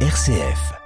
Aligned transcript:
RCF. 0.00 0.85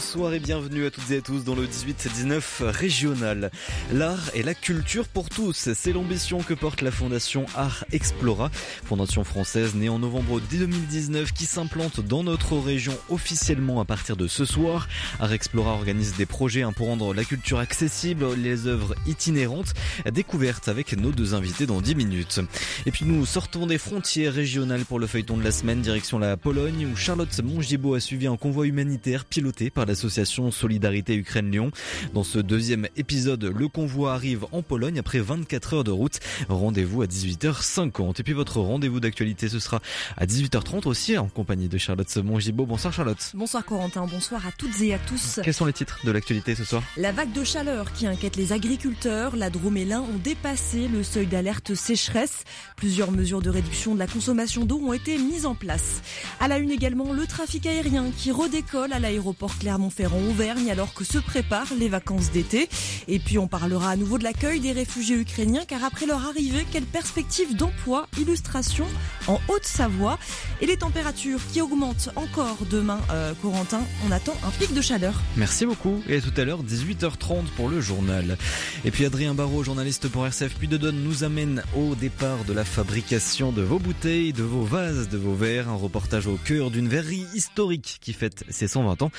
Bonsoir 0.00 0.32
et 0.32 0.40
bienvenue 0.40 0.86
à 0.86 0.90
toutes 0.90 1.10
et 1.10 1.18
à 1.18 1.20
tous 1.20 1.44
dans 1.44 1.54
le 1.54 1.66
18-19 1.66 2.62
régional. 2.62 3.50
L'art 3.92 4.30
et 4.32 4.42
la 4.42 4.54
culture 4.54 5.06
pour 5.06 5.28
tous, 5.28 5.74
c'est 5.74 5.92
l'ambition 5.92 6.38
que 6.38 6.54
porte 6.54 6.80
la 6.80 6.90
fondation 6.90 7.44
Art 7.54 7.84
Explora, 7.92 8.50
fondation 8.82 9.24
française 9.24 9.74
née 9.74 9.90
en 9.90 9.98
novembre 9.98 10.40
2019 10.50 11.32
qui 11.34 11.44
s'implante 11.44 12.00
dans 12.00 12.24
notre 12.24 12.56
région 12.56 12.96
officiellement 13.10 13.78
à 13.78 13.84
partir 13.84 14.16
de 14.16 14.26
ce 14.26 14.46
soir. 14.46 14.88
Art 15.18 15.34
Explora 15.34 15.72
organise 15.72 16.16
des 16.16 16.24
projets 16.24 16.64
pour 16.74 16.86
rendre 16.86 17.12
la 17.12 17.24
culture 17.24 17.58
accessible, 17.58 18.24
les 18.36 18.66
œuvres 18.66 18.94
itinérantes, 19.06 19.74
découvertes 20.10 20.68
avec 20.68 20.96
nos 20.96 21.12
deux 21.12 21.34
invités 21.34 21.66
dans 21.66 21.82
10 21.82 21.94
minutes. 21.94 22.40
Et 22.86 22.90
puis 22.90 23.04
nous 23.04 23.26
sortons 23.26 23.66
des 23.66 23.76
frontières 23.76 24.32
régionales 24.32 24.86
pour 24.86 24.98
le 24.98 25.06
feuilleton 25.06 25.36
de 25.36 25.44
la 25.44 25.52
semaine, 25.52 25.82
direction 25.82 26.18
la 26.18 26.38
Pologne 26.38 26.88
où 26.90 26.96
Charlotte 26.96 27.38
Mongibaud 27.42 27.92
a 27.92 28.00
suivi 28.00 28.26
un 28.26 28.38
convoi 28.38 28.66
humanitaire 28.66 29.26
piloté 29.26 29.68
par 29.68 29.89
l'association 29.90 30.52
Solidarité 30.52 31.16
Ukraine-Lyon. 31.16 31.72
Dans 32.14 32.22
ce 32.22 32.38
deuxième 32.38 32.86
épisode, 32.96 33.44
le 33.44 33.66
convoi 33.66 34.14
arrive 34.14 34.46
en 34.52 34.62
Pologne 34.62 35.00
après 35.00 35.18
24 35.18 35.74
heures 35.74 35.84
de 35.84 35.90
route. 35.90 36.20
Rendez-vous 36.48 37.02
à 37.02 37.06
18h50. 37.06 38.20
Et 38.20 38.22
puis 38.22 38.32
votre 38.32 38.60
rendez-vous 38.60 39.00
d'actualité, 39.00 39.48
ce 39.48 39.58
sera 39.58 39.80
à 40.16 40.26
18h30 40.26 40.86
aussi 40.86 41.18
en 41.18 41.26
compagnie 41.26 41.68
de 41.68 41.76
Charlotte 41.76 42.16
Mongibaud. 42.18 42.66
Bonsoir 42.66 42.92
Charlotte. 42.92 43.32
Bonsoir 43.34 43.64
Corentin, 43.64 44.06
bonsoir 44.06 44.46
à 44.46 44.52
toutes 44.52 44.80
et 44.80 44.94
à 44.94 44.98
tous. 44.98 45.40
Quels 45.42 45.54
sont 45.54 45.66
les 45.66 45.72
titres 45.72 45.98
de 46.04 46.12
l'actualité 46.12 46.54
ce 46.54 46.62
soir? 46.62 46.84
La 46.96 47.10
vague 47.10 47.32
de 47.32 47.42
chaleur 47.42 47.92
qui 47.92 48.06
inquiète 48.06 48.36
les 48.36 48.52
agriculteurs, 48.52 49.34
la 49.34 49.50
Drôme 49.50 49.76
et 49.76 49.84
l'Ain 49.84 50.02
ont 50.02 50.18
dépassé 50.22 50.86
le 50.86 51.02
seuil 51.02 51.26
d'alerte 51.26 51.74
sécheresse. 51.74 52.44
Plusieurs 52.76 53.10
mesures 53.10 53.42
de 53.42 53.50
réduction 53.50 53.94
de 53.94 53.98
la 53.98 54.06
consommation 54.06 54.64
d'eau 54.64 54.80
ont 54.84 54.92
été 54.92 55.18
mises 55.18 55.46
en 55.46 55.56
place. 55.56 56.00
À 56.38 56.46
la 56.46 56.58
une 56.58 56.70
également, 56.70 57.12
le 57.12 57.26
trafic 57.26 57.66
aérien 57.66 58.06
qui 58.16 58.30
redécolle 58.30 58.92
à 58.92 59.00
l'aéroport 59.00 59.58
Claire 59.58 59.79
Clermont-Ferrand, 59.80 60.20
Auvergne, 60.28 60.70
alors 60.70 60.92
que 60.92 61.04
se 61.04 61.16
préparent 61.16 61.72
les 61.78 61.88
vacances 61.88 62.30
d'été. 62.30 62.68
Et 63.08 63.18
puis 63.18 63.38
on 63.38 63.48
parlera 63.48 63.90
à 63.90 63.96
nouveau 63.96 64.18
de 64.18 64.24
l'accueil 64.24 64.60
des 64.60 64.72
réfugiés 64.72 65.16
ukrainiens, 65.16 65.64
car 65.66 65.84
après 65.84 66.04
leur 66.04 66.26
arrivée, 66.26 66.66
quelle 66.70 66.84
perspective 66.84 67.56
d'emploi, 67.56 68.06
illustration 68.18 68.84
en 69.26 69.40
Haute-Savoie 69.48 70.18
et 70.60 70.66
les 70.66 70.76
températures 70.76 71.40
qui 71.50 71.62
augmentent 71.62 72.10
encore 72.16 72.58
demain, 72.70 73.00
euh, 73.10 73.32
Corentin, 73.40 73.80
on 74.06 74.12
attend 74.12 74.36
un 74.44 74.50
pic 74.50 74.74
de 74.74 74.82
chaleur. 74.82 75.14
Merci 75.36 75.64
beaucoup 75.64 76.02
et 76.08 76.16
à 76.16 76.20
tout 76.20 76.32
à 76.36 76.44
l'heure 76.44 76.62
18h30 76.62 77.44
pour 77.56 77.70
le 77.70 77.80
journal. 77.80 78.36
Et 78.84 78.90
puis 78.90 79.06
Adrien 79.06 79.32
Barraud, 79.32 79.62
journaliste 79.62 80.08
pour 80.08 80.26
RCF 80.26 80.56
Puis 80.56 80.68
de 80.68 80.76
Donne, 80.76 81.02
nous 81.02 81.24
amène 81.24 81.62
au 81.74 81.94
départ 81.94 82.44
de 82.44 82.52
la 82.52 82.64
fabrication 82.64 83.52
de 83.52 83.62
vos 83.62 83.78
bouteilles, 83.78 84.34
de 84.34 84.42
vos 84.42 84.62
vases, 84.62 85.08
de 85.08 85.16
vos 85.16 85.34
verres, 85.34 85.70
un 85.70 85.76
reportage 85.76 86.26
au 86.26 86.36
cœur 86.44 86.70
d'une 86.70 86.88
verrerie 86.88 87.24
historique 87.34 87.98
qui 88.02 88.12
fête 88.12 88.44
ses 88.50 88.68
120 88.68 89.02
ans. 89.02 89.10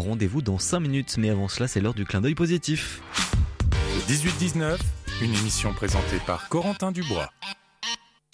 Rendez-vous 0.00 0.40
dans 0.40 0.58
5 0.58 0.80
minutes, 0.80 1.16
mais 1.18 1.28
avant 1.28 1.46
cela, 1.46 1.68
c'est 1.68 1.80
l'heure 1.80 1.92
du 1.92 2.06
clin 2.06 2.22
d'œil 2.22 2.34
positif. 2.34 3.02
18-19, 4.08 4.78
une 5.20 5.34
émission 5.34 5.74
présentée 5.74 6.16
par 6.26 6.48
Corentin 6.48 6.90
Dubois. 6.90 7.30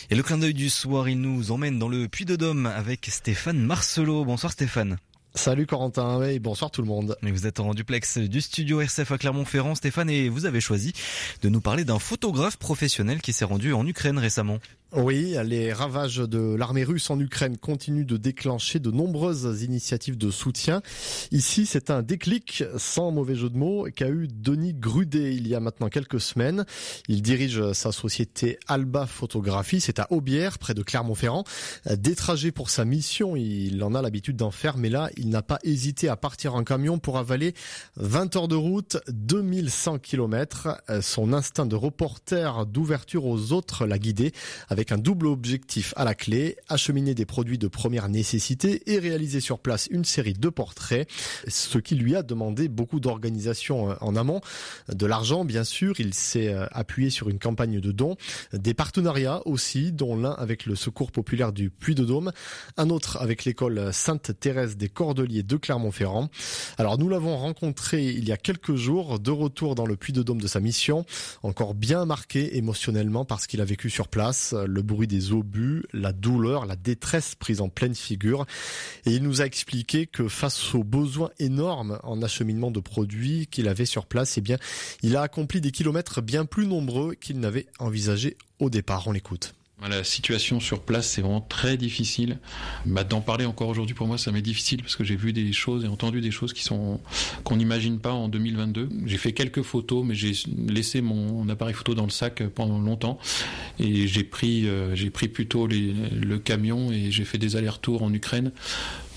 Et 0.08 0.14
le 0.14 0.23
clin 0.23 0.39
d'œil 0.39 0.55
du 0.55 0.70
soir, 0.70 1.08
il 1.08 1.20
nous 1.20 1.50
emmène 1.50 1.81
dans 1.81 1.89
le 1.89 2.06
Puy 2.06 2.25
de 2.25 2.36
Dôme 2.36 2.67
avec 2.67 3.06
Stéphane 3.11 3.58
Marcelot. 3.58 4.25
Bonsoir 4.25 4.53
Stéphane. 4.53 4.97
Salut 5.34 5.67
Corentin, 5.67 6.23
et 6.23 6.39
bonsoir 6.39 6.70
tout 6.70 6.83
le 6.83 6.89
monde. 6.89 7.19
Et 7.27 7.33
vous 7.33 7.47
êtes 7.47 7.58
en 7.58 7.75
duplex 7.75 8.17
du 8.17 8.41
studio 8.41 8.80
RCF 8.80 9.11
à 9.11 9.19
Clermont-Ferrand, 9.19 9.75
Stéphane, 9.75 10.08
et 10.08 10.28
vous 10.28 10.47
avez 10.47 10.61
choisi 10.61 10.92
de 11.42 11.48
nous 11.48 11.61
parler 11.61 11.84
d'un 11.84 11.98
photographe 11.98 12.56
professionnel 12.56 13.20
qui 13.20 13.33
s'est 13.33 13.45
rendu 13.45 13.73
en 13.73 13.86
Ukraine 13.86 14.19
récemment. 14.19 14.61
Oui, 14.97 15.36
les 15.44 15.75
ravages 15.75 16.16
de 16.16 16.55
l'armée 16.55 16.83
russe 16.83 17.11
en 17.11 17.20
Ukraine 17.20 17.58
continuent 17.58 18.06
de 18.06 18.16
déclencher 18.16 18.78
de 18.78 18.91
nombreuses 18.91 19.62
initiatives 19.62 20.16
de 20.16 20.30
soutien. 20.30 20.80
Ici, 21.33 21.67
c'est 21.67 21.90
un 21.90 22.01
déclic, 22.01 22.64
sans 22.79 23.11
mauvais 23.11 23.34
jeu 23.34 23.51
de 23.51 23.58
mots, 23.58 23.89
qu'a 23.95 24.08
eu 24.08 24.27
Denis 24.27 24.73
Grudet 24.73 25.34
il 25.34 25.48
y 25.48 25.55
a 25.55 25.61
maintenant 25.61 25.90
quelques 25.90 26.18
semaines. 26.23 26.64
Il 27.08 27.20
dirige 27.20 27.73
sa 27.73 27.92
société 27.92 28.58
Alba 28.68 29.05
Photographie, 29.05 29.83
c'est 29.83 29.98
à 29.98 30.11
Aubière, 30.11 30.58
près 30.58 30.73
de 30.73 30.83
Clermont-Ferrand. 30.83 31.45
Des 31.95 32.14
trajets 32.14 32.51
pour 32.51 32.70
sa 32.70 32.86
mission, 32.86 33.36
il 33.36 33.84
en 33.84 33.95
a 33.95 34.01
l'habitude 34.01 34.36
d'en 34.36 34.51
faire, 34.51 34.78
mais 34.78 34.89
là, 34.89 35.11
il 35.18 35.28
n'a 35.28 35.42
pas 35.42 35.58
hésité 35.63 36.08
à 36.08 36.17
partir 36.17 36.55
en 36.55 36.64
camion 36.64 36.98
pour 36.98 37.18
avaler 37.18 37.52
20 37.96 38.34
heures 38.36 38.48
de 38.48 38.57
route, 38.57 38.96
2100 39.08 39.98
km. 39.98 40.80
Son 41.02 41.34
instinct 41.34 41.67
de 41.67 41.77
reporter 41.77 42.64
d'ouverture 42.64 43.27
aux 43.27 43.52
autres 43.52 43.84
l'a 43.84 43.98
guidé 43.98 44.33
avec 44.70 44.86
un 44.92 44.98
double 44.98 45.27
objectif 45.27 45.92
à 45.97 46.05
la 46.05 46.14
clé, 46.14 46.57
acheminer 46.69 47.14
des 47.14 47.27
produits 47.27 47.58
de 47.58 47.69
première 47.69 48.08
nécessité 48.08 48.83
et 48.86 48.98
réaliser 48.98 49.41
sur 49.41 49.58
place 49.58 49.89
une 49.91 50.05
série 50.05 50.33
de 50.33 50.48
portraits, 50.48 51.08
ce 51.48 51.79
qui 51.79 51.95
lui 51.95 52.17
a 52.17 52.23
demandé 52.23 52.69
beaucoup 52.69 53.01
d'organisation 53.01 53.91
euh, 53.91 53.95
en 54.01 54.17
amont, 54.17 54.41
de 54.92 55.07
l'argent 55.07 55.45
bien 55.45 55.64
sûr, 55.64 55.98
il 55.98 56.14
s'est 56.14 56.52
euh, 56.52 56.67
appuyé 56.73 57.11
sur 57.11 57.29
une 57.29 57.39
campagne 57.39 57.80
de 57.80 57.92
dons, 57.92 58.17
des 58.52 58.75
partenariats 58.75 59.41
aussi, 59.46 59.92
dont 59.92 60.17
l'un 60.17 60.33
avec 60.33 60.67
le 60.67 60.77
Secours 60.77 61.13
populaire 61.13 61.52
du 61.52 61.70
Puy-de-Dôme, 61.70 62.33
un 62.77 62.91
autre 62.91 63.19
avec 63.20 63.45
l'école 63.45 63.92
Sainte-Thérèse 63.92 64.77
des 64.77 64.89
Cordeliers 64.89 65.42
de 65.42 65.57
Clermont-Ferrand. 65.57 66.29
Alors 66.79 66.98
nous 66.98 67.08
l'avons 67.08 67.36
rencontré 67.36 68.05
il 68.05 68.29
y 68.29 68.33
a 68.33 68.36
quelques 68.36 68.75
jours, 68.75 69.19
de 69.19 69.30
retour 69.30 69.75
dans 69.75 69.86
le 69.86 69.96
Puy-de-Dôme 69.96 70.41
de 70.41 70.46
sa 70.46 70.61
mission, 70.61 71.05
encore 71.42 71.75
bien 71.75 72.05
marqué 72.05 72.57
émotionnellement 72.57 73.25
parce 73.25 73.46
qu'il 73.46 73.61
a 73.61 73.64
vécu 73.64 73.91
sur 73.91 74.08
place 74.08 74.55
le 74.66 74.82
bruit 74.82 75.06
des 75.06 75.32
obus, 75.32 75.84
la 75.92 76.12
douleur, 76.12 76.66
la 76.66 76.77
détresse 76.77 77.34
prise 77.34 77.60
en 77.60 77.68
pleine 77.68 77.94
figure. 77.94 78.46
Et 79.04 79.12
il 79.12 79.22
nous 79.22 79.40
a 79.42 79.46
expliqué 79.46 80.06
que 80.06 80.28
face 80.28 80.74
aux 80.74 80.84
besoins 80.84 81.30
énormes 81.38 81.98
en 82.02 82.22
acheminement 82.22 82.70
de 82.70 82.80
produits 82.80 83.46
qu'il 83.46 83.68
avait 83.68 83.86
sur 83.86 84.06
place, 84.06 84.38
eh 84.38 84.40
bien, 84.40 84.58
il 85.02 85.16
a 85.16 85.22
accompli 85.22 85.60
des 85.60 85.70
kilomètres 85.70 86.22
bien 86.22 86.44
plus 86.44 86.66
nombreux 86.66 87.14
qu'il 87.14 87.40
n'avait 87.40 87.66
envisagé 87.78 88.36
au 88.58 88.70
départ. 88.70 89.06
On 89.08 89.12
l'écoute. 89.12 89.54
La 89.83 90.05
situation 90.05 90.59
sur 90.59 90.81
place, 90.81 91.07
c'est 91.07 91.20
vraiment 91.20 91.42
très 91.42 91.77
difficile. 91.77 92.39
Bah, 92.87 93.05
D'en 93.05 93.20
parler 93.20 93.45
encore 93.45 93.69
aujourd'hui, 93.69 93.95
pour 93.95 94.07
moi, 94.07 94.17
ça 94.17 94.33
m'est 94.33 94.41
difficile 94.41 94.81
parce 94.81 94.97
que 94.97 95.05
j'ai 95.05 95.17
vu 95.17 95.35
des 95.35 95.53
choses 95.53 95.85
et 95.85 95.89
entendu 95.89 96.23
des 96.23 96.31
choses 96.31 96.55
qui 96.55 96.64
sont 96.64 96.98
qu'on 97.45 97.57
n'imagine 97.57 97.98
pas 97.98 98.13
en 98.13 98.29
2022. 98.29 98.89
J'ai 99.05 99.19
fait 99.19 99.33
quelques 99.33 99.61
photos, 99.61 100.03
mais 100.03 100.14
j'ai 100.14 100.33
laissé 100.67 101.03
mon 101.03 101.47
appareil 101.51 101.75
photo 101.75 101.95
dans 101.95 102.05
le 102.05 102.11
sac 102.11 102.42
pendant 102.55 102.79
longtemps 102.79 103.19
et 103.79 104.07
j'ai 104.07 104.25
pris 104.25 104.67
euh, 104.67 104.95
j'ai 104.95 105.11
pris 105.11 105.29
plutôt 105.29 105.67
les, 105.67 105.93
le 106.11 106.39
camion 106.39 106.91
et 106.91 107.11
j'ai 107.11 107.27
fait 107.27 107.39
des 107.39 107.57
allers-retours 107.57 108.03
en 108.03 108.13
Ukraine 108.14 108.53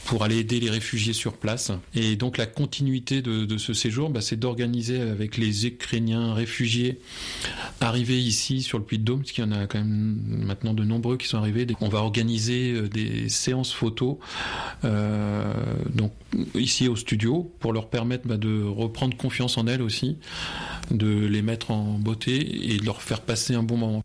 pour 0.09 0.24
aller 0.24 0.40
aider 0.40 0.59
les 0.59 0.72
réfugiés 0.72 1.14
sur 1.14 1.34
place. 1.34 1.72
Et 1.94 2.16
donc 2.16 2.38
la 2.38 2.47
continuité 2.47 3.22
de, 3.22 3.46
de 3.46 3.58
ce 3.59 3.74
séjour, 3.74 4.09
bah, 4.09 4.22
c'est 4.22 4.38
d'organiser 4.38 5.00
avec 5.00 5.38
les 5.38 5.68
Ukrainiens 5.68 6.34
réfugiés 6.34 7.00
arrivés 7.80 8.18
ici 8.18 8.64
sur 8.64 8.80
le 8.80 8.84
Puy-de-Dôme, 8.84 9.20
parce 9.20 9.31
qu'il 9.31 9.44
y 9.44 9.47
en 9.47 9.52
a 9.52 9.68
quand 9.68 9.78
même 9.78 10.18
maintenant 10.28 10.74
de 10.74 10.84
nombreux 10.84 11.16
qui 11.18 11.28
sont 11.28 11.38
arrivés. 11.38 11.68
On 11.80 11.90
va 11.90 12.00
organiser 12.00 12.72
euh, 12.72 12.90
des 12.90 13.30
séances 13.30 13.72
photos 13.72 14.18
euh, 14.84 15.53
donc 15.94 16.12
ici 16.56 16.88
au 16.88 16.96
studio 16.96 17.53
pour 17.59 17.72
leur 17.72 17.88
permettre 17.88 18.28
bah, 18.28 18.38
de 18.38 18.64
reprendre 18.64 19.16
confiance 19.16 19.59
en 19.59 19.68
elles 19.68 19.84
aussi, 19.84 20.18
de 20.90 21.28
les 21.28 21.44
mettre 21.44 21.70
en 21.70 22.00
beauté 22.00 22.74
et 22.74 22.78
de 22.78 22.86
leur 22.86 23.03
faire 23.03 23.22
passer 23.22 23.53
un 23.53 23.64
bon 23.64 23.78
moment. 23.78 24.03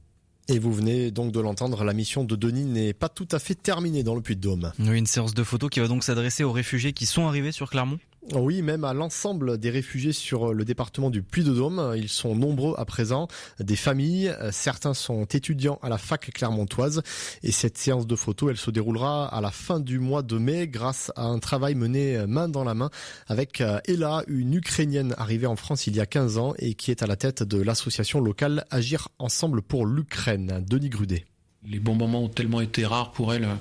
Et 0.49 0.59
vous 0.59 0.72
venez 0.72 1.10
donc 1.10 1.32
de 1.32 1.41
l'entendre, 1.41 1.84
la 1.84 1.94
mission 1.94 2.22
de 2.22 2.37
Denis 2.37 2.65
n'est 2.65 2.93
pas 2.93 3.09
tout 3.09 3.28
à 3.32 3.38
fait 3.38 3.55
terminée 3.55 4.03
dans 4.03 4.15
le 4.15 4.21
Puy-de-Dôme. 4.21 4.72
Une 4.78 5.06
séance 5.06 5.32
de 5.32 5.43
photos 5.43 5.71
qui 5.71 5.81
va 5.81 5.88
donc 5.88 6.05
s'adresser 6.05 6.44
aux 6.44 6.53
réfugiés 6.53 6.93
qui 6.93 7.06
sont 7.06 7.27
arrivés 7.27 7.53
sur 7.53 7.71
Clermont 7.71 7.99
oui, 8.33 8.62
même 8.62 8.85
à 8.85 8.95
l'ensemble 8.95 9.59
des 9.59 9.71
réfugiés 9.71 10.12
sur 10.12 10.55
le 10.55 10.65
département 10.65 11.11
du 11.11 11.23
Puy-de-Dôme. 11.23 11.95
Ils 11.97 12.09
sont 12.09 12.35
nombreux 12.35 12.75
à 12.79 12.85
présent, 12.85 13.29
des 13.61 13.77
familles. 13.77 14.35
Certains 14.51 14.95
sont 14.95 15.25
étudiants 15.25 15.79
à 15.82 15.88
la 15.88 15.99
fac 15.99 16.31
clermontoise. 16.32 17.03
Et 17.43 17.53
cette 17.53 17.76
séance 17.76 18.06
de 18.06 18.17
photos, 18.17 18.50
elle 18.50 18.56
se 18.56 18.71
déroulera 18.71 19.26
à 19.26 19.41
la 19.41 19.50
fin 19.50 19.79
du 19.79 19.99
mois 19.99 20.23
de 20.23 20.38
mai 20.38 20.69
grâce 20.69 21.12
à 21.17 21.25
un 21.25 21.38
travail 21.38 21.75
mené 21.75 22.25
main 22.26 22.49
dans 22.49 22.65
la 22.65 22.75
main 22.75 22.91
avec 23.26 23.62
Ella, 23.87 24.23
une 24.26 24.55
Ukrainienne 24.55 25.15
arrivée 25.19 25.47
en 25.47 25.56
France 25.56 25.87
il 25.87 25.97
y 25.97 26.00
a 26.00 26.06
15 26.06 26.38
ans 26.38 26.55
et 26.59 26.75
qui 26.75 26.91
est 26.91 27.03
à 27.03 27.06
la 27.06 27.17
tête 27.17 27.43
de 27.43 27.61
l'association 27.61 28.21
locale 28.21 28.65
Agir 28.71 29.09
Ensemble 29.19 29.62
pour 29.62 29.87
l'Ukraine. 29.87 30.65
Denis 30.67 30.88
Grudet. 30.88 31.25
Les 31.70 31.78
bons 31.78 31.94
moments 31.94 32.25
ont 32.25 32.28
tellement 32.28 32.61
été 32.61 32.84
rares 32.84 33.12
pour 33.12 33.32
elle 33.32 33.44
euh, 33.44 33.55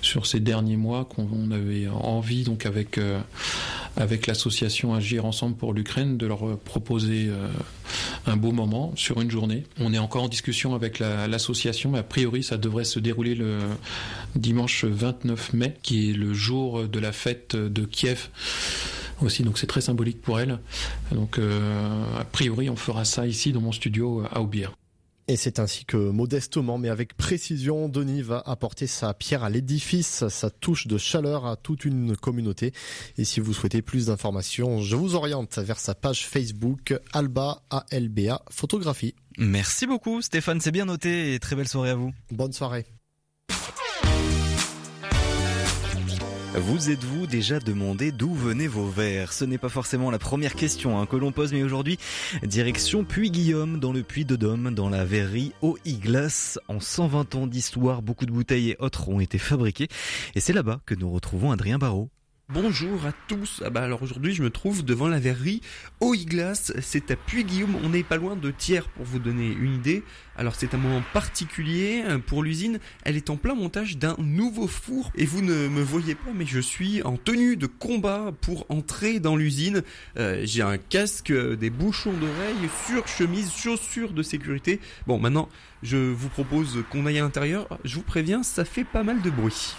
sur 0.00 0.26
ces 0.26 0.40
derniers 0.40 0.78
mois 0.78 1.04
qu'on 1.04 1.50
avait 1.50 1.86
envie, 1.88 2.44
donc 2.44 2.64
avec 2.64 2.96
euh, 2.96 3.20
avec 3.96 4.26
l'association 4.26 4.94
Agir 4.94 5.26
Ensemble 5.26 5.54
pour 5.56 5.74
l'Ukraine, 5.74 6.16
de 6.16 6.26
leur 6.26 6.58
proposer 6.60 7.26
euh, 7.28 7.48
un 8.26 8.36
beau 8.38 8.52
moment 8.52 8.92
sur 8.96 9.20
une 9.20 9.30
journée. 9.30 9.64
On 9.78 9.92
est 9.92 9.98
encore 9.98 10.22
en 10.22 10.28
discussion 10.28 10.74
avec 10.74 10.98
l'association, 10.98 11.90
mais 11.90 11.98
a 11.98 12.02
priori 12.02 12.42
ça 12.42 12.56
devrait 12.56 12.84
se 12.84 12.98
dérouler 12.98 13.34
le 13.34 13.58
dimanche 14.34 14.86
29 14.86 15.52
mai, 15.52 15.74
qui 15.82 16.08
est 16.08 16.14
le 16.14 16.32
jour 16.32 16.88
de 16.88 16.98
la 16.98 17.12
fête 17.12 17.54
de 17.54 17.84
Kiev 17.84 18.30
aussi, 19.20 19.42
donc 19.42 19.58
c'est 19.58 19.66
très 19.66 19.82
symbolique 19.82 20.22
pour 20.22 20.40
elle. 20.40 20.58
Donc 21.12 21.38
a 21.38 22.24
priori 22.24 22.70
on 22.70 22.76
fera 22.76 23.04
ça 23.04 23.26
ici 23.26 23.52
dans 23.52 23.60
mon 23.60 23.72
studio 23.72 24.24
à 24.32 24.40
Aubière. 24.40 24.72
Et 25.28 25.36
c'est 25.36 25.58
ainsi 25.58 25.84
que 25.84 25.96
modestement 25.96 26.78
mais 26.78 26.88
avec 26.88 27.16
précision, 27.16 27.88
Denis 27.88 28.22
va 28.22 28.42
apporter 28.44 28.86
sa 28.86 29.14
pierre 29.14 29.44
à 29.44 29.50
l'édifice, 29.50 30.26
sa 30.28 30.50
touche 30.50 30.86
de 30.86 30.98
chaleur 30.98 31.46
à 31.46 31.56
toute 31.56 31.84
une 31.84 32.16
communauté. 32.16 32.72
Et 33.18 33.24
si 33.24 33.40
vous 33.40 33.54
souhaitez 33.54 33.82
plus 33.82 34.06
d'informations, 34.06 34.80
je 34.80 34.96
vous 34.96 35.14
oriente 35.14 35.58
vers 35.58 35.78
sa 35.78 35.94
page 35.94 36.26
Facebook 36.26 36.94
Alba 37.12 37.62
ALBA 37.70 38.42
Photographie. 38.50 39.14
Merci 39.38 39.86
beaucoup 39.86 40.22
Stéphane, 40.22 40.60
c'est 40.60 40.72
bien 40.72 40.84
noté 40.84 41.34
et 41.34 41.38
très 41.38 41.56
belle 41.56 41.68
soirée 41.68 41.90
à 41.90 41.94
vous. 41.94 42.12
Bonne 42.30 42.52
soirée. 42.52 42.86
Vous 46.54 46.90
êtes-vous 46.90 47.26
déjà 47.26 47.60
demandé 47.60 48.12
d'où 48.12 48.34
venaient 48.34 48.66
vos 48.66 48.86
verres 48.86 49.32
Ce 49.32 49.46
n'est 49.46 49.56
pas 49.56 49.70
forcément 49.70 50.10
la 50.10 50.18
première 50.18 50.54
question 50.54 51.00
hein, 51.00 51.06
que 51.06 51.16
l'on 51.16 51.32
pose, 51.32 51.50
mais 51.54 51.62
aujourd'hui, 51.62 51.98
direction 52.42 53.04
Puy-Guillaume, 53.04 53.80
dans 53.80 53.90
le 53.90 54.02
Puy 54.02 54.26
de 54.26 54.36
Dôme, 54.36 54.74
dans 54.74 54.90
la 54.90 55.06
verrerie 55.06 55.52
Eau 55.62 55.78
Iglas. 55.86 56.58
En 56.68 56.78
120 56.78 57.36
ans 57.36 57.46
d'histoire, 57.46 58.02
beaucoup 58.02 58.26
de 58.26 58.32
bouteilles 58.32 58.70
et 58.70 58.76
autres 58.80 59.08
ont 59.08 59.18
été 59.18 59.38
fabriquées. 59.38 59.88
Et 60.34 60.40
c'est 60.40 60.52
là-bas 60.52 60.80
que 60.84 60.94
nous 60.94 61.10
retrouvons 61.10 61.52
Adrien 61.52 61.78
Barrault. 61.78 62.10
Bonjour 62.54 63.06
à 63.06 63.12
tous. 63.28 63.62
Ah 63.64 63.70
bah 63.70 63.82
alors 63.82 64.02
aujourd'hui 64.02 64.34
je 64.34 64.42
me 64.42 64.50
trouve 64.50 64.84
devant 64.84 65.08
la 65.08 65.18
verrerie 65.18 65.62
Oiglas, 66.00 66.70
c'est 66.82 67.10
à 67.10 67.16
Puy-Guillaume, 67.16 67.76
on 67.82 67.88
n'est 67.88 68.02
pas 68.02 68.18
loin 68.18 68.36
de 68.36 68.50
Thiers 68.50 68.82
pour 68.94 69.06
vous 69.06 69.18
donner 69.18 69.56
une 69.58 69.76
idée. 69.76 70.02
Alors 70.36 70.54
c'est 70.54 70.74
un 70.74 70.76
moment 70.76 71.02
particulier 71.14 72.02
euh, 72.04 72.18
pour 72.18 72.42
l'usine, 72.42 72.78
elle 73.04 73.16
est 73.16 73.30
en 73.30 73.36
plein 73.36 73.54
montage 73.54 73.96
d'un 73.96 74.16
nouveau 74.18 74.66
four 74.66 75.10
et 75.14 75.24
vous 75.24 75.40
ne 75.40 75.68
me 75.68 75.80
voyez 75.80 76.14
pas 76.14 76.30
mais 76.34 76.44
je 76.44 76.60
suis 76.60 77.02
en 77.04 77.16
tenue 77.16 77.56
de 77.56 77.66
combat 77.66 78.32
pour 78.42 78.66
entrer 78.68 79.18
dans 79.18 79.36
l'usine. 79.36 79.82
Euh, 80.18 80.42
j'ai 80.44 80.60
un 80.60 80.76
casque, 80.76 81.30
euh, 81.30 81.56
des 81.56 81.70
bouchons 81.70 82.12
d'oreilles, 82.12 82.68
sur 82.86 83.08
chemise, 83.08 83.50
chaussures 83.50 84.12
de 84.12 84.22
sécurité. 84.22 84.78
Bon 85.06 85.18
maintenant 85.18 85.48
je 85.82 85.96
vous 85.96 86.28
propose 86.28 86.84
qu'on 86.90 87.06
aille 87.06 87.18
à 87.18 87.22
l'intérieur, 87.22 87.66
je 87.84 87.94
vous 87.94 88.02
préviens 88.02 88.42
ça 88.42 88.66
fait 88.66 88.84
pas 88.84 89.04
mal 89.04 89.22
de 89.22 89.30
bruit. 89.30 89.74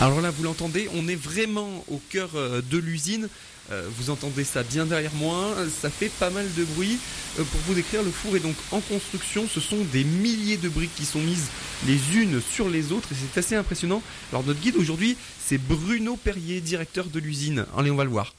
Alors 0.00 0.20
là, 0.20 0.30
vous 0.30 0.44
l'entendez, 0.44 0.88
on 0.94 1.08
est 1.08 1.16
vraiment 1.16 1.84
au 1.88 2.00
cœur 2.08 2.30
euh, 2.36 2.62
de 2.70 2.78
l'usine. 2.78 3.28
Euh, 3.72 3.88
vous 3.96 4.10
entendez 4.10 4.44
ça 4.44 4.62
bien 4.62 4.86
derrière 4.86 5.12
moi, 5.14 5.56
ça 5.82 5.90
fait 5.90 6.08
pas 6.08 6.30
mal 6.30 6.46
de 6.56 6.64
bruit. 6.64 6.98
Euh, 7.38 7.42
pour 7.42 7.60
vous 7.66 7.74
décrire, 7.74 8.04
le 8.04 8.12
four 8.12 8.36
est 8.36 8.40
donc 8.40 8.54
en 8.70 8.78
construction. 8.78 9.48
Ce 9.52 9.58
sont 9.58 9.84
des 9.92 10.04
milliers 10.04 10.56
de 10.56 10.68
briques 10.68 10.94
qui 10.94 11.04
sont 11.04 11.18
mises 11.18 11.48
les 11.88 11.98
unes 12.16 12.40
sur 12.40 12.68
les 12.68 12.92
autres 12.92 13.08
et 13.10 13.16
c'est 13.16 13.40
assez 13.40 13.56
impressionnant. 13.56 14.00
Alors 14.30 14.44
notre 14.44 14.60
guide 14.60 14.76
aujourd'hui, 14.76 15.16
c'est 15.44 15.58
Bruno 15.58 16.14
Perrier, 16.14 16.60
directeur 16.60 17.06
de 17.06 17.18
l'usine. 17.18 17.66
Allez, 17.76 17.90
on 17.90 17.96
va 17.96 18.04
le 18.04 18.10
voir. 18.10 18.34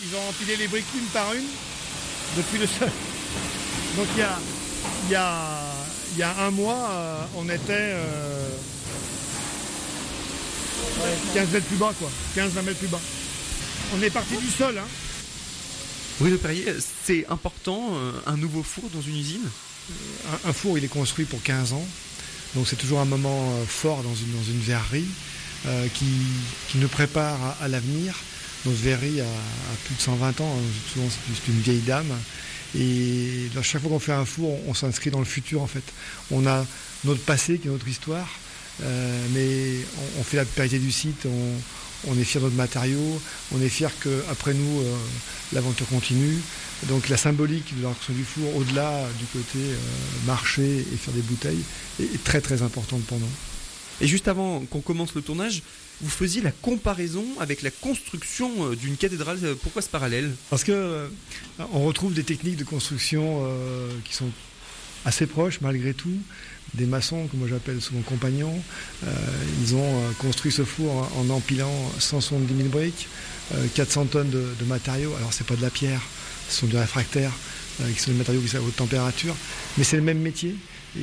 Ils 0.00 0.14
ont 0.14 0.28
empilé 0.28 0.56
les 0.56 0.68
briques 0.68 0.84
une 0.94 1.06
par 1.06 1.32
une 1.32 1.46
depuis 2.36 2.58
le 2.58 2.66
sol. 2.78 2.90
Donc 3.96 4.06
il 4.16 5.12
y 5.12 5.14
a, 5.14 6.40
un 6.40 6.50
mois, 6.50 7.26
on 7.36 7.48
était 7.48 7.94
15 11.34 11.50
mètres 11.50 11.66
plus 11.66 11.76
bas, 11.76 11.92
quoi. 11.98 12.10
15-20 12.36 12.62
mètres 12.62 12.78
plus 12.78 12.88
bas. 12.88 13.00
On 13.96 14.02
est 14.02 14.10
parti 14.10 14.36
du 14.36 14.48
sol, 14.48 14.76
hein. 14.78 14.86
Le 16.20 16.36
Perrier, 16.36 16.66
c'est 17.04 17.26
important, 17.28 17.90
euh, 17.94 18.12
un 18.26 18.36
nouveau 18.36 18.62
four 18.64 18.90
dans 18.92 19.00
une 19.00 19.16
usine? 19.16 19.48
Un, 20.44 20.52
four, 20.52 20.76
il 20.76 20.84
est 20.84 20.88
construit 20.88 21.24
pour 21.24 21.42
15 21.42 21.72
ans. 21.72 21.86
Donc 22.54 22.66
c'est 22.66 22.76
toujours 22.76 22.98
un 22.98 23.04
moment 23.04 23.52
euh, 23.52 23.64
fort 23.66 24.02
dans 24.02 24.14
une, 24.14 24.32
dans 24.32 24.42
une 24.50 24.58
verrerie 24.58 25.06
euh, 25.66 25.86
qui, 25.94 26.06
qui, 26.68 26.78
nous 26.78 26.88
prépare 26.88 27.38
à, 27.60 27.68
l'avenir. 27.68 28.14
Notre 28.66 28.78
verrerie 28.78 29.20
a, 29.20 29.24
plus 29.86 29.94
de 29.94 30.00
120 30.00 30.40
ans, 30.40 30.56
hein. 30.58 30.62
souvent 30.92 31.06
c'est 31.08 31.52
une 31.52 31.60
vieille 31.60 31.80
dame. 31.80 32.12
Et 32.76 33.48
chaque 33.62 33.80
fois 33.80 33.90
qu'on 33.90 33.98
fait 34.00 34.12
un 34.12 34.24
four, 34.24 34.60
on, 34.66 34.70
on 34.70 34.74
s'inscrit 34.74 35.10
dans 35.10 35.20
le 35.20 35.24
futur 35.24 35.62
en 35.62 35.68
fait. 35.68 35.84
On 36.30 36.46
a 36.46 36.66
notre 37.04 37.22
passé 37.22 37.58
qui 37.58 37.68
est 37.68 37.70
notre 37.70 37.88
histoire. 37.88 38.28
Euh, 38.82 39.26
mais 39.34 39.84
on, 40.18 40.22
fait 40.22 40.36
la 40.36 40.44
parité 40.44 40.78
du 40.78 40.92
site, 40.92 41.26
on, 42.06 42.18
est 42.18 42.24
fier 42.24 42.40
de 42.40 42.46
notre 42.46 42.56
matériau, 42.56 43.20
on 43.52 43.60
est 43.60 43.68
fier 43.68 43.90
qu'après 44.00 44.54
nous, 44.54 44.80
euh, 44.80 44.96
l'aventure 45.52 45.88
continue. 45.88 46.38
Donc 46.88 47.08
la 47.08 47.16
symbolique 47.16 47.76
de 47.76 47.82
la 47.82 47.90
du 48.10 48.24
four, 48.24 48.56
au-delà 48.56 49.08
du 49.18 49.24
côté 49.26 49.58
euh, 49.58 49.76
marché 50.26 50.62
et 50.62 50.96
faire 50.96 51.14
des 51.14 51.22
bouteilles, 51.22 51.62
est, 52.00 52.22
très 52.22 52.40
très 52.40 52.62
importante 52.62 53.02
pour 53.04 53.18
nous. 53.18 53.26
Et 54.00 54.06
juste 54.06 54.28
avant 54.28 54.60
qu'on 54.60 54.80
commence 54.80 55.14
le 55.14 55.22
tournage, 55.22 55.62
vous 56.00 56.10
faisiez 56.10 56.40
la 56.40 56.52
comparaison 56.52 57.24
avec 57.40 57.62
la 57.62 57.72
construction 57.72 58.72
d'une 58.74 58.96
cathédrale. 58.96 59.56
Pourquoi 59.64 59.82
ce 59.82 59.88
parallèle? 59.88 60.30
Parce 60.50 60.62
que 60.62 61.10
on 61.72 61.84
retrouve 61.84 62.14
des 62.14 62.22
techniques 62.22 62.54
de 62.54 62.62
construction 62.62 63.42
qui 64.04 64.14
sont 64.14 64.30
assez 65.04 65.26
proches 65.26 65.60
malgré 65.60 65.94
tout 65.94 66.16
des 66.74 66.86
maçons, 66.86 67.26
que 67.26 67.36
moi 67.36 67.48
j'appelle 67.48 67.80
souvent 67.80 68.00
compagnons. 68.02 68.54
Euh, 69.06 69.10
ils 69.62 69.74
ont 69.74 69.82
euh, 69.82 70.10
construit 70.18 70.52
ce 70.52 70.64
four 70.64 71.10
en 71.18 71.30
empilant 71.30 71.72
170 71.98 72.56
000 72.56 72.68
briques, 72.68 73.08
400 73.74 74.00
euh, 74.00 74.04
tonnes 74.04 74.30
de, 74.30 74.64
matériaux. 74.66 75.14
Alors 75.18 75.32
c'est 75.32 75.46
pas 75.46 75.56
de 75.56 75.62
la 75.62 75.70
pierre, 75.70 76.00
ce 76.48 76.60
sont 76.60 76.66
du 76.66 76.76
réfractaire, 76.76 77.32
qui 77.94 78.00
sont 78.00 78.10
des 78.10 78.18
matériaux 78.18 78.40
qui 78.40 78.48
sont 78.48 78.58
à 78.58 78.60
haute 78.60 78.76
température, 78.76 79.34
mais 79.76 79.84
c'est 79.84 79.96
le 79.96 80.02
même 80.02 80.20
métier. 80.20 80.54
Et, 80.98 81.02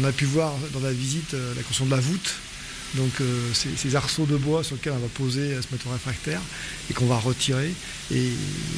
on 0.00 0.04
a 0.04 0.12
pu 0.12 0.24
voir 0.24 0.52
dans 0.72 0.80
la 0.80 0.92
visite 0.92 1.32
la 1.32 1.62
construction 1.62 1.86
de 1.86 1.90
la 1.90 2.00
voûte, 2.00 2.34
donc 2.94 3.20
euh, 3.20 3.52
ces, 3.52 3.96
arceaux 3.96 4.24
de 4.24 4.36
bois 4.36 4.64
sur 4.64 4.76
lesquels 4.76 4.94
on 4.94 4.98
va 4.98 5.08
poser 5.08 5.54
ce 5.60 5.72
métaux 5.72 5.90
réfractaire 5.90 6.40
et 6.90 6.94
qu'on 6.94 7.06
va 7.06 7.18
retirer. 7.18 7.72
Et 8.10 8.30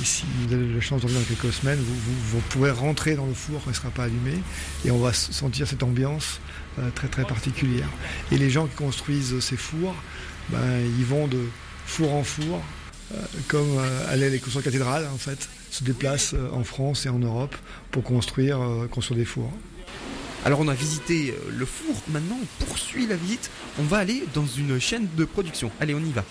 si 0.02 0.24
vous 0.40 0.54
avez 0.54 0.74
la 0.74 0.80
chance 0.80 1.00
de 1.02 1.06
revenir 1.06 1.22
dans 1.22 1.34
quelques 1.34 1.54
semaines, 1.54 1.78
vous, 1.80 2.40
pourrez 2.50 2.70
rentrer 2.70 3.14
dans 3.14 3.26
le 3.26 3.34
four 3.34 3.60
quand 3.60 3.70
il 3.70 3.70
ne 3.70 3.76
sera 3.76 3.90
pas 3.90 4.04
allumé 4.04 4.34
et 4.84 4.90
on 4.90 4.98
va 4.98 5.12
sentir 5.12 5.66
cette 5.66 5.82
ambiance 5.82 6.40
euh, 6.78 6.90
très 6.94 7.08
très 7.08 7.24
particulière. 7.24 7.88
Et 8.32 8.38
les 8.38 8.50
gens 8.50 8.66
qui 8.66 8.76
construisent 8.76 9.38
ces 9.40 9.56
fours, 9.56 9.94
ben, 10.48 10.58
ils 10.98 11.04
vont 11.04 11.28
de 11.28 11.44
four 11.86 12.12
en 12.12 12.24
four, 12.24 12.62
euh, 13.14 13.16
comme 13.48 13.78
allaient 14.08 14.30
les 14.30 14.38
constructeurs 14.38 14.72
cathédrales 14.72 15.06
en 15.12 15.18
fait, 15.18 15.48
se 15.70 15.84
déplacent 15.84 16.34
en 16.52 16.64
France 16.64 17.06
et 17.06 17.08
en 17.08 17.18
Europe 17.18 17.54
pour 17.92 18.02
construire, 18.02 18.58
construire 18.90 19.18
des 19.18 19.24
fours. 19.24 19.52
Alors 20.44 20.60
on 20.60 20.68
a 20.68 20.74
visité 20.74 21.34
euh, 21.36 21.50
le 21.50 21.66
four, 21.66 21.94
maintenant 22.08 22.38
on 22.40 22.64
poursuit 22.64 23.06
la 23.06 23.16
visite, 23.16 23.50
on 23.78 23.82
va 23.82 23.98
aller 23.98 24.24
dans 24.34 24.46
une 24.46 24.80
chaîne 24.80 25.06
de 25.16 25.24
production. 25.26 25.70
Allez, 25.80 25.94
on 25.94 26.00
y 26.00 26.12
va. 26.12 26.24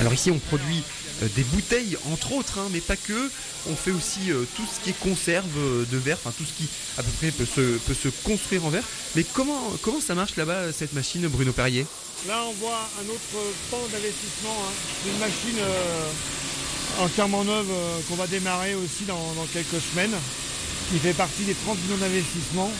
Alors 0.00 0.12
ici 0.12 0.30
on 0.30 0.38
produit 0.38 0.82
euh, 1.22 1.28
des 1.34 1.42
bouteilles 1.44 1.96
entre 2.12 2.32
autres, 2.32 2.58
hein, 2.58 2.68
mais 2.70 2.80
pas 2.80 2.96
que. 2.96 3.30
On 3.70 3.74
fait 3.74 3.90
aussi 3.90 4.30
euh, 4.30 4.44
tout 4.56 4.64
ce 4.70 4.84
qui 4.84 4.90
est 4.90 5.00
conserve 5.00 5.46
de 5.90 5.96
verre, 5.96 6.18
enfin 6.22 6.34
tout 6.36 6.44
ce 6.44 6.52
qui 6.52 6.68
à 6.98 7.02
peu 7.02 7.10
près 7.12 7.30
peut 7.30 7.46
se, 7.46 8.08
construire 8.22 8.66
en 8.66 8.68
verre. 8.68 8.84
Mais 9.16 9.24
comment, 9.24 9.72
comment 9.80 10.00
ça 10.00 10.14
marche 10.14 10.36
là-bas 10.36 10.72
cette 10.72 10.92
machine 10.92 11.26
Bruno 11.28 11.52
Perrier? 11.52 11.86
Là 12.26 12.44
on 12.46 12.52
voit 12.52 12.88
un 13.00 13.08
autre 13.08 13.54
pan 13.70 13.80
d'investissement, 13.90 14.54
hein. 14.66 15.10
une 15.10 15.18
machine 15.18 15.64
entièrement 17.00 17.44
neuve 17.44 17.68
qu'on 18.08 18.16
va 18.16 18.26
démarrer 18.26 18.74
aussi 18.74 19.04
dans 19.04 19.46
quelques 19.52 19.80
semaines 19.92 20.14
qui 20.90 20.98
fait 20.98 21.12
partie 21.12 21.44
des 21.44 21.54
30 21.54 21.78
millions 21.84 21.98
d'investissements. 21.98 22.70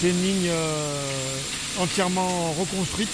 C'est 0.00 0.10
une 0.10 0.22
ligne 0.22 0.48
euh, 0.48 1.38
entièrement 1.78 2.52
reconstruite 2.52 3.10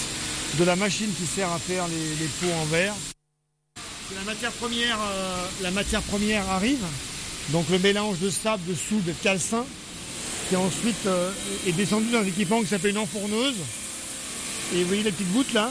de 0.58 0.64
la 0.64 0.76
machine 0.76 1.10
qui 1.18 1.26
sert 1.26 1.50
à 1.52 1.58
faire 1.58 1.84
les, 1.88 2.26
pots 2.26 2.54
en 2.60 2.64
verre. 2.66 2.94
La 4.16 4.22
matière, 4.24 4.52
première, 4.52 4.98
euh, 5.00 5.46
la 5.62 5.70
matière 5.70 6.02
première 6.02 6.48
arrive, 6.50 6.84
donc 7.50 7.66
le 7.70 7.78
mélange 7.78 8.18
de 8.18 8.30
sable, 8.30 8.62
de 8.66 8.74
soude, 8.74 9.04
de 9.04 9.12
calcin, 9.12 9.64
qui 10.48 10.56
ensuite 10.56 11.06
euh, 11.06 11.30
est 11.66 11.72
descendu 11.72 12.10
dans 12.10 12.18
un 12.18 12.26
équipement 12.26 12.60
qui 12.60 12.68
s'appelle 12.68 12.90
une 12.90 12.98
enfourneuse. 12.98 13.54
Et 14.74 14.82
vous 14.82 14.88
voyez 14.88 15.02
les 15.02 15.12
petites 15.12 15.32
gouttes 15.32 15.52
là, 15.52 15.70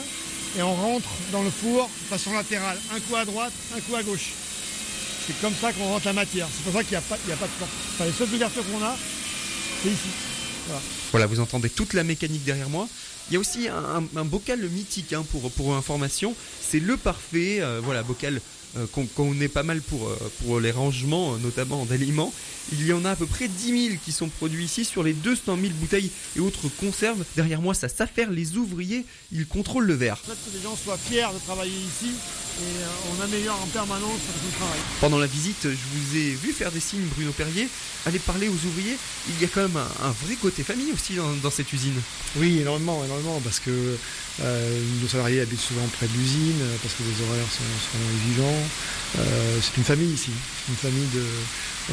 et 0.58 0.62
on 0.62 0.74
rentre 0.74 1.08
dans 1.32 1.42
le 1.42 1.50
four 1.50 1.90
façon 2.08 2.32
latérale, 2.32 2.78
un 2.94 3.00
coup 3.00 3.16
à 3.16 3.24
droite, 3.24 3.52
un 3.76 3.80
coup 3.80 3.96
à 3.96 4.02
gauche. 4.02 4.30
C'est 5.30 5.40
comme 5.42 5.54
ça 5.54 5.72
qu'on 5.72 5.84
rentre 5.84 6.06
la 6.06 6.12
matière. 6.12 6.48
C'est 6.52 6.64
pour 6.64 6.72
ça 6.72 6.82
qu'il 6.82 6.90
n'y 6.90 6.96
a, 6.96 7.00
pas, 7.02 7.14
a 7.14 7.36
pas 7.36 7.46
de 7.46 7.52
porte. 7.60 7.70
les 8.00 8.12
seules 8.12 8.34
ouvertures 8.34 8.64
qu'on 8.64 8.84
a, 8.84 8.96
c'est 9.80 9.88
ici. 9.88 10.08
Voilà. 11.12 11.26
vous 11.26 11.38
entendez 11.38 11.70
toute 11.70 11.94
la 11.94 12.02
mécanique 12.02 12.42
derrière 12.44 12.68
moi. 12.68 12.88
Il 13.30 13.34
y 13.34 13.36
a 13.36 13.40
aussi 13.40 13.68
un, 13.68 14.24
bocal 14.24 14.58
mythique 14.58 15.12
hein, 15.12 15.24
pour, 15.30 15.52
pour 15.52 15.76
information. 15.76 16.34
C'est 16.60 16.80
le 16.80 16.96
parfait. 16.96 17.60
Euh, 17.60 17.80
voilà, 17.80 18.02
bocal 18.02 18.40
euh, 18.76 18.86
qu'on 18.92 19.06
connaît 19.06 19.48
pas 19.48 19.62
mal 19.62 19.80
pour, 19.80 20.08
euh, 20.08 20.16
pour 20.42 20.60
les 20.60 20.70
rangements, 20.70 21.36
notamment 21.38 21.84
d'aliments. 21.84 22.32
Il 22.72 22.86
y 22.86 22.92
en 22.92 23.04
a 23.04 23.10
à 23.10 23.16
peu 23.16 23.26
près 23.26 23.48
10 23.48 23.88
000 23.88 23.98
qui 24.04 24.12
sont 24.12 24.28
produits 24.28 24.64
ici 24.64 24.84
sur 24.84 25.02
les 25.02 25.12
200 25.12 25.56
000 25.60 25.72
bouteilles 25.74 26.10
et 26.36 26.40
autres 26.40 26.68
conserves. 26.78 27.24
Derrière 27.36 27.60
moi, 27.60 27.74
ça 27.74 27.88
s'affaire 27.88 28.30
les 28.30 28.56
ouvriers. 28.56 29.04
Ils 29.32 29.46
contrôlent 29.46 29.86
le 29.86 29.94
verre. 29.94 30.20
que 30.22 30.56
les 30.56 30.62
gens 30.62 30.76
soient 30.76 30.98
fiers 30.98 31.26
de 31.34 31.38
travailler 31.44 31.72
ici 31.72 32.12
et 32.60 32.82
euh, 32.82 33.16
on 33.16 33.22
améliore 33.22 33.60
en 33.62 33.66
permanence 33.66 34.20
notre 34.28 34.56
travail. 34.56 34.78
Pendant 35.00 35.18
la 35.18 35.26
visite, 35.26 35.62
je 35.62 35.68
vous 35.70 36.16
ai 36.16 36.30
vu 36.30 36.52
faire 36.52 36.70
des 36.70 36.80
signes, 36.80 37.06
Bruno 37.14 37.32
Perrier, 37.32 37.68
aller 38.06 38.18
parler 38.18 38.48
aux 38.48 38.66
ouvriers. 38.66 38.96
Il 39.28 39.40
y 39.40 39.44
a 39.44 39.48
quand 39.48 39.62
même 39.62 39.76
un, 39.76 40.10
vrai 40.24 40.34
côté 40.40 40.62
famille 40.62 40.92
aussi 40.92 41.16
dans, 41.16 41.50
cette 41.50 41.72
usine. 41.72 42.00
Oui, 42.36 42.58
énormément, 42.60 43.04
énormément, 43.04 43.40
parce 43.42 43.60
que 43.60 43.96
euh, 44.42 44.80
nos 45.02 45.08
salariés 45.08 45.40
habitent 45.40 45.60
souvent 45.60 45.86
près 45.96 46.06
de 46.06 46.12
l'usine, 46.12 46.60
parce 46.82 46.94
que 46.94 47.02
les 47.02 47.26
horaires 47.26 47.50
sont, 47.50 47.98
sont 47.98 48.04
exigeants. 48.14 48.59
C'est 49.14 49.76
une 49.76 49.84
famille 49.84 50.12
ici. 50.12 50.30
Une 50.68 50.76
famille 50.76 51.06
de. 51.14 51.24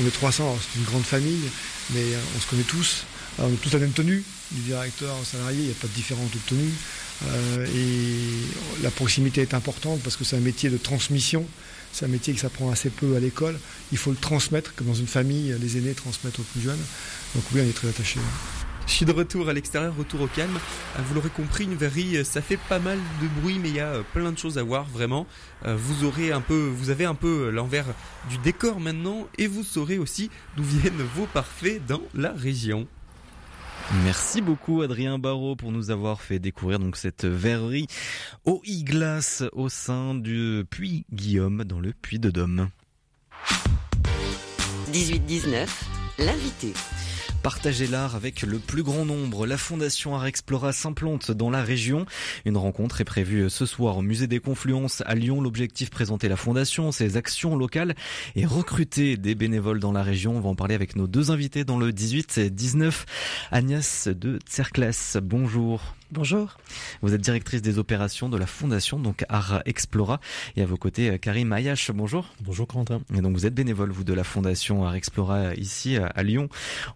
On 0.02 0.08
est 0.08 0.12
300, 0.12 0.58
c'est 0.62 0.80
une 0.80 0.86
grande 0.86 1.04
famille, 1.04 1.50
mais 1.92 2.04
on 2.36 2.40
se 2.40 2.48
connaît 2.48 2.64
tous. 2.64 3.06
on 3.40 3.52
est 3.52 3.62
tous 3.62 3.74
la 3.74 3.80
même 3.80 3.92
tenue, 3.92 4.24
du 4.52 4.62
directeur 4.62 5.16
au 5.20 5.26
salarié, 5.26 5.60
il 5.60 5.66
n'y 5.66 5.72
a 5.72 5.76
pas 5.76 5.88
de 5.88 5.94
différence 5.94 6.30
de 6.32 6.40
tenue. 6.48 6.74
et 7.76 8.84
la 8.84 8.92
proximité 8.92 9.42
est 9.42 9.54
importante 9.54 10.02
parce 10.04 10.16
que 10.16 10.24
c'est 10.24 10.36
un 10.36 10.42
métier 10.42 10.70
de 10.70 10.78
transmission. 10.78 11.46
C'est 11.94 12.06
un 12.06 12.10
métier 12.10 12.34
qui 12.34 12.40
s'apprend 12.40 12.70
assez 12.70 12.90
peu 12.90 13.16
à 13.16 13.20
l'école. 13.20 13.58
Il 13.92 13.98
faut 13.98 14.12
le 14.12 14.18
transmettre, 14.18 14.76
comme 14.76 14.88
dans 14.88 14.94
une 14.94 15.08
famille, 15.08 15.56
les 15.60 15.78
aînés 15.78 15.94
transmettent 15.94 16.38
aux 16.38 16.44
plus 16.44 16.62
jeunes. 16.62 16.84
Donc 17.34 17.44
oui, 17.54 17.62
on 17.64 17.70
est 17.70 17.74
très 17.74 17.88
attachés. 17.88 18.20
Je 18.88 18.94
suis 18.94 19.06
de 19.06 19.12
retour 19.12 19.50
à 19.50 19.54
l'extérieur, 19.54 19.94
retour 19.96 20.22
au 20.22 20.28
calme. 20.28 20.56
Euh, 20.98 21.02
vous 21.06 21.14
l'aurez 21.14 21.30
compris, 21.30 21.66
une 21.66 21.76
verrie, 21.76 22.18
euh, 22.18 22.24
ça 22.24 22.42
fait 22.42 22.58
pas 22.58 22.80
mal 22.80 22.98
de 23.22 23.42
bruit, 23.42 23.60
mais 23.60 23.68
il 23.68 23.76
y 23.76 23.80
a 23.82 23.96
euh, 23.96 24.04
plein 24.14 24.32
de 24.32 24.38
choses 24.38 24.58
à 24.58 24.64
voir, 24.64 24.86
vraiment. 24.86 25.28
Vous 25.66 26.06
aurez 26.06 26.32
un 26.32 26.40
peu, 26.40 26.68
vous 26.68 26.90
avez 26.92 27.06
un 27.06 27.16
peu 27.16 27.50
l'envers 27.50 27.86
du 28.30 28.38
décor 28.38 28.80
maintenant, 28.80 29.28
et 29.38 29.48
vous 29.48 29.64
saurez 29.64 29.98
aussi 29.98 30.30
d'où 30.56 30.64
viennent 30.64 31.02
vos 31.16 31.26
parfaits 31.26 31.86
dans 31.86 32.02
la 32.14 32.32
région. 32.32 32.88
Merci 34.04 34.42
beaucoup 34.42 34.82
Adrien 34.82 35.18
Barrault 35.18 35.56
pour 35.56 35.72
nous 35.72 35.92
avoir 35.92 36.22
fait 36.22 36.40
découvrir 36.40 36.78
donc 36.78 36.96
cette 36.96 37.26
verrerie 37.26 37.88
au 38.46 38.62
glace 38.84 39.44
au 39.54 39.70
sein 39.70 40.14
du 40.14 40.64
Puy 40.70 41.06
Guillaume 41.12 41.64
dans 41.64 41.80
le 41.80 41.92
Puy 41.94 42.20
de 42.20 42.30
Dôme. 42.30 42.70
18-19, 44.92 45.68
l'invité. 46.20 46.74
Partager 47.48 47.88
l'art 47.88 48.14
avec 48.14 48.42
le 48.42 48.60
plus 48.60 48.84
grand 48.84 49.06
nombre. 49.06 49.48
La 49.48 49.58
Fondation 49.58 50.14
Art 50.14 50.26
Explora 50.26 50.74
s'implante 50.74 51.32
dans 51.32 51.50
la 51.50 51.64
région. 51.64 52.06
Une 52.44 52.58
rencontre 52.58 53.00
est 53.00 53.06
prévue 53.06 53.50
ce 53.50 53.66
soir 53.66 53.96
au 53.96 54.02
Musée 54.02 54.28
des 54.28 54.42
Confluences 54.42 55.02
à 55.06 55.16
Lyon. 55.16 55.40
L'objectif 55.40 55.90
présenter 55.90 56.28
la 56.28 56.36
Fondation, 56.36 56.92
ses 56.92 57.16
actions 57.16 57.56
locales 57.56 57.96
et 58.36 58.46
recruter 58.46 59.16
des 59.16 59.34
bénévoles 59.34 59.80
dans 59.80 59.94
la 59.94 60.04
région. 60.04 60.36
On 60.36 60.42
va 60.42 60.50
en 60.50 60.56
parler 60.56 60.76
avec 60.76 60.98
nos 60.98 61.08
deux 61.08 61.32
invités 61.32 61.64
dans 61.64 61.78
le 61.78 61.94
18 61.94 62.38
et 62.38 62.50
19. 62.50 63.06
Agnès 63.52 64.10
de 64.10 64.40
Cerclas, 64.46 65.16
bonjour. 65.24 65.97
Bonjour. 66.10 66.56
Vous 67.02 67.14
êtes 67.14 67.20
directrice 67.20 67.62
des 67.62 67.80
opérations 67.80 68.30
de 68.30 68.38
la 68.38 68.48
Fondation, 68.48 68.98
donc 68.98 69.26
Art 69.28 69.62
Explora. 69.66 70.22
Et 70.56 70.62
à 70.62 70.66
vos 70.66 70.78
côtés, 70.78 71.10
euh, 71.10 71.18
Karim 71.18 71.52
Ayash, 71.52 71.92
bonjour. 71.92 72.34
Bonjour 72.42 72.66
Quentin. 72.66 73.02
Et 73.14 73.20
donc 73.20 73.34
vous 73.34 73.46
êtes 73.46 73.54
bénévole, 73.54 73.92
vous, 73.92 74.06
de 74.06 74.14
la 74.14 74.24
Fondation 74.24 74.86
Art 74.86 74.96
Explora 74.96 75.54
ici 75.56 75.98
à 75.98 76.24
Lyon. 76.24 76.48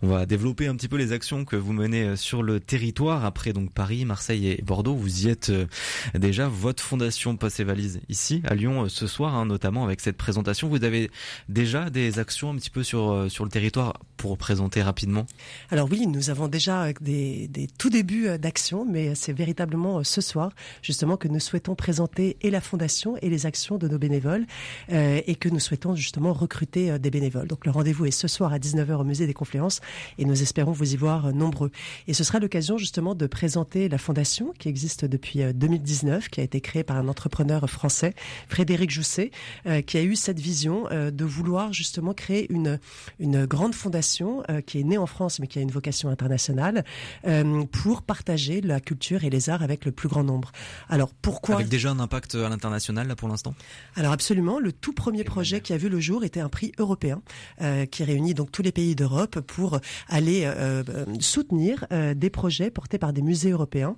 On 0.02 0.08
va 0.08 0.26
développer 0.26 0.68
un 0.68 0.78
petit 0.78 0.88
peu 0.88 0.96
les 0.96 1.12
actions 1.12 1.44
que 1.44 1.58
vous 1.58 1.74
menez 1.74 2.04
euh, 2.04 2.16
sur 2.16 2.42
le 2.42 2.62
territoire. 2.62 3.26
Après 3.26 3.52
donc 3.52 3.74
Paris, 3.74 4.06
Marseille 4.06 4.48
et 4.48 4.62
Bordeaux, 4.62 4.96
vous 4.96 5.26
y 5.26 5.30
êtes 5.30 5.50
euh, 5.50 5.66
déjà. 6.14 6.48
Votre 6.48 6.82
Fondation 6.82 7.36
passe 7.36 7.56
ses 7.56 7.66
valises 7.66 8.00
ici 8.08 8.42
à 8.46 8.56
Lyon 8.56 8.88
ce 8.88 9.08
soir, 9.08 9.36
hein, 9.36 9.46
notamment 9.46 9.84
avec 9.84 10.00
cette 10.00 10.16
présentation. 10.16 10.70
Vous 10.70 10.86
avez 10.86 11.12
déjà 11.50 11.90
des 11.90 12.18
actions 12.18 12.52
un 12.52 12.56
petit 12.56 12.70
peu 12.70 12.82
sur, 12.82 13.30
sur 13.30 13.44
le 13.44 13.52
territoire 13.52 14.00
pour 14.16 14.38
présenter 14.38 14.82
rapidement? 14.82 15.26
Alors 15.70 15.90
oui, 15.92 16.08
nous 16.08 16.30
avons 16.30 16.48
déjà 16.48 16.94
des, 17.02 17.50
des 17.50 17.68
tout 17.68 17.90
débuts 17.90 18.40
d'actions, 18.40 18.86
mais 18.86 19.01
c'est 19.16 19.34
véritablement 19.34 20.00
euh, 20.00 20.04
ce 20.04 20.22
soir, 20.22 20.52
justement, 20.82 21.18
que 21.18 21.28
nous 21.28 21.40
souhaitons 21.40 21.76
présenter 21.76 22.38
et 22.42 22.50
la 22.50 22.62
fondation 22.62 23.18
et 23.22 23.30
les 23.30 23.46
actions 23.46 23.78
de 23.78 23.88
nos 23.88 23.98
bénévoles 23.98 24.46
euh, 24.92 25.22
et 25.26 25.36
que 25.36 25.50
nous 25.50 25.60
souhaitons 25.60 25.96
justement 25.96 26.34
recruter 26.34 26.92
euh, 26.92 26.98
des 26.98 27.10
bénévoles. 27.10 27.48
Donc 27.48 27.66
le 27.66 27.72
rendez-vous 27.72 28.06
est 28.06 28.12
ce 28.12 28.28
soir 28.28 28.54
à 28.54 28.60
19h 28.60 28.94
au 28.94 29.04
Musée 29.04 29.28
des 29.28 29.34
Confluences 29.34 29.82
et 30.18 30.26
nous 30.26 30.42
espérons 30.42 30.72
vous 30.72 30.94
y 30.94 30.98
voir 30.98 31.34
nombreux. 31.34 31.72
Et 32.08 32.14
ce 32.14 32.24
sera 32.24 32.40
l'occasion 32.40 32.78
justement 32.78 33.16
de 33.16 33.28
présenter 33.28 33.90
la 33.90 33.98
fondation 33.98 34.54
qui 34.58 34.70
existe 34.70 35.06
depuis 35.06 35.42
2019, 35.54 36.30
qui 36.30 36.42
a 36.42 36.44
été 36.44 36.62
créée 36.62 36.84
par 36.84 36.98
un 36.98 37.08
entrepreneur 37.08 37.70
français, 37.70 38.14
Frédéric 38.48 38.92
Jousset, 38.92 39.32
qui 39.86 39.98
a 39.98 40.04
eu 40.04 40.16
cette 40.16 40.40
vision 40.40 40.88
de 40.92 41.26
vouloir 41.26 41.74
justement 41.74 42.14
créer 42.14 42.52
une, 42.52 42.80
une 43.20 43.46
grande 43.46 43.76
fondation 43.76 44.44
qui 44.66 44.80
est 44.80 44.84
née 44.84 44.98
en 44.98 45.06
France 45.06 45.40
mais 45.40 45.48
qui 45.48 45.60
a 45.60 45.62
une 45.62 45.72
vocation 45.72 46.10
internationale 46.10 46.84
pour 47.72 48.02
partager 48.02 48.62
la 48.62 48.80
et 49.24 49.30
les 49.30 49.50
arts 49.50 49.64
avec 49.64 49.86
le 49.86 49.92
plus 49.92 50.10
grand 50.10 50.24
nombre. 50.24 50.52
Alors 50.90 51.12
pourquoi 51.22 51.56
Avec 51.56 51.70
déjà 51.70 51.92
un 51.92 52.00
impact 52.00 52.36
à 52.36 52.50
l'international 52.50 53.08
là 53.08 53.16
pour 53.16 53.28
l'instant? 53.28 53.56
Alors 53.96 54.12
absolument. 54.12 54.60
Le 54.60 54.72
tout 54.72 54.94
premier 54.94 55.24
projet 55.24 55.62
qui 55.62 55.74
a 55.74 55.78
vu 55.78 55.90
le 55.90 56.00
jour 56.00 56.24
était 56.24 56.40
un 56.40 56.50
prix 56.50 56.72
européen 56.78 57.22
euh, 57.62 57.86
qui 57.86 58.04
réunit 58.04 58.34
donc 58.34 58.52
tous 58.52 58.62
les 58.62 58.72
pays 58.72 58.96
d'Europe 58.96 59.40
pour 59.42 59.80
aller 60.08 60.44
euh, 60.46 60.84
euh, 60.90 61.06
soutenir 61.20 61.86
des 62.16 62.30
projets 62.30 62.70
portés 62.70 62.98
par 62.98 63.14
des 63.14 63.22
musées 63.22 63.52
européens 63.52 63.96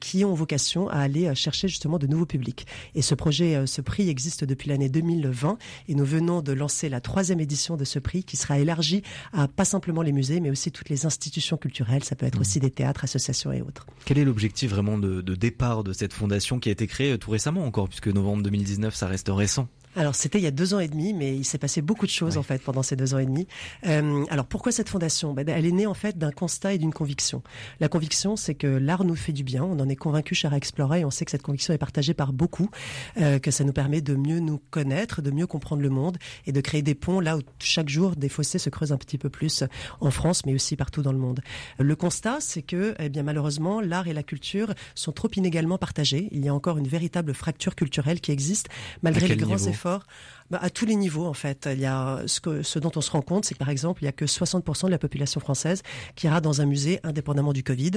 qui 0.00 0.24
ont 0.24 0.34
vocation 0.34 0.88
à 0.88 0.98
aller 0.98 1.34
chercher 1.34 1.68
justement 1.68 1.98
de 1.98 2.06
nouveaux 2.06 2.26
publics. 2.26 2.66
Et 2.94 3.02
ce 3.02 3.14
projet, 3.14 3.66
ce 3.66 3.80
prix 3.80 4.08
existe 4.08 4.44
depuis 4.44 4.68
l'année 4.68 4.88
2020 4.88 5.58
et 5.88 5.94
nous 5.94 6.04
venons 6.04 6.42
de 6.42 6.52
lancer 6.52 6.88
la 6.88 7.00
troisième 7.00 7.40
édition 7.40 7.76
de 7.76 7.84
ce 7.84 7.98
prix 7.98 8.24
qui 8.24 8.36
sera 8.36 8.58
élargi 8.58 9.02
à 9.32 9.48
pas 9.48 9.64
simplement 9.64 10.02
les 10.02 10.12
musées 10.12 10.40
mais 10.40 10.50
aussi 10.50 10.70
toutes 10.72 10.88
les 10.88 11.06
institutions 11.06 11.56
culturelles. 11.56 12.04
Ça 12.04 12.16
peut 12.16 12.26
être 12.26 12.38
mmh. 12.38 12.40
aussi 12.40 12.60
des 12.60 12.70
théâtres, 12.70 13.04
associations 13.04 13.52
et 13.52 13.62
autres. 13.62 13.86
Quel 14.12 14.20
est 14.20 14.24
l'objectif 14.26 14.70
vraiment 14.70 14.98
de, 14.98 15.22
départ 15.22 15.82
de 15.82 15.94
cette 15.94 16.12
fondation 16.12 16.58
qui 16.58 16.68
a 16.68 16.72
été 16.72 16.86
créée 16.86 17.16
tout 17.16 17.30
récemment 17.30 17.64
encore, 17.64 17.88
puisque 17.88 18.08
novembre 18.08 18.42
2019, 18.42 18.94
ça 18.94 19.06
reste 19.06 19.30
récent 19.32 19.68
alors 19.94 20.14
c'était 20.14 20.38
il 20.38 20.44
y 20.44 20.46
a 20.46 20.50
deux 20.50 20.74
ans 20.74 20.80
et 20.80 20.88
demi, 20.88 21.12
mais 21.12 21.36
il 21.36 21.44
s'est 21.44 21.58
passé 21.58 21.82
beaucoup 21.82 22.06
de 22.06 22.10
choses 22.10 22.38
en 22.38 22.42
fait 22.42 22.62
pendant 22.62 22.82
ces 22.82 22.96
deux 22.96 23.14
ans 23.14 23.18
et 23.18 23.26
demi. 23.26 23.46
Euh, 23.86 24.24
alors 24.30 24.46
pourquoi 24.46 24.72
cette 24.72 24.88
fondation? 24.88 25.34
Ben, 25.34 25.46
Elle 25.48 25.66
est 25.66 25.72
née 25.72 25.86
en 25.86 25.94
fait 25.94 26.16
d'un 26.16 26.30
constat 26.30 26.74
et 26.74 26.78
d'une 26.78 26.92
conviction. 26.94 27.42
La 27.80 27.88
conviction, 27.88 28.36
c'est 28.36 28.54
que 28.54 28.66
l'art 28.66 29.04
nous 29.04 29.16
fait 29.16 29.32
du 29.32 29.44
bien. 29.44 29.64
On 29.64 29.78
en 29.80 29.88
est 29.88 29.96
convaincu 29.96 30.34
chez 30.34 30.48
Explorer 30.52 31.00
et 31.00 31.04
on 31.04 31.10
sait 31.10 31.24
que 31.24 31.30
cette 31.30 31.42
conviction 31.42 31.74
est 31.74 31.78
partagée 31.78 32.14
par 32.14 32.32
beaucoup, 32.32 32.70
euh, 33.20 33.38
que 33.38 33.50
ça 33.50 33.64
nous 33.64 33.72
permet 33.72 34.00
de 34.00 34.14
mieux 34.14 34.38
nous 34.38 34.60
connaître, 34.70 35.22
de 35.22 35.30
mieux 35.30 35.46
comprendre 35.46 35.82
le 35.82 35.90
monde 35.90 36.16
et 36.46 36.52
de 36.52 36.60
créer 36.60 36.82
des 36.82 36.94
ponts 36.94 37.20
là 37.20 37.36
où 37.36 37.40
chaque 37.58 37.88
jour 37.88 38.16
des 38.16 38.28
fossés 38.28 38.58
se 38.58 38.70
creusent 38.70 38.92
un 38.92 38.98
petit 38.98 39.18
peu 39.18 39.28
plus 39.28 39.64
en 40.00 40.10
France, 40.10 40.46
mais 40.46 40.54
aussi 40.54 40.76
partout 40.76 41.02
dans 41.02 41.12
le 41.12 41.18
monde. 41.18 41.40
Le 41.78 41.96
constat, 41.96 42.38
c'est 42.40 42.62
que 42.62 42.94
eh 42.98 43.08
bien 43.08 43.22
malheureusement 43.22 43.80
l'art 43.80 44.08
et 44.08 44.12
la 44.14 44.22
culture 44.22 44.72
sont 44.94 45.12
trop 45.12 45.28
inégalement 45.36 45.78
partagés. 45.78 46.28
Il 46.32 46.44
y 46.44 46.48
a 46.48 46.54
encore 46.54 46.78
une 46.78 46.88
véritable 46.88 47.34
fracture 47.34 47.74
culturelle 47.74 48.20
qui 48.20 48.32
existe 48.32 48.68
malgré 49.02 49.28
les 49.28 49.36
grands 49.36 49.58
efforts 49.58 49.81
fort 49.82 50.06
bah, 50.52 50.58
à 50.60 50.68
tous 50.68 50.84
les 50.84 50.96
niveaux 50.96 51.24
en 51.24 51.32
fait. 51.32 51.66
Il 51.72 51.80
y 51.80 51.86
a 51.86 52.20
ce, 52.26 52.78
dont 52.78 52.92
on 52.94 53.00
se 53.00 53.10
rend 53.10 53.22
compte, 53.22 53.46
c'est 53.46 53.54
que 53.54 53.58
par 53.58 53.70
exemple, 53.70 54.02
il 54.02 54.04
y 54.04 54.08
a 54.08 54.12
que 54.12 54.26
60% 54.26 54.84
de 54.84 54.90
la 54.90 54.98
population 54.98 55.40
française 55.40 55.82
qui 56.14 56.26
ira 56.26 56.42
dans 56.42 56.60
un 56.60 56.66
musée 56.66 57.00
indépendamment 57.04 57.54
du 57.54 57.62
Covid, 57.62 57.92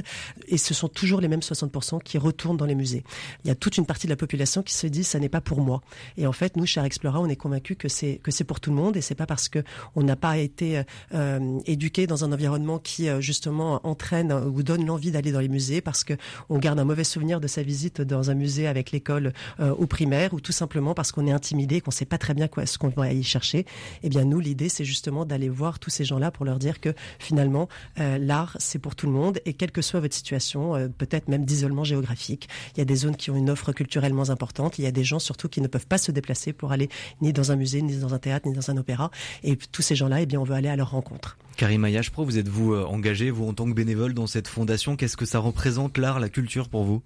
et 0.48 0.58
ce 0.58 0.74
sont 0.74 0.88
toujours 0.88 1.20
les 1.20 1.28
mêmes 1.28 1.42
60% 1.42 2.02
qui 2.02 2.18
retournent 2.18 2.56
dans 2.56 2.66
les 2.66 2.76
musées. 2.76 3.04
Il 3.44 3.50
y 3.50 3.52
a 3.52 3.56
toute 3.56 3.78
une 3.78 3.86
partie 3.86 4.08
de 4.08 4.12
la 4.12 4.16
population 4.16 4.64
qui 4.64 4.74
se 4.74 4.88
dit 4.88 5.04
ça 5.04 5.20
n'est 5.20 5.28
pas 5.28 5.42
pour 5.42 5.60
moi. 5.60 5.82
Et 6.16 6.28
en 6.28 6.32
fait, 6.32 6.56
nous, 6.56 6.66
chez 6.66 6.80
Explora, 6.80 7.20
on 7.20 7.28
est 7.28 7.36
convaincus 7.36 7.76
que 7.78 7.90
c'est 7.90 8.22
que 8.24 8.32
c'est 8.32 8.46
pour 8.46 8.62
tout 8.62 8.70
le 8.70 8.78
monde, 8.78 8.96
et 8.96 9.02
c'est 9.02 9.16
pas 9.16 9.26
parce 9.26 9.50
que 9.50 9.60
on 9.96 10.04
n'a 10.04 10.16
pas 10.16 10.38
été 10.38 10.82
euh, 11.14 11.60
éduqué 11.66 12.08
dans 12.08 12.24
un 12.24 12.32
environnement 12.32 12.80
qui 12.80 13.10
euh, 13.10 13.20
justement 13.20 13.86
entraîne 13.86 14.32
ou 14.32 14.64
donne 14.64 14.86
l'envie 14.86 15.12
d'aller 15.12 15.34
dans 15.34 15.42
les 15.42 15.50
musées, 15.50 15.82
parce 15.82 16.06
que 16.06 16.14
on 16.48 16.58
garde 16.58 16.80
un 16.80 16.86
mauvais 16.86 17.04
souvenir 17.04 17.42
de 17.42 17.48
sa 17.48 17.64
visite 17.64 18.02
dans 18.02 18.32
un 18.32 18.34
musée 18.34 18.68
avec 18.68 18.92
l'école 18.92 19.34
euh, 19.60 19.72
au 19.72 19.88
primaire, 19.88 20.34
ou 20.34 20.40
tout 20.40 20.54
simplement 20.54 20.94
parce 20.94 21.12
qu'on 21.12 21.28
est 21.28 21.34
intimidé, 21.34 21.82
qu'on 21.82 21.92
sait 21.92 22.06
pas 22.06 22.18
très 22.18 22.34
bien 22.34 22.45
quoi, 22.48 22.66
ce 22.66 22.78
qu'on 22.78 22.90
va 22.90 23.12
y 23.12 23.24
chercher. 23.24 23.66
Eh 24.04 24.10
bien, 24.10 24.26
nous, 24.26 24.40
l'idée, 24.40 24.70
c'est 24.70 24.86
justement 24.86 25.26
d'aller 25.26 25.50
voir 25.50 25.80
tous 25.80 25.90
ces 25.90 26.06
gens-là 26.06 26.32
pour 26.32 26.46
leur 26.46 26.60
dire 26.60 26.80
que 26.80 26.94
finalement, 27.20 27.68
euh, 28.00 28.18
l'art, 28.18 28.56
c'est 28.60 28.80
pour 28.80 28.96
tout 28.96 29.06
le 29.06 29.12
monde 29.12 29.40
et 29.46 29.54
quelle 29.54 29.72
que 29.72 29.82
soit 29.82 30.00
votre 30.00 30.16
situation, 30.16 30.76
euh, 30.76 30.88
peut-être 30.88 31.28
même 31.28 31.46
d'isolement 31.46 31.84
géographique. 31.84 32.48
Il 32.76 32.80
y 32.80 32.82
a 32.82 32.86
des 32.86 32.96
zones 32.96 33.16
qui 33.16 33.32
ont 33.32 33.36
une 33.36 33.50
offre 33.50 33.72
culturellement 33.72 34.30
importante. 34.30 34.80
Il 34.80 34.84
y 34.84 34.88
a 34.88 34.92
des 34.92 35.04
gens 35.04 35.20
surtout 35.20 35.50
qui 35.50 35.62
ne 35.62 35.68
peuvent 35.68 35.88
pas 35.88 35.98
se 35.98 36.12
déplacer 36.12 36.54
pour 36.54 36.72
aller 36.72 36.90
ni 37.22 37.34
dans 37.34 37.52
un 37.52 37.56
musée, 37.56 37.82
ni 37.82 37.98
dans 37.98 38.14
un 38.14 38.20
théâtre, 38.20 38.48
ni 38.48 38.54
dans 38.54 38.70
un 38.72 38.78
opéra. 38.78 39.12
Et 39.44 39.56
tous 39.56 39.82
ces 39.82 39.96
gens-là, 39.96 40.22
eh 40.22 40.26
bien, 40.26 40.40
on 40.40 40.44
veut 40.44 40.56
aller 40.56 40.70
à 40.70 40.76
leur 40.76 40.92
rencontre. 40.92 41.38
Karim 41.56 41.88
Pro, 42.12 42.26
vous 42.26 42.38
êtes 42.38 42.48
vous 42.48 42.74
euh, 42.74 42.84
engagé, 42.86 43.30
vous 43.32 43.48
en 43.48 43.54
tant 43.54 43.66
que 43.66 43.74
bénévole 43.74 44.14
dans 44.14 44.28
cette 44.28 44.48
fondation? 44.48 44.96
Qu'est-ce 44.96 45.18
que 45.18 45.26
ça 45.26 45.40
représente 45.40 45.98
l'art, 45.98 46.20
la 46.20 46.30
culture 46.30 46.70
pour 46.70 46.84
vous? 46.84 47.02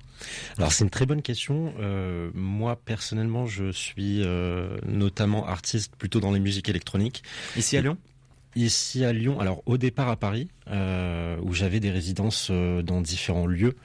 Alors 0.58 0.72
c'est 0.72 0.84
une 0.84 0.89
très 0.89 1.06
bonne 1.06 1.22
question. 1.22 1.74
Euh, 1.79 2.32
moi 2.34 2.79
personnellement, 2.84 3.46
je 3.46 3.72
suis 3.72 4.24
euh, 4.24 4.77
notamment 4.88 5.48
artiste 5.48 5.96
plutôt 5.96 6.20
dans 6.20 6.32
les 6.32 6.39
musiques 6.39 6.70
électroniques. 6.70 7.24
Ici 7.56 7.77
à 7.77 7.82
Lyon? 7.82 7.98
Ici 8.56 9.06
à 9.06 9.13
Lyon, 9.13 9.39
alors 9.39 9.62
au 9.68 9.77
départ 9.77 10.10
à 10.10 10.15
Paris, 10.15 10.50
où 10.68 11.53
j'avais 11.53 11.79
des 11.79 11.91
résidences 11.91 12.50
dans 12.50 13.00
différents 13.00 13.46
lieux. 13.46 13.75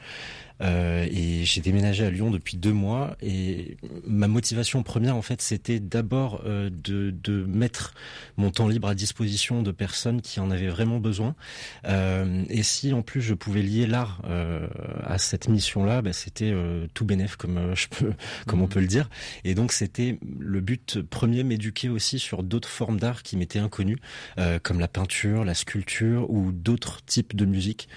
Euh, 0.61 1.07
et 1.11 1.45
j'ai 1.45 1.61
déménagé 1.61 2.05
à 2.05 2.11
Lyon 2.11 2.31
depuis 2.31 2.57
deux 2.57 2.73
mois. 2.73 3.17
Et 3.23 3.77
ma 4.07 4.29
motivation 4.29 4.83
première, 4.83 5.17
en 5.17 5.23
fait, 5.23 5.43
c'était 5.43 5.81
d'abord 5.81 6.43
euh, 6.45 6.71
de, 6.71 7.11
de, 7.11 7.45
mettre 7.45 7.95
mon 8.37 8.51
temps 8.51 8.69
libre 8.69 8.89
à 8.89 8.95
disposition 8.95 9.63
de 9.63 9.73
personnes 9.73 10.23
qui 10.23 10.41
en 10.41 10.51
avaient 10.51 10.69
vraiment 10.69 10.99
besoin. 10.99 11.35
Euh, 11.87 12.45
et 12.49 12.63
si 12.63 12.93
en 12.93 13.03
plus 13.03 13.21
je 13.21 13.35
pouvais 13.35 13.63
lier 13.63 13.87
l'art 13.87 14.23
à 15.05 15.19
cette 15.19 15.49
mission-là, 15.49 16.03
bah, 16.03 16.13
c'était 16.13 16.55
tout 16.95 17.05
bénéf, 17.05 17.37
comme 17.37 17.75
je 17.75 17.89
peux, 17.89 18.13
comme 18.47 18.63
on 18.63 18.67
mmh. 18.67 18.69
peut 18.69 18.81
le 18.81 18.87
dire. 18.87 19.09
Et 19.45 19.55
donc 19.55 19.73
c'était 19.73 20.19
le 20.39 20.61
but 20.61 21.01
premier, 21.03 21.43
m'éduquer 21.45 21.89
aussi 21.89 22.19
sur 22.19 22.43
d'autres 22.43 22.69
formes 22.69 22.99
d'art 22.99 23.23
qui 23.23 23.37
m'étaient 23.37 23.59
inconnues, 23.59 23.99
comme 24.63 24.81
la 24.81 24.89
peinture, 24.89 25.45
la 25.45 25.55
sculpture 25.55 26.31
ou 26.31 26.53
d'autres 26.53 27.05
types 27.05 27.35
de 27.35 27.45
musique. 27.45 27.89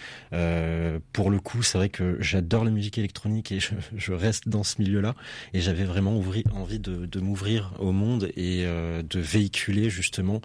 pour 1.13 1.29
le 1.29 1.39
coup, 1.39 1.63
c'est 1.63 1.77
vrai 1.77 1.89
que 1.89 2.17
j'adore 2.19 2.46
j'adore 2.47 2.63
la 2.63 2.71
musique 2.71 2.97
électronique 2.97 3.51
et 3.51 3.59
je, 3.59 4.13
reste 4.13 4.47
dans 4.47 4.63
ce 4.63 4.81
milieu-là. 4.81 5.15
Et 5.53 5.59
j'avais 5.59 5.83
vraiment 5.83 6.17
envie 6.17 6.79
de, 6.79 7.19
m'ouvrir 7.19 7.73
au 7.77 7.91
monde 7.91 8.31
et 8.37 8.63
de 8.63 9.19
véhiculer 9.19 9.89
justement 9.89 10.39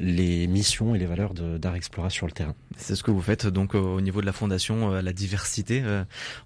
les 0.00 0.46
missions 0.46 0.94
et 0.94 0.98
les 0.98 1.04
valeurs 1.04 1.34
d'Art 1.34 1.74
Explora 1.74 2.08
sur 2.08 2.26
le 2.26 2.32
terrain. 2.32 2.54
C'est 2.78 2.94
ce 2.94 3.02
que 3.02 3.10
vous 3.10 3.20
faites 3.20 3.46
donc 3.46 3.74
au 3.74 4.00
niveau 4.00 4.22
de 4.22 4.26
la 4.26 4.32
fondation, 4.32 4.92
la 4.92 5.12
diversité. 5.12 5.82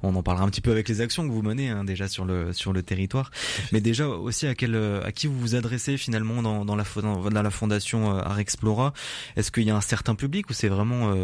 on 0.03 0.17
en 0.17 0.23
parlera 0.25 0.45
un 0.45 0.51
petit 0.51 0.61
peu 0.61 0.73
avec 0.73 0.89
les 0.89 1.01
actions 1.01 1.25
que 1.25 1.33
vous 1.33 1.43
menez 1.43 1.69
hein, 1.69 1.85
déjà 1.85 2.09
sur 2.09 2.25
le 2.25 2.53
sur 2.53 2.73
le 2.73 2.83
territoire, 2.83 3.31
mais 3.71 3.81
déjà 3.81 4.09
aussi 4.09 4.49
à 4.49 4.55
qui 4.57 5.27
vous 5.29 5.39
vous 5.39 5.55
adressez 5.55 5.97
finalement 5.99 6.43
dans, 6.43 6.65
dans 6.65 6.75
la 6.75 6.85
dans 7.31 7.43
la 7.43 7.51
fondation 7.51 8.11
Art 8.11 8.41
Explora. 8.41 8.93
Est-ce 9.37 9.53
qu'il 9.53 9.65
y 9.65 9.71
a 9.71 9.77
un 9.77 9.81
certain 9.81 10.17
public 10.17 10.51
ou 10.51 10.53
c'est 10.53 10.69
vraiment 10.69 11.15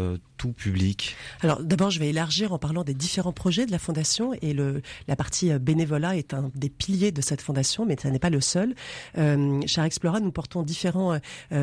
public 0.51 1.15
Alors 1.41 1.63
d'abord, 1.63 1.89
je 1.89 1.99
vais 1.99 2.09
élargir 2.09 2.51
en 2.53 2.59
parlant 2.59 2.83
des 2.83 2.93
différents 2.93 3.33
projets 3.33 3.65
de 3.65 3.71
la 3.71 3.79
fondation 3.79 4.33
et 4.41 4.53
le 4.53 4.81
la 5.07 5.15
partie 5.15 5.53
bénévolat 5.59 6.17
est 6.17 6.33
un 6.33 6.51
des 6.55 6.69
piliers 6.69 7.11
de 7.11 7.21
cette 7.21 7.41
fondation, 7.41 7.85
mais 7.85 7.95
ça 8.01 8.09
n'est 8.09 8.19
pas 8.19 8.29
le 8.29 8.41
seul. 8.41 8.75
Euh, 9.17 9.61
chez 9.65 9.79
Art 9.79 9.85
Explora, 9.85 10.19
nous 10.19 10.31
portons 10.31 10.63
différents 10.63 11.19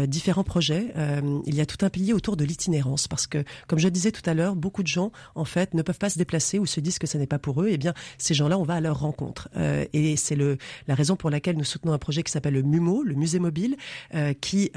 différents 0.07 0.45
projets 0.45 0.93
euh, 0.97 1.41
il 1.47 1.55
y 1.55 1.61
a 1.61 1.67
tout 1.67 1.85
un 1.85 1.91
pilier 1.91 2.13
autour 2.13 2.37
de 2.37 2.45
l'itinérance 2.45 3.09
parce 3.09 3.27
que, 3.27 3.45
comme 3.67 3.79
je 3.79 3.89
disais 3.89 4.13
tout 4.13 4.29
à 4.29 4.35
l'heure, 4.35 4.57
beaucoup 4.57 4.83
de 4.83 4.89
gens 4.89 5.13
en 5.35 5.45
fait 5.45 5.75
ne 5.75 5.83
peuvent 5.83 5.99
pas 5.99 6.11
se 6.11 6.19
déplacer 6.19 6.59
ou 6.59 6.67
se 6.67 6.81
disent 6.81 6.99
que 6.99 7.07
ce 7.07 7.19
n'est 7.19 7.27
pas 7.27 7.39
pour 7.39 7.63
eux. 7.63 7.69
Et 7.69 7.75
eh 7.75 7.79
bien, 7.79 7.95
ces 8.19 8.35
gens-là, 8.35 8.59
on 8.59 8.63
va 8.63 8.75
à 8.75 8.81
leur 8.81 9.01
rencontre. 9.01 9.49
Euh, 9.57 9.85
et 9.93 10.17
c'est 10.17 10.37
le 10.37 10.59
la 10.89 10.95
raison 10.95 11.17
pour 11.17 11.31
laquelle 11.31 11.57
nous 11.57 11.65
soutenons 11.65 11.93
un 11.93 11.99
projet 11.99 12.23
qui 12.23 12.33
s'appelle 12.33 12.55
le 12.55 12.63
MUMO, 12.63 13.03
le 13.03 13.15
musée 13.15 13.39
mobile, 13.39 13.77
euh, 14.15 14.35
qui 14.35 14.71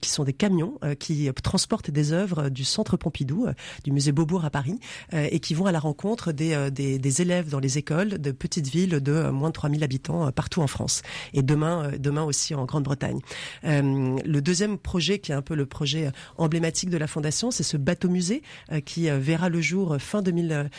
qui 0.00 0.10
sont 0.10 0.24
des 0.24 0.32
camions 0.32 0.78
qui 0.98 1.28
transportent 1.42 1.90
des 1.90 2.12
œuvres 2.12 2.48
du 2.48 2.64
Centre 2.64 2.96
Pompidou, 2.96 3.35
du 3.84 3.92
musée 3.92 4.12
Beaubourg 4.12 4.44
à 4.44 4.50
Paris, 4.50 4.78
et 5.12 5.40
qui 5.40 5.54
vont 5.54 5.66
à 5.66 5.72
la 5.72 5.78
rencontre 5.78 6.32
des, 6.32 6.70
des, 6.70 6.98
des 6.98 7.22
élèves 7.22 7.50
dans 7.50 7.60
les 7.60 7.78
écoles 7.78 8.18
de 8.18 8.30
petites 8.30 8.68
villes 8.68 9.00
de 9.00 9.30
moins 9.30 9.48
de 9.48 9.54
3000 9.54 9.84
habitants 9.84 10.30
partout 10.32 10.62
en 10.62 10.66
France. 10.66 11.02
Et 11.32 11.42
demain, 11.42 11.90
demain 11.98 12.24
aussi 12.24 12.54
en 12.54 12.64
Grande-Bretagne. 12.64 13.20
le 13.62 14.40
deuxième 14.40 14.78
projet 14.78 15.18
qui 15.18 15.32
est 15.32 15.34
un 15.34 15.42
peu 15.42 15.54
le 15.54 15.66
projet 15.66 16.06
euh, 16.06 16.10
emblématique 16.36 16.90
de 16.90 16.96
la 16.96 17.06
fondation, 17.06 17.50
c'est 17.50 17.62
ce 17.62 17.76
bateau 17.76 18.08
musée 18.08 18.42
euh, 18.72 18.80
qui 18.80 19.08
euh, 19.08 19.18
verra 19.18 19.48
le 19.48 19.60
jour 19.60 19.96
fin 19.98 20.22
2000, 20.22 20.70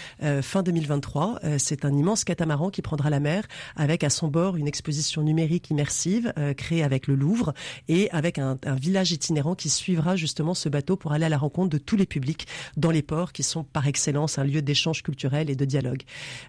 fin 0.42 0.64
2023. 0.64 1.40
C'est 1.58 1.86
un 1.86 1.96
immense 1.96 2.24
catamaran 2.24 2.70
qui 2.70 2.82
prendra 2.82 3.10
la 3.10 3.20
mer 3.20 3.48
avec 3.76 4.04
à 4.04 4.10
son 4.10 4.28
bord 4.28 4.56
une 4.58 4.68
exposition 4.68 5.22
numérique 5.22 5.70
immersive 5.70 6.34
créée 6.58 6.84
avec 6.84 7.08
le 7.08 7.16
Louvre 7.16 7.54
et 7.88 8.10
avec 8.12 8.40
un, 8.40 8.58
un 8.66 8.76
village 8.76 9.12
itinérant 9.12 9.56
qui 9.56 9.70
suivra 9.70 10.16
justement 10.16 10.54
ce 10.54 10.70
bateau 10.70 10.96
pour 10.96 11.12
aller 11.14 11.26
à 11.26 11.30
la 11.30 11.38
rencontre 11.38 11.70
de 11.70 11.78
tous 11.78 11.96
les 11.96 12.06
publics 12.06 12.47
dans 12.75 12.92
les 12.92 13.01
ports 13.01 13.34
qui 13.34 13.44
sont 13.44 13.63
par 13.63 13.88
excellence 13.88 14.38
un 14.38 14.44
lieu 14.44 14.62
d'échange 14.62 15.04
culturel 15.04 15.50
et 15.50 15.56
de 15.56 15.66
dialogue. 15.66 16.04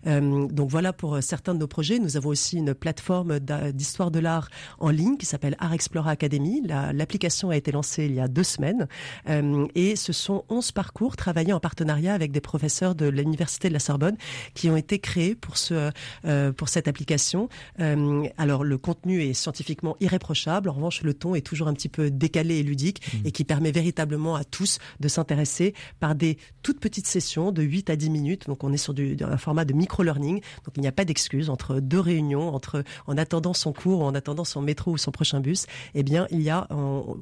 donc 0.05 0.71
voilà 0.71 0.93
pour 0.93 1.23
certains 1.23 1.55
de 1.55 1.59
nos 1.59 1.67
projets. 1.67 1.99
Nous 1.99 2.17
avons 2.17 2.31
aussi 2.31 2.59
une 2.59 2.75
plateforme 2.75 3.39
d'histoire 3.41 4.11
de 4.11 4.19
l'art 4.19 4.49
en 4.79 4.91
ligne 4.91 5.17
qui 5.17 5.27
s'appelle 5.27 5.57
Art 5.59 5.73
Explora 5.73 6.11
Academy. 6.11 6.63
L'application 6.67 7.51
a 7.51 7.57
été 7.57 7.73
lancé 7.73 8.07
il 8.07 8.15
y 8.15 8.21
a 8.21 8.29
deux 8.29 8.43
semaines. 8.43 8.89
Euh, 9.29 9.67
et 9.75 9.97
ce 9.97 10.13
sont 10.13 10.45
11 10.49 10.73
parcours 10.73 11.17
travaillés 11.17 11.53
en 11.53 11.61
partenariat 11.61 12.15
avec 12.15 12.33
des 12.33 12.41
professeurs 12.41 12.95
de 12.95 13.07
l'Université 13.07 13.69
de 13.69 13.73
la 13.73 13.79
Sorbonne 13.79 14.17
qui 14.55 14.71
ont 14.71 14.77
été 14.77 14.99
créés 14.99 15.35
pour, 15.35 15.57
ce, 15.57 15.91
euh, 16.25 16.53
pour 16.53 16.69
cette 16.69 16.89
application. 16.89 17.49
Euh, 17.81 18.27
alors 18.37 18.65
le 18.65 18.79
contenu 18.79 19.23
est 19.23 19.35
scientifiquement 19.35 19.97
irréprochable. 20.01 20.69
En 20.69 20.73
revanche, 20.73 21.03
le 21.03 21.15
ton 21.15 21.35
est 21.35 21.47
toujours 21.47 21.69
un 21.69 21.75
petit 21.75 21.89
peu 21.89 22.11
décalé 22.11 22.57
et 22.57 22.63
ludique 22.63 23.03
mmh. 23.13 23.27
et 23.27 23.33
qui 23.33 23.45
permet 23.45 23.73
véritablement 23.73 24.37
à 24.37 24.45
tous 24.45 24.79
de 25.01 25.09
s'intéresser 25.09 25.75
par 26.01 26.15
des 26.15 26.39
toutes 26.63 26.81
petites 26.81 27.07
sessions 27.07 27.53
de 27.53 27.63
8 27.63 27.91
à 27.91 27.97
10 27.97 28.11
minutes. 28.11 28.47
Donc 28.47 28.65
on 28.65 28.73
est 28.73 28.79
sur 28.79 28.95
du, 28.95 29.17
un 29.21 29.39
format 29.39 29.65
de 29.65 29.73
micro-learning. 29.73 30.41
Donc 30.65 30.75
il 30.77 30.81
n'y 30.81 30.89
a 30.89 30.93
pas 30.93 31.05
d'excuse 31.05 31.51
entre 31.51 31.81
deux 31.81 32.01
réunions, 32.01 32.55
entre 32.55 32.85
en 33.07 33.17
attendant 33.17 33.55
son 33.55 33.73
cours 33.73 34.01
ou 34.01 34.05
en 34.05 34.15
attendant 34.15 34.45
son 34.45 34.63
métro 34.63 34.93
ou 34.93 34.99
son 34.99 35.11
prochain 35.11 35.41
bus. 35.41 35.67
Eh 35.95 36.03
bien, 36.03 36.27
il 36.31 36.43
y 36.43 36.51
a 36.51 36.67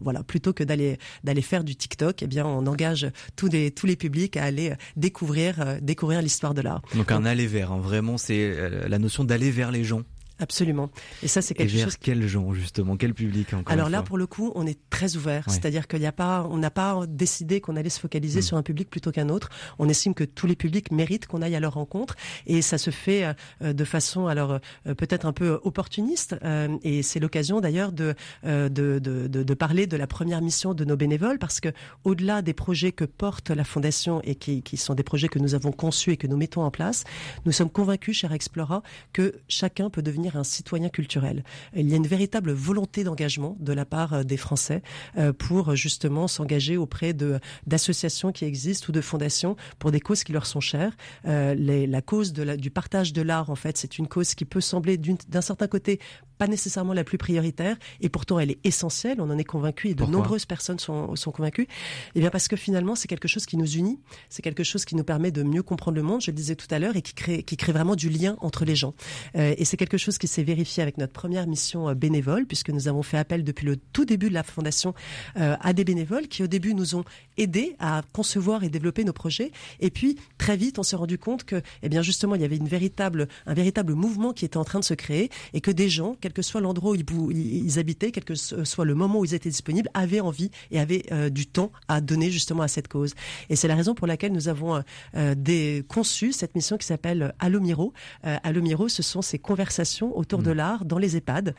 voilà 0.02 0.22
plutôt 0.22 0.52
que 0.52 0.64
d'aller 0.64 0.98
d'aller 1.24 1.42
faire 1.42 1.64
du 1.64 1.76
TikTok, 1.76 2.22
eh 2.22 2.26
bien 2.26 2.46
on 2.46 2.66
engage 2.66 3.06
tous 3.36 3.48
les 3.48 3.70
tous 3.70 3.86
les 3.86 3.96
publics 3.96 4.36
à 4.36 4.44
aller 4.44 4.74
découvrir 4.96 5.60
euh, 5.60 5.78
découvrir 5.80 6.22
l'histoire 6.22 6.54
de 6.54 6.62
l'art. 6.62 6.82
Donc 6.94 7.10
un 7.12 7.24
aller 7.24 7.46
vers, 7.46 7.72
hein, 7.72 7.80
vraiment 7.80 8.18
c'est 8.18 8.40
euh, 8.40 8.88
la 8.88 8.98
notion 8.98 9.24
d'aller 9.24 9.50
vers 9.50 9.70
les 9.70 9.84
gens. 9.84 10.02
Absolument. 10.38 10.90
Et 11.22 11.28
ça, 11.28 11.40
c'est 11.40 11.54
quelque 11.54 11.72
et 11.72 11.76
vers 11.76 11.86
chose. 11.86 11.96
Quel 11.98 12.26
genre 12.26 12.52
justement? 12.52 12.96
Quel 12.96 13.14
public 13.14 13.54
encore 13.54 13.72
Alors 13.72 13.88
là, 13.88 14.02
pour 14.02 14.18
le 14.18 14.26
coup, 14.26 14.52
on 14.54 14.66
est 14.66 14.78
très 14.90 15.16
ouvert. 15.16 15.48
C'est-à-dire 15.48 15.88
qu'il 15.88 16.00
n'y 16.00 16.06
a 16.06 16.12
pas, 16.12 16.46
on 16.50 16.58
n'a 16.58 16.70
pas 16.70 17.00
décidé 17.08 17.60
qu'on 17.60 17.76
allait 17.76 17.90
se 17.90 18.00
focaliser 18.00 18.40
hmm. 18.40 18.42
sur 18.42 18.56
un 18.56 18.62
public 18.62 18.90
plutôt 18.90 19.12
qu'un 19.12 19.28
autre. 19.28 19.48
On 19.78 19.88
estime 19.88 20.14
que 20.14 20.24
tous 20.24 20.46
les 20.46 20.56
publics 20.56 20.90
méritent 20.90 21.26
qu'on 21.26 21.42
aille 21.42 21.56
à 21.56 21.60
leur 21.60 21.74
rencontre, 21.74 22.16
et 22.46 22.62
ça 22.62 22.78
se 22.78 22.90
fait 22.90 23.34
euh, 23.62 23.72
de 23.72 23.84
façon, 23.84 24.26
alors 24.26 24.58
euh, 24.86 24.94
peut-être 24.94 25.26
un 25.26 25.32
peu 25.32 25.58
opportuniste. 25.62 26.36
Euh, 26.44 26.76
et 26.82 27.02
c'est 27.02 27.20
l'occasion 27.20 27.60
d'ailleurs 27.60 27.92
de, 27.92 28.14
de, 28.44 28.68
de, 28.68 28.98
de, 28.98 29.42
de 29.42 29.54
parler 29.54 29.86
de 29.86 29.96
la 29.96 30.06
première 30.06 30.42
mission 30.42 30.74
de 30.74 30.84
nos 30.84 30.96
bénévoles, 30.96 31.38
parce 31.38 31.60
que 31.60 31.68
au-delà 32.04 32.42
des 32.42 32.52
projets 32.52 32.92
que 32.92 33.04
porte 33.04 33.50
la 33.50 33.64
fondation 33.64 34.20
et 34.22 34.34
qui, 34.34 34.62
qui 34.62 34.76
sont 34.76 34.94
des 34.94 35.02
projets 35.02 35.28
que 35.28 35.38
nous 35.38 35.54
avons 35.54 35.72
conçus 35.72 36.12
et 36.12 36.16
que 36.16 36.26
nous 36.26 36.36
mettons 36.36 36.62
en 36.62 36.70
place, 36.70 37.04
nous 37.44 37.52
sommes 37.52 37.70
convaincus, 37.70 38.16
cher 38.18 38.32
Explora, 38.32 38.82
que 39.12 39.34
chacun 39.48 39.90
peut 39.90 40.02
devenir 40.02 40.25
un 40.34 40.42
citoyen 40.42 40.88
culturel. 40.88 41.44
Il 41.76 41.88
y 41.88 41.92
a 41.92 41.96
une 41.96 42.06
véritable 42.06 42.50
volonté 42.50 43.04
d'engagement 43.04 43.56
de 43.60 43.72
la 43.72 43.84
part 43.84 44.14
euh, 44.14 44.22
des 44.24 44.36
Français 44.36 44.82
euh, 45.16 45.32
pour 45.32 45.76
justement 45.76 46.26
s'engager 46.26 46.76
auprès 46.76 47.12
de 47.12 47.38
d'associations 47.66 48.32
qui 48.32 48.44
existent 48.44 48.86
ou 48.88 48.92
de 48.92 49.00
fondations 49.00 49.56
pour 49.78 49.92
des 49.92 50.00
causes 50.00 50.24
qui 50.24 50.32
leur 50.32 50.46
sont 50.46 50.60
chères. 50.60 50.96
Euh, 51.26 51.54
la 51.56 52.02
cause 52.02 52.32
de 52.32 52.42
la, 52.42 52.56
du 52.56 52.70
partage 52.70 53.12
de 53.12 53.22
l'art, 53.22 53.50
en 53.50 53.54
fait, 53.54 53.76
c'est 53.76 53.98
une 53.98 54.08
cause 54.08 54.34
qui 54.34 54.44
peut 54.44 54.60
sembler 54.60 54.96
d'un 54.96 55.40
certain 55.40 55.68
côté 55.68 56.00
pas 56.38 56.46
nécessairement 56.46 56.92
la 56.92 57.04
plus 57.04 57.18
prioritaire, 57.18 57.76
et 58.00 58.08
pourtant 58.08 58.38
elle 58.38 58.50
est 58.50 58.58
essentielle, 58.64 59.20
on 59.20 59.30
en 59.30 59.38
est 59.38 59.44
convaincu, 59.44 59.88
et 59.88 59.94
de 59.94 60.04
nombreuses 60.04 60.44
personnes 60.44 60.78
sont, 60.78 61.16
sont 61.16 61.32
convaincues. 61.32 61.66
Eh 62.14 62.20
bien 62.20 62.30
parce 62.30 62.48
que 62.48 62.56
finalement 62.56 62.94
c'est 62.94 63.08
quelque 63.08 63.28
chose 63.28 63.46
qui 63.46 63.56
nous 63.56 63.70
unit, 63.76 63.98
c'est 64.28 64.42
quelque 64.42 64.62
chose 64.62 64.84
qui 64.84 64.96
nous 64.96 65.04
permet 65.04 65.30
de 65.30 65.42
mieux 65.42 65.62
comprendre 65.62 65.96
le 65.96 66.02
monde, 66.02 66.20
je 66.20 66.30
le 66.30 66.36
disais 66.36 66.56
tout 66.56 66.66
à 66.70 66.78
l'heure, 66.78 66.96
et 66.96 67.02
qui 67.02 67.14
crée, 67.14 67.42
qui 67.42 67.56
crée 67.56 67.72
vraiment 67.72 67.96
du 67.96 68.10
lien 68.10 68.36
entre 68.40 68.64
les 68.64 68.76
gens. 68.76 68.94
Euh, 69.36 69.54
et 69.56 69.64
c'est 69.64 69.76
quelque 69.76 69.98
chose 69.98 70.15
qui 70.18 70.28
s'est 70.28 70.42
vérifié 70.42 70.82
avec 70.82 70.98
notre 70.98 71.12
première 71.12 71.46
mission 71.46 71.88
euh, 71.88 71.94
bénévole, 71.94 72.46
puisque 72.46 72.70
nous 72.70 72.88
avons 72.88 73.02
fait 73.02 73.18
appel 73.18 73.44
depuis 73.44 73.66
le 73.66 73.76
tout 73.76 74.04
début 74.04 74.28
de 74.28 74.34
la 74.34 74.42
fondation 74.42 74.94
euh, 75.38 75.56
à 75.60 75.72
des 75.72 75.84
bénévoles 75.84 76.28
qui 76.28 76.42
au 76.42 76.46
début 76.46 76.74
nous 76.74 76.94
ont 76.94 77.04
aidés 77.36 77.76
à 77.78 78.02
concevoir 78.12 78.64
et 78.64 78.68
développer 78.68 79.04
nos 79.04 79.12
projets, 79.12 79.52
et 79.80 79.90
puis 79.90 80.16
très 80.38 80.56
vite 80.56 80.78
on 80.78 80.82
s'est 80.82 80.96
rendu 80.96 81.18
compte 81.18 81.44
que, 81.44 81.62
eh 81.82 81.88
bien 81.88 82.02
justement, 82.02 82.34
il 82.34 82.40
y 82.40 82.44
avait 82.44 82.56
une 82.56 82.68
véritable, 82.68 83.28
un 83.46 83.54
véritable 83.54 83.94
mouvement 83.94 84.32
qui 84.32 84.44
était 84.44 84.56
en 84.56 84.64
train 84.64 84.80
de 84.80 84.84
se 84.84 84.94
créer, 84.94 85.30
et 85.52 85.60
que 85.60 85.70
des 85.70 85.88
gens, 85.88 86.16
quel 86.20 86.32
que 86.32 86.42
soit 86.42 86.60
l'endroit 86.60 86.92
où 86.92 87.30
ils, 87.30 87.78
habitaient, 87.78 88.10
quel 88.10 88.24
que 88.24 88.34
soit 88.34 88.84
le 88.84 88.94
moment 88.94 89.20
où 89.20 89.24
ils 89.24 89.34
étaient 89.34 89.50
disponibles, 89.50 89.90
avaient 89.94 90.20
envie 90.20 90.50
et 90.70 90.80
avaient 90.80 91.04
euh, 91.12 91.30
du 91.30 91.46
temps 91.46 91.72
à 91.88 92.00
donner 92.00 92.30
justement 92.30 92.62
à 92.62 92.68
cette 92.68 92.88
cause. 92.88 93.14
Et 93.50 93.56
c'est 93.56 93.68
la 93.68 93.74
raison 93.74 93.94
pour 93.94 94.06
laquelle 94.06 94.32
nous 94.32 94.48
avons 94.48 94.82
euh, 95.14 95.82
conçu 95.88 96.32
cette 96.32 96.54
mission 96.54 96.76
qui 96.76 96.86
s'appelle 96.86 97.34
Allo 97.38 97.60
Miro. 97.60 97.92
Euh, 98.24 98.36
Allo 98.42 98.62
Miro, 98.62 98.88
ce 98.88 99.02
sont 99.02 99.22
ces 99.22 99.38
conversations 99.38 100.05
autour 100.14 100.42
de 100.42 100.52
mm. 100.52 100.56
l'art 100.56 100.84
dans 100.84 100.98
les 100.98 101.16
EHPAD 101.16 101.54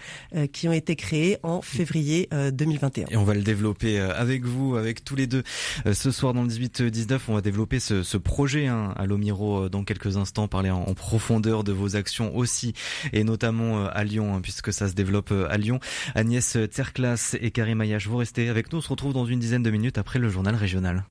qui 0.52 0.68
ont 0.68 0.74
été 0.74 0.96
créées 0.96 1.38
en 1.44 1.62
février 1.62 2.30
2021. 2.52 3.08
Et 3.10 3.18
on 3.18 3.24
va 3.24 3.34
le 3.34 3.42
développer 3.42 4.00
avec 4.00 4.46
vous, 4.46 4.76
avec 4.76 5.04
tous 5.04 5.16
les 5.16 5.28
deux. 5.28 5.44
Ce 5.92 6.12
soir 6.12 6.34
dans 6.34 6.44
le 6.44 6.50
18-19, 6.50 7.20
on 7.30 7.34
va 7.34 7.42
développer 7.42 7.80
ce, 7.80 8.04
ce 8.04 8.18
projet 8.18 8.68
hein, 8.68 8.94
Allo 8.98 9.18
Miro 9.18 9.70
dans 9.70 9.84
quelques 9.84 10.18
instants, 10.18 10.48
parler 10.48 10.70
en, 10.70 10.94
profondeur 10.94 11.64
de 11.64 11.72
vos 11.72 11.96
actions 11.96 12.36
aussi, 12.36 12.74
et 13.14 13.24
notamment 13.24 13.86
à 13.86 14.04
Lyon, 14.04 14.36
hein, 14.36 14.40
puisque 14.42 14.68
que 14.68 14.74
ça 14.74 14.90
se 14.90 14.94
développe 14.94 15.32
euh, 15.32 15.48
à 15.50 15.58
Lyon. 15.58 15.80
Agnès 16.14 16.58
Terclas 16.70 17.38
et 17.40 17.52
Karim 17.52 17.80
Ayash, 17.80 18.08
vous 18.08 18.18
restez 18.18 18.50
avec 18.50 18.72
nous. 18.74 18.80
On 18.80 18.82
se 18.82 18.90
retrouve 18.90 19.14
dans 19.14 19.26
une 19.26 19.40
dizaine 19.40 19.64
de 19.64 19.72
minutes 19.72 19.98
après 19.98 20.20
le 20.20 20.28
journal 20.28 20.56
régional. 20.56 21.06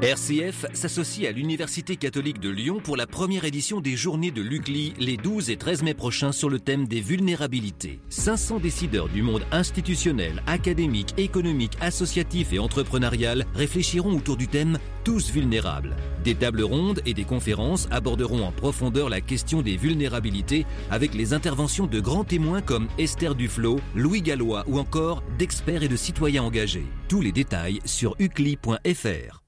RCF 0.00 0.66
s'associe 0.74 1.26
à 1.26 1.32
l'Université 1.32 1.96
catholique 1.96 2.38
de 2.38 2.48
Lyon 2.48 2.78
pour 2.80 2.96
la 2.96 3.08
première 3.08 3.44
édition 3.44 3.80
des 3.80 3.96
journées 3.96 4.30
de 4.30 4.40
l'UCLI 4.40 4.94
les 4.96 5.16
12 5.16 5.50
et 5.50 5.56
13 5.56 5.82
mai 5.82 5.92
prochains 5.92 6.30
sur 6.30 6.48
le 6.48 6.60
thème 6.60 6.86
des 6.86 7.00
vulnérabilités. 7.00 7.98
500 8.08 8.60
décideurs 8.60 9.08
du 9.08 9.22
monde 9.22 9.42
institutionnel, 9.50 10.40
académique, 10.46 11.14
économique, 11.16 11.76
associatif 11.80 12.52
et 12.52 12.60
entrepreneurial 12.60 13.44
réfléchiront 13.56 14.16
autour 14.16 14.36
du 14.36 14.46
thème 14.46 14.78
Tous 15.02 15.32
vulnérables. 15.32 15.96
Des 16.22 16.36
tables 16.36 16.62
rondes 16.62 17.02
et 17.04 17.12
des 17.12 17.24
conférences 17.24 17.88
aborderont 17.90 18.44
en 18.44 18.52
profondeur 18.52 19.08
la 19.08 19.20
question 19.20 19.62
des 19.62 19.76
vulnérabilités 19.76 20.64
avec 20.92 21.12
les 21.12 21.32
interventions 21.32 21.88
de 21.88 21.98
grands 21.98 22.22
témoins 22.22 22.62
comme 22.62 22.86
Esther 22.98 23.34
Duflo, 23.34 23.80
Louis 23.96 24.22
Gallois 24.22 24.62
ou 24.68 24.78
encore 24.78 25.24
d'experts 25.40 25.82
et 25.82 25.88
de 25.88 25.96
citoyens 25.96 26.44
engagés. 26.44 26.86
Tous 27.08 27.20
les 27.20 27.32
détails 27.32 27.80
sur 27.84 28.14
ucli.fr. 28.20 29.42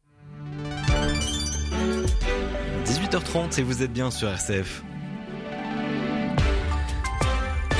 18h30 3.10 3.58
et 3.58 3.62
vous 3.64 3.82
êtes 3.82 3.92
bien 3.92 4.10
sur 4.10 4.28
RCF. 4.28 4.84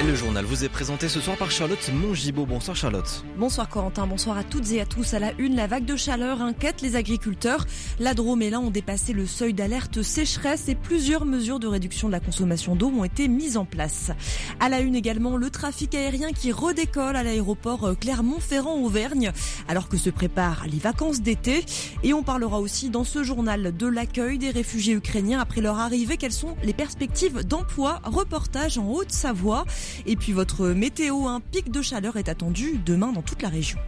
Le 0.07 0.15
journal 0.17 0.45
vous 0.45 0.65
est 0.65 0.69
présenté 0.69 1.09
ce 1.09 1.21
soir 1.21 1.37
par 1.37 1.51
Charlotte 1.51 1.91
Mongibaud. 1.93 2.47
Bonsoir 2.47 2.75
Charlotte. 2.75 3.23
Bonsoir 3.37 3.69
Corentin, 3.69 4.07
bonsoir 4.07 4.39
à 4.39 4.43
toutes 4.43 4.73
et 4.73 4.81
à 4.81 4.87
tous. 4.87 5.15
À 5.15 5.19
la 5.19 5.33
une, 5.39 5.55
la 5.55 5.67
vague 5.67 5.85
de 5.85 5.95
chaleur 5.95 6.41
inquiète 6.41 6.81
les 6.81 6.97
agriculteurs. 6.97 7.67
La 8.01 8.15
Drôme 8.15 8.41
et 8.43 8.51
l'Ain 8.51 8.61
ont 8.61 8.71
dépassé 8.71 9.13
le 9.13 9.27
seuil 9.27 9.53
d'alerte 9.53 10.03
sécheresse 10.03 10.69
et 10.69 10.75
plusieurs 10.75 11.27
mesures 11.27 11.61
de 11.61 11.69
réduction 11.69 12.09
de 12.09 12.13
la 12.13 12.21
consommation 12.21 12.75
d'eau 12.75 12.89
ont 12.89 13.05
été 13.05 13.29
mises 13.29 13.57
en 13.57 13.67
place. 13.67 14.11
À 14.59 14.69
la 14.69 14.81
une 14.81 14.97
également, 14.97 15.37
le 15.37 15.51
trafic 15.51 15.95
aérien 15.95 16.33
qui 16.33 16.51
redécolle 16.51 17.15
à 17.15 17.23
l'aéroport 17.23 17.95
Clermont-Ferrand-Auvergne 18.01 19.33
alors 19.69 19.89
que 19.89 19.99
se 19.99 20.11
préparent 20.11 20.65
les 20.67 20.79
vacances 20.79 21.21
d'été. 21.21 21.65
Et 22.03 22.15
on 22.15 22.23
parlera 22.23 22.59
aussi 22.59 22.91
dans 22.91 23.05
ce 23.05 23.23
journal 23.23 23.77
de 23.77 23.87
l'accueil 23.87 24.39
des 24.39 24.51
réfugiés 24.51 24.95
ukrainiens 24.95 25.41
après 25.41 25.61
leur 25.61 25.79
arrivée. 25.79 26.17
Quelles 26.17 26.33
sont 26.33 26.57
les 26.65 26.75
perspectives 26.75 27.45
d'emploi? 27.45 28.01
Reportage 28.05 28.79
en 28.79 28.89
Haute-Savoie. 28.89 29.67
Et 30.07 30.17
puis 30.17 30.33
votre 30.33 30.69
météo, 30.69 31.27
un 31.27 31.41
pic 31.41 31.71
de 31.71 31.83
chaleur 31.83 32.17
est 32.17 32.29
attendu 32.29 32.81
demain 32.85 33.13
dans 33.13 33.23
toute 33.23 33.43
la 33.43 33.49
région. 33.49 33.79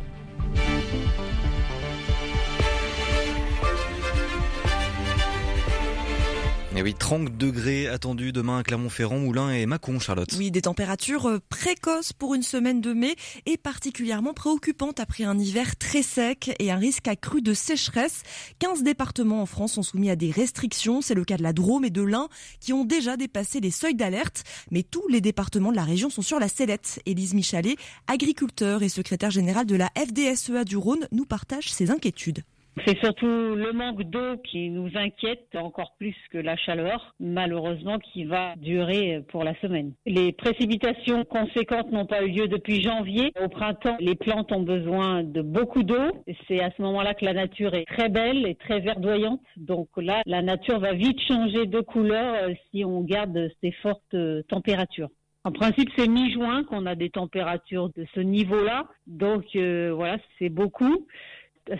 Et 6.74 6.80
oui, 6.80 6.94
30 6.94 7.36
degrés 7.36 7.86
attendus 7.86 8.32
demain 8.32 8.58
à 8.58 8.62
Clermont-Ferrand, 8.62 9.18
Moulin 9.18 9.50
et 9.50 9.66
Mâcon, 9.66 9.98
Charlotte. 9.98 10.34
Oui, 10.38 10.50
des 10.50 10.62
températures 10.62 11.26
euh, 11.26 11.38
précoces 11.50 12.14
pour 12.14 12.34
une 12.34 12.42
semaine 12.42 12.80
de 12.80 12.94
mai 12.94 13.14
et 13.44 13.58
particulièrement 13.58 14.32
préoccupantes 14.32 14.98
après 14.98 15.24
un 15.24 15.38
hiver 15.38 15.76
très 15.76 16.00
sec 16.00 16.50
et 16.58 16.70
un 16.70 16.76
risque 16.76 17.08
accru 17.08 17.42
de 17.42 17.52
sécheresse. 17.52 18.22
15 18.60 18.84
départements 18.84 19.42
en 19.42 19.46
France 19.46 19.74
sont 19.74 19.82
soumis 19.82 20.08
à 20.08 20.16
des 20.16 20.30
restrictions. 20.30 21.02
C'est 21.02 21.14
le 21.14 21.26
cas 21.26 21.36
de 21.36 21.42
la 21.42 21.52
Drôme 21.52 21.84
et 21.84 21.90
de 21.90 22.00
l'Ain 22.00 22.28
qui 22.60 22.72
ont 22.72 22.86
déjà 22.86 23.18
dépassé 23.18 23.60
les 23.60 23.70
seuils 23.70 23.94
d'alerte. 23.94 24.42
Mais 24.70 24.82
tous 24.82 25.06
les 25.08 25.20
départements 25.20 25.72
de 25.72 25.76
la 25.76 25.84
région 25.84 26.08
sont 26.08 26.22
sur 26.22 26.40
la 26.40 26.48
sellette. 26.48 27.00
Élise 27.04 27.34
Michalet, 27.34 27.76
agriculteur 28.06 28.82
et 28.82 28.88
secrétaire 28.88 29.30
général 29.30 29.66
de 29.66 29.76
la 29.76 29.90
FDSEA 29.94 30.64
du 30.64 30.78
Rhône, 30.78 31.06
nous 31.12 31.26
partage 31.26 31.70
ses 31.70 31.90
inquiétudes. 31.90 32.44
C'est 32.86 32.98
surtout 32.98 33.26
le 33.26 33.72
manque 33.72 34.02
d'eau 34.04 34.38
qui 34.44 34.70
nous 34.70 34.90
inquiète 34.94 35.54
encore 35.54 35.94
plus 35.98 36.16
que 36.30 36.38
la 36.38 36.56
chaleur, 36.56 37.14
malheureusement, 37.20 37.98
qui 37.98 38.24
va 38.24 38.56
durer 38.56 39.22
pour 39.28 39.44
la 39.44 39.54
semaine. 39.60 39.92
Les 40.06 40.32
précipitations 40.32 41.24
conséquentes 41.24 41.92
n'ont 41.92 42.06
pas 42.06 42.22
eu 42.22 42.30
lieu 42.30 42.48
depuis 42.48 42.82
janvier. 42.82 43.32
Au 43.42 43.48
printemps, 43.48 43.96
les 44.00 44.14
plantes 44.14 44.50
ont 44.52 44.62
besoin 44.62 45.22
de 45.22 45.42
beaucoup 45.42 45.82
d'eau. 45.82 46.10
C'est 46.48 46.60
à 46.60 46.70
ce 46.76 46.80
moment-là 46.82 47.14
que 47.14 47.24
la 47.24 47.34
nature 47.34 47.74
est 47.74 47.84
très 47.84 48.08
belle 48.08 48.46
et 48.46 48.54
très 48.54 48.80
verdoyante. 48.80 49.42
Donc 49.56 49.88
là, 49.96 50.22
la 50.24 50.42
nature 50.42 50.80
va 50.80 50.94
vite 50.94 51.20
changer 51.20 51.66
de 51.66 51.80
couleur 51.80 52.34
euh, 52.34 52.54
si 52.70 52.84
on 52.84 53.02
garde 53.02 53.50
ces 53.60 53.72
fortes 53.72 54.14
euh, 54.14 54.42
températures. 54.48 55.08
En 55.44 55.50
principe, 55.50 55.90
c'est 55.96 56.08
mi-juin 56.08 56.62
qu'on 56.64 56.86
a 56.86 56.94
des 56.94 57.10
températures 57.10 57.90
de 57.96 58.06
ce 58.14 58.20
niveau-là. 58.20 58.86
Donc 59.08 59.44
euh, 59.56 59.92
voilà, 59.92 60.18
c'est 60.38 60.50
beaucoup 60.50 61.06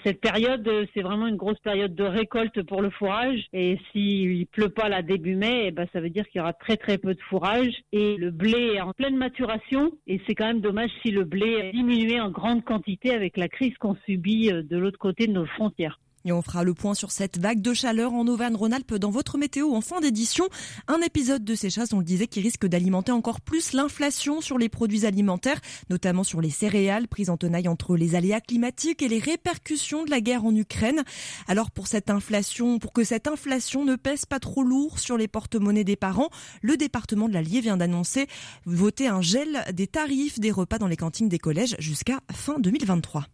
cette 0.04 0.20
période, 0.20 0.68
c'est 0.94 1.02
vraiment 1.02 1.26
une 1.26 1.36
grosse 1.36 1.58
période 1.60 1.94
de 1.94 2.04
récolte 2.04 2.62
pour 2.62 2.82
le 2.82 2.90
fourrage. 2.90 3.46
Et 3.52 3.78
s'il 3.90 4.46
pleut 4.46 4.68
pas 4.68 4.88
là 4.88 5.02
début 5.02 5.36
mai, 5.36 5.64
eh 5.66 5.70
ben, 5.70 5.86
ça 5.92 6.00
veut 6.00 6.10
dire 6.10 6.28
qu'il 6.28 6.38
y 6.38 6.42
aura 6.42 6.52
très 6.52 6.76
très 6.76 6.98
peu 6.98 7.14
de 7.14 7.20
fourrage. 7.22 7.74
Et 7.92 8.16
le 8.16 8.30
blé 8.30 8.74
est 8.74 8.80
en 8.80 8.92
pleine 8.92 9.16
maturation. 9.16 9.92
Et 10.06 10.20
c'est 10.26 10.34
quand 10.34 10.46
même 10.46 10.60
dommage 10.60 10.90
si 11.02 11.10
le 11.10 11.24
blé 11.24 11.60
a 11.60 11.72
diminué 11.72 12.20
en 12.20 12.30
grande 12.30 12.64
quantité 12.64 13.12
avec 13.12 13.36
la 13.36 13.48
crise 13.48 13.76
qu'on 13.78 13.96
subit 14.06 14.52
euh, 14.52 14.62
de 14.62 14.76
l'autre 14.76 14.98
côté 14.98 15.26
de 15.26 15.32
nos 15.32 15.46
frontières. 15.46 15.98
Et 16.24 16.32
on 16.32 16.42
fera 16.42 16.64
le 16.64 16.74
point 16.74 16.94
sur 16.94 17.10
cette 17.10 17.38
vague 17.38 17.60
de 17.60 17.74
chaleur 17.74 18.12
en 18.12 18.26
Auvergne-Rhône-Alpes 18.26 18.94
dans 18.94 19.10
votre 19.10 19.38
météo 19.38 19.74
en 19.74 19.80
fin 19.80 20.00
d'édition. 20.00 20.48
Un 20.88 21.00
épisode 21.00 21.44
de 21.44 21.54
sécheresse, 21.54 21.92
on 21.92 21.98
le 21.98 22.04
disait, 22.04 22.26
qui 22.26 22.40
risque 22.40 22.66
d'alimenter 22.66 23.12
encore 23.12 23.40
plus 23.40 23.72
l'inflation 23.72 24.40
sur 24.40 24.58
les 24.58 24.68
produits 24.68 25.06
alimentaires, 25.06 25.60
notamment 25.90 26.24
sur 26.24 26.40
les 26.40 26.50
céréales, 26.50 27.08
prises 27.08 27.30
en 27.30 27.36
tenaille 27.36 27.68
entre 27.68 27.96
les 27.96 28.14
aléas 28.14 28.40
climatiques 28.40 29.02
et 29.02 29.08
les 29.08 29.18
répercussions 29.18 30.04
de 30.04 30.10
la 30.10 30.20
guerre 30.20 30.44
en 30.44 30.54
Ukraine. 30.54 31.02
Alors 31.48 31.70
pour 31.70 31.86
cette 31.86 32.10
inflation, 32.10 32.78
pour 32.78 32.92
que 32.92 33.04
cette 33.04 33.26
inflation 33.26 33.84
ne 33.84 33.96
pèse 33.96 34.24
pas 34.24 34.38
trop 34.38 34.62
lourd 34.62 34.98
sur 34.98 35.16
les 35.16 35.28
porte-monnaies 35.28 35.84
des 35.84 35.96
parents, 35.96 36.30
le 36.60 36.76
département 36.76 37.28
de 37.28 37.34
l'Allier 37.34 37.60
vient 37.60 37.76
d'annoncer 37.76 38.26
voter 38.64 39.08
un 39.08 39.20
gel 39.20 39.64
des 39.72 39.86
tarifs 39.86 40.38
des 40.38 40.50
repas 40.50 40.78
dans 40.78 40.86
les 40.86 40.96
cantines 40.96 41.28
des 41.28 41.38
collèges 41.38 41.76
jusqu'à 41.78 42.20
fin 42.32 42.58
2023. 42.58 43.26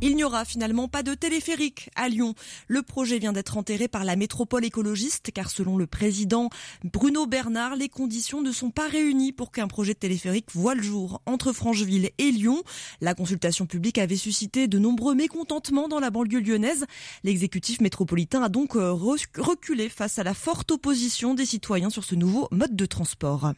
Il 0.00 0.16
n'y 0.16 0.24
aura 0.24 0.44
finalement 0.44 0.88
pas 0.88 1.02
de 1.02 1.14
téléphérique 1.14 1.90
à 1.94 2.08
Lyon. 2.08 2.34
Le 2.68 2.82
projet 2.82 3.18
vient 3.18 3.32
d'être 3.32 3.56
enterré 3.56 3.88
par 3.88 4.04
la 4.04 4.16
métropole 4.16 4.64
écologiste 4.64 5.30
car 5.32 5.50
selon 5.50 5.76
le 5.76 5.86
président 5.86 6.50
Bruno 6.82 7.26
Bernard, 7.26 7.76
les 7.76 7.88
conditions 7.88 8.42
ne 8.42 8.52
sont 8.52 8.70
pas 8.70 8.88
réunies 8.88 9.32
pour 9.32 9.52
qu'un 9.52 9.68
projet 9.68 9.94
de 9.94 9.98
téléphérique 9.98 10.48
voit 10.54 10.74
le 10.74 10.82
jour 10.82 11.22
entre 11.26 11.52
Francheville 11.52 12.10
et 12.18 12.30
Lyon. 12.30 12.62
La 13.00 13.14
consultation 13.14 13.66
publique 13.66 13.98
avait 13.98 14.16
suscité 14.16 14.68
de 14.68 14.78
nombreux 14.78 15.14
mécontentements 15.14 15.88
dans 15.88 16.00
la 16.00 16.10
banlieue 16.10 16.40
lyonnaise. 16.40 16.86
L'exécutif 17.22 17.80
métropolitain 17.80 18.42
a 18.42 18.48
donc 18.48 18.76
euh, 18.76 18.92
reculé 18.92 19.88
face 19.88 20.18
à 20.18 20.24
la 20.24 20.34
forte 20.34 20.70
opposition 20.72 21.34
des 21.34 21.46
citoyens 21.46 21.90
sur 21.90 22.04
ce 22.04 22.14
nouveau 22.14 22.48
mode 22.50 22.76
de 22.76 22.86
transport. 22.86 23.52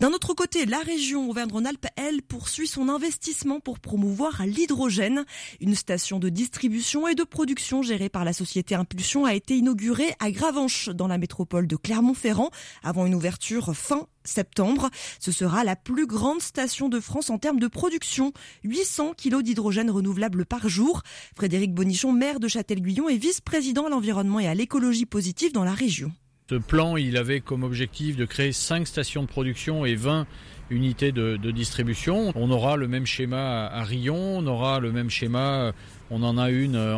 D'un 0.00 0.12
autre 0.12 0.32
côté, 0.32 0.64
la 0.64 0.78
région 0.78 1.28
Auvergne-Rhône-Alpes, 1.28 1.86
elle, 1.96 2.22
poursuit 2.22 2.66
son 2.66 2.88
investissement 2.88 3.60
pour 3.60 3.80
promouvoir 3.80 4.46
l'hydrogène. 4.46 5.26
Une 5.60 5.74
station 5.74 6.18
de 6.18 6.28
distribution 6.28 7.08
et 7.08 7.14
de 7.14 7.24
production 7.24 7.82
gérée 7.82 8.08
par 8.08 8.24
la 8.24 8.32
société 8.32 8.74
Impulsion 8.74 9.24
a 9.24 9.34
été 9.34 9.56
inaugurée 9.56 10.14
à 10.18 10.30
Gravenche, 10.30 10.88
dans 10.88 11.06
la 11.06 11.18
métropole 11.18 11.66
de 11.66 11.76
Clermont-Ferrand, 11.76 12.50
avant 12.82 13.06
une 13.06 13.14
ouverture 13.14 13.74
fin 13.74 14.06
septembre. 14.24 14.90
Ce 15.18 15.32
sera 15.32 15.64
la 15.64 15.76
plus 15.76 16.06
grande 16.06 16.40
station 16.40 16.88
de 16.88 17.00
France 17.00 17.30
en 17.30 17.38
termes 17.38 17.60
de 17.60 17.68
production. 17.68 18.32
800 18.64 19.14
kilos 19.16 19.42
d'hydrogène 19.42 19.90
renouvelable 19.90 20.44
par 20.44 20.68
jour. 20.68 21.02
Frédéric 21.36 21.74
Bonichon, 21.74 22.12
maire 22.12 22.40
de 22.40 22.48
Châtel-Guyon 22.48 23.08
et 23.08 23.16
vice-président 23.16 23.86
à 23.86 23.90
l'environnement 23.90 24.40
et 24.40 24.46
à 24.46 24.54
l'écologie 24.54 25.06
positive 25.06 25.52
dans 25.52 25.64
la 25.64 25.74
région. 25.74 26.12
Ce 26.50 26.56
plan, 26.56 26.96
il 26.96 27.16
avait 27.16 27.40
comme 27.40 27.62
objectif 27.62 28.16
de 28.16 28.24
créer 28.24 28.52
5 28.52 28.84
stations 28.84 29.22
de 29.22 29.28
production 29.28 29.84
et 29.84 29.94
20 29.94 30.26
unités 30.70 31.12
de, 31.12 31.36
distribution. 31.50 32.32
On 32.34 32.50
aura 32.50 32.76
le 32.76 32.88
même 32.88 33.06
schéma 33.06 33.66
à 33.66 33.82
Rion, 33.82 34.38
on 34.38 34.46
aura 34.46 34.80
le 34.80 34.92
même 34.92 35.10
schéma, 35.10 35.72
on 36.10 36.22
en 36.22 36.38
a 36.38 36.50
une 36.50 36.76
euh, 36.76 36.96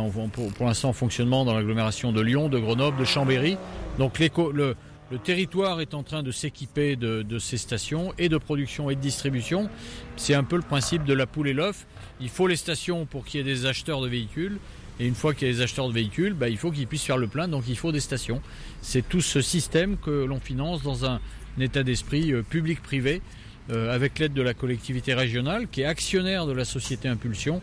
pour, 0.55 0.65
l'instant 0.65 0.89
en 0.89 0.93
fonctionnement 0.93 1.45
dans 1.45 1.53
l'agglomération 1.53 2.11
de 2.11 2.21
Lyon, 2.21 2.49
de 2.49 2.59
Grenoble, 2.59 2.99
de 2.99 3.05
Chambéry. 3.05 3.57
Donc 3.97 4.19
le, 4.19 4.75
territoire 5.23 5.79
est 5.81 5.93
en 5.93 6.01
train 6.01 6.23
de 6.23 6.31
s'équiper 6.31 6.95
de, 6.95 7.21
de, 7.21 7.37
ces 7.37 7.57
stations 7.57 8.13
et 8.17 8.29
de 8.29 8.37
production 8.37 8.89
et 8.89 8.95
de 8.95 9.01
distribution. 9.01 9.69
C'est 10.15 10.33
un 10.33 10.43
peu 10.43 10.55
le 10.55 10.63
principe 10.63 11.03
de 11.03 11.13
la 11.13 11.27
poule 11.27 11.49
et 11.49 11.53
l'œuf. 11.53 11.85
Il 12.19 12.29
faut 12.29 12.47
les 12.47 12.55
stations 12.55 13.05
pour 13.05 13.25
qu'il 13.25 13.39
y 13.39 13.41
ait 13.41 13.53
des 13.53 13.65
acheteurs 13.65 14.01
de 14.01 14.07
véhicules. 14.07 14.57
Et 14.99 15.07
une 15.07 15.15
fois 15.15 15.33
qu'il 15.33 15.47
y 15.47 15.51
a 15.51 15.53
des 15.53 15.61
acheteurs 15.61 15.87
de 15.87 15.93
véhicules, 15.93 16.33
bah, 16.33 16.49
il 16.49 16.57
faut 16.57 16.71
qu'ils 16.71 16.87
puissent 16.87 17.03
faire 17.03 17.17
le 17.17 17.27
plein, 17.27 17.47
donc 17.47 17.63
il 17.67 17.77
faut 17.77 17.91
des 17.91 17.99
stations. 17.99 18.41
C'est 18.81 19.07
tout 19.07 19.21
ce 19.21 19.41
système 19.41 19.97
que 19.97 20.25
l'on 20.25 20.39
finance 20.39 20.83
dans 20.83 21.05
un, 21.05 21.19
état 21.59 21.83
d'esprit 21.83 22.31
euh, 22.33 22.41
public-privé, 22.41 23.21
euh, 23.69 23.93
avec 23.93 24.19
l'aide 24.19 24.33
de 24.33 24.41
la 24.41 24.53
collectivité 24.53 25.13
régionale, 25.13 25.67
qui 25.67 25.81
est 25.81 25.85
actionnaire 25.85 26.45
de 26.45 26.51
la 26.51 26.65
société 26.65 27.07
Impulsion. 27.07 27.61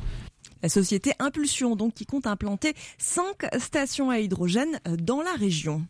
La 0.63 0.69
société 0.69 1.13
Impulsion, 1.19 1.77
donc, 1.77 1.95
qui 1.95 2.07
compte 2.07 2.27
implanter 2.27 2.75
5 2.99 3.25
stations 3.59 4.11
à 4.11 4.19
hydrogène 4.19 4.81
euh, 4.87 4.97
dans 4.97 5.23
la 5.23 5.33
région. 5.33 5.83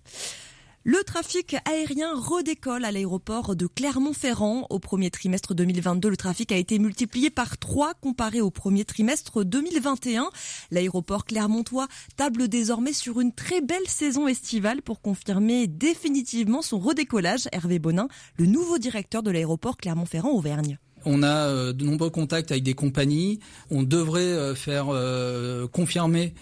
Le 0.83 1.05
trafic 1.05 1.57
aérien 1.67 2.15
redécolle 2.15 2.87
à 2.87 2.91
l'aéroport 2.91 3.55
de 3.55 3.67
Clermont-Ferrand. 3.67 4.67
Au 4.71 4.79
premier 4.79 5.11
trimestre 5.11 5.55
2022, 5.55 6.09
le 6.09 6.17
trafic 6.17 6.53
a 6.53 6.57
été 6.57 6.79
multiplié 6.79 7.29
par 7.29 7.59
3 7.59 7.93
comparé 8.01 8.41
au 8.41 8.51
premier 8.51 8.87
trimestre 8.87 9.45
2021. 9.45 10.31
L'aéroport 10.71 11.27
clermontois 11.27 11.87
table 12.17 12.49
désormais 12.49 12.95
sur 12.95 13.21
une 13.21 13.35
très 13.35 13.61
belle 13.61 13.87
saison 13.89 14.27
estivale 14.27 14.81
pour 14.81 15.03
confirmer 15.03 15.67
définitivement 15.67 16.63
son 16.63 16.79
redécollage. 16.79 17.47
Hervé 17.53 17.79
Bonin, 17.79 18.09
le 18.39 18.47
nouveau 18.47 18.79
directeur 18.79 19.23
de 19.23 19.31
l'aéroport 19.31 19.77
Clermont-Ferrand-Auvergne. 19.77 20.79
On 21.05 21.23
a 21.23 21.49
euh, 21.49 21.73
de 21.73 21.85
nombreux 21.85 22.11
contacts 22.11 22.51
avec 22.51 22.63
des 22.63 22.75
compagnies. 22.75 23.41
On 23.71 23.83
devrait 23.83 24.21
euh, 24.21 24.55
faire 24.55 24.87
euh, 24.91 25.67
confirmer 25.67 26.35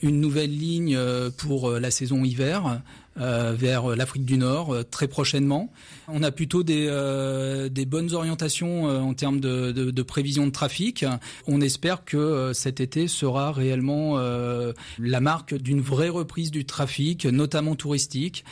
une 0.00 0.22
nouvelle 0.22 0.56
ligne 0.58 0.98
pour 1.36 1.70
la 1.70 1.90
saison 1.90 2.24
hiver 2.24 2.80
euh, 3.18 3.54
vers 3.58 3.96
l'Afrique 3.96 4.24
du 4.24 4.38
Nord 4.38 4.72
euh, 4.72 4.84
très 4.84 5.08
prochainement. 5.08 5.72
On 6.06 6.22
a 6.22 6.30
plutôt 6.30 6.62
des, 6.62 6.86
euh, 6.88 7.68
bonnes 7.84 8.14
orientations 8.14 8.84
en 8.84 9.14
termes 9.14 9.40
de, 9.40 10.02
prévision 10.02 10.46
de 10.46 10.52
trafic. 10.52 11.04
On 11.48 11.60
espère 11.60 12.04
que 12.04 12.52
cet 12.54 12.80
été 12.80 13.08
sera 13.08 13.50
réellement 13.50 14.18
la 14.98 15.20
marque 15.20 15.54
d'une 15.54 15.80
vraie 15.80 16.08
reprise 16.08 16.50
du 16.50 16.64
trafic, 16.64 17.26
notamment 17.26 17.74
touristique, 17.74 18.44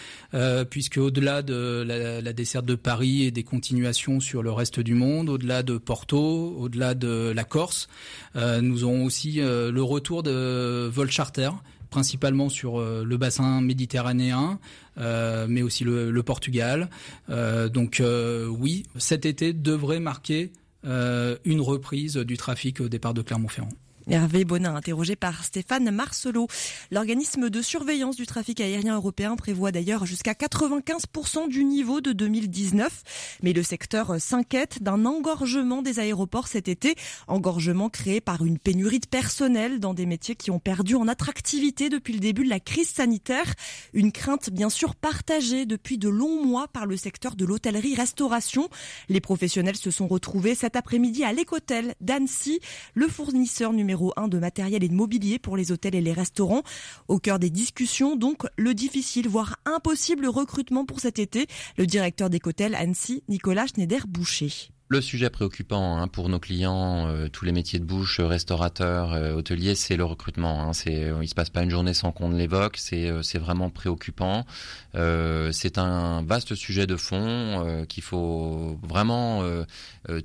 puisque 0.70 0.96
au-delà 0.96 1.42
de 1.42 1.84
la, 1.86 2.20
la, 2.20 2.32
desserte 2.32 2.64
de 2.64 2.74
Paris 2.74 3.22
et 3.22 3.30
des 3.30 3.44
continuations 3.44 4.18
sur 4.18 4.42
le 4.42 4.50
reste 4.50 4.80
du 4.80 4.94
monde, 4.94 5.28
au-delà 5.28 5.62
de 5.62 5.78
Porto, 5.78 6.56
au-delà 6.58 6.94
de 6.94 7.32
la 7.34 7.44
Corse, 7.44 7.88
nous 8.34 8.84
aurons 8.84 9.04
aussi 9.04 9.40
le 9.40 9.82
retour 9.82 10.22
de 10.22 10.88
vols 10.92 11.10
charter 11.10 11.50
principalement 11.90 12.48
sur 12.48 12.80
le 12.80 13.16
bassin 13.16 13.60
méditerranéen, 13.60 14.58
mais 14.96 15.62
aussi 15.62 15.84
le, 15.84 16.22
Portugal. 16.22 16.90
donc 17.28 18.02
oui, 18.48 18.82
cet 18.96 19.26
été 19.26 19.52
devrait 19.52 20.00
marquer 20.00 20.52
une 20.84 21.60
reprise 21.60 22.16
du 22.16 22.36
trafic 22.36 22.80
au 22.80 22.88
départ 22.88 23.14
de 23.14 23.22
Clermont-Ferrand. 23.22 23.68
Hervé 24.10 24.46
Bonin, 24.46 24.74
interrogé 24.74 25.16
par 25.16 25.44
Stéphane 25.44 25.90
Marcelot. 25.90 26.46
L'organisme 26.90 27.50
de 27.50 27.60
surveillance 27.60 28.16
du 28.16 28.24
trafic 28.24 28.58
aérien 28.58 28.94
européen 28.94 29.36
prévoit 29.36 29.70
d'ailleurs 29.70 30.06
jusqu'à 30.06 30.32
95% 30.32 31.48
du 31.48 31.62
niveau 31.64 32.00
de 32.00 32.12
2019. 32.12 33.02
Mais 33.42 33.52
le 33.52 33.62
secteur 33.62 34.18
s'inquiète 34.18 34.82
d'un 34.82 35.04
engorgement 35.04 35.82
des 35.82 35.98
aéroports 35.98 36.48
cet 36.48 36.68
été. 36.68 36.94
Engorgement 37.26 37.90
créé 37.90 38.22
par 38.22 38.46
une 38.46 38.58
pénurie 38.58 39.00
de 39.00 39.06
personnel 39.06 39.78
dans 39.78 39.92
des 39.92 40.06
métiers 40.06 40.36
qui 40.36 40.50
ont 40.50 40.58
perdu 40.58 40.94
en 40.94 41.06
attractivité 41.06 41.90
depuis 41.90 42.14
le 42.14 42.20
début 42.20 42.44
de 42.44 42.50
la 42.50 42.60
crise 42.60 42.88
sanitaire. 42.88 43.52
Une 43.92 44.10
crainte 44.10 44.48
bien 44.48 44.70
sûr 44.70 44.94
partagée 44.94 45.66
depuis 45.66 45.98
de 45.98 46.08
longs 46.08 46.46
mois 46.46 46.68
par 46.68 46.86
le 46.86 46.96
secteur 46.96 47.36
de 47.36 47.44
l'hôtellerie-restauration. 47.44 48.70
Les 49.10 49.20
professionnels 49.20 49.76
se 49.76 49.90
sont 49.90 50.08
retrouvés 50.08 50.54
cet 50.54 50.76
après-midi 50.76 51.24
à 51.24 51.34
l'Écotel 51.34 51.94
d'Annecy, 52.00 52.60
le 52.94 53.06
fournisseur 53.06 53.74
numéro 53.74 53.97
de 54.28 54.38
matériel 54.38 54.84
et 54.84 54.88
de 54.88 54.94
mobilier 54.94 55.38
pour 55.38 55.56
les 55.56 55.72
hôtels 55.72 55.94
et 55.94 56.00
les 56.00 56.12
restaurants. 56.12 56.62
Au 57.08 57.18
cœur 57.18 57.38
des 57.38 57.50
discussions, 57.50 58.16
donc, 58.16 58.46
le 58.56 58.74
difficile, 58.74 59.28
voire 59.28 59.56
impossible 59.64 60.26
recrutement 60.26 60.84
pour 60.84 61.00
cet 61.00 61.18
été. 61.18 61.46
Le 61.76 61.86
directeur 61.86 62.30
d'Écotel 62.30 62.74
Annecy, 62.74 63.22
Nicolas 63.28 63.66
Schneider-Boucher. 63.66 64.70
Le 64.90 65.02
sujet 65.02 65.28
préoccupant 65.28 65.98
hein, 65.98 66.08
pour 66.08 66.30
nos 66.30 66.38
clients, 66.38 67.08
euh, 67.08 67.28
tous 67.28 67.44
les 67.44 67.52
métiers 67.52 67.78
de 67.78 67.84
bouche, 67.84 68.20
restaurateurs, 68.20 69.12
euh, 69.12 69.34
hôteliers, 69.34 69.74
c'est 69.74 69.96
le 69.96 70.04
recrutement. 70.04 70.62
Hein. 70.62 70.72
C'est, 70.72 71.04
euh, 71.04 71.22
il 71.22 71.28
se 71.28 71.34
passe 71.34 71.50
pas 71.50 71.62
une 71.62 71.68
journée 71.68 71.92
sans 71.92 72.10
qu'on 72.10 72.30
ne 72.30 72.38
l'évoque. 72.38 72.78
C'est, 72.78 73.12
c'est 73.22 73.38
vraiment 73.38 73.68
préoccupant. 73.68 74.46
c'est 74.94 75.76
un 75.76 76.22
vaste 76.22 76.54
sujet 76.54 76.86
de 76.86 76.96
fond 76.96 77.84
qu'il 77.88 78.02
faut 78.02 78.78
vraiment 78.82 79.42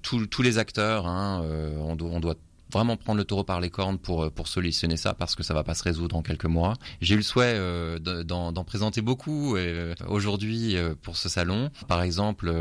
tous 0.02 0.42
les 0.42 0.58
acteurs. 0.58 1.08
Hein, 1.08 1.44
on, 1.80 1.96
doit, 1.96 2.10
on 2.12 2.20
doit 2.22 2.36
vraiment 2.74 2.98
prendre 2.98 3.18
le 3.18 3.26
taureau 3.26 3.44
par 3.44 3.62
les 3.62 3.70
cornes 3.70 3.98
pour, 3.98 4.24
euh, 4.24 4.30
pour 4.30 4.48
solutionner 4.48 4.98
ça 4.98 5.14
parce 5.14 5.36
que 5.36 5.44
ça 5.44 5.54
va 5.54 5.64
pas 5.64 5.76
se 5.76 5.84
résoudre 5.84 6.16
en 6.16 6.22
quelques 6.22 6.46
mois. 6.46 6.74
J'ai 7.02 7.14
eu 7.14 7.18
le 7.18 7.24
souhait 7.24 7.54
euh, 7.56 8.00
d'en 8.00 8.64
présenter 8.64 9.02
beaucoup 9.02 9.56
euh, 9.56 9.96
aujourd'hui 10.08 10.76
pour 11.02 11.18
ce 11.18 11.30
salon. 11.30 11.70
Par 11.88 12.02
exemple, 12.02 12.54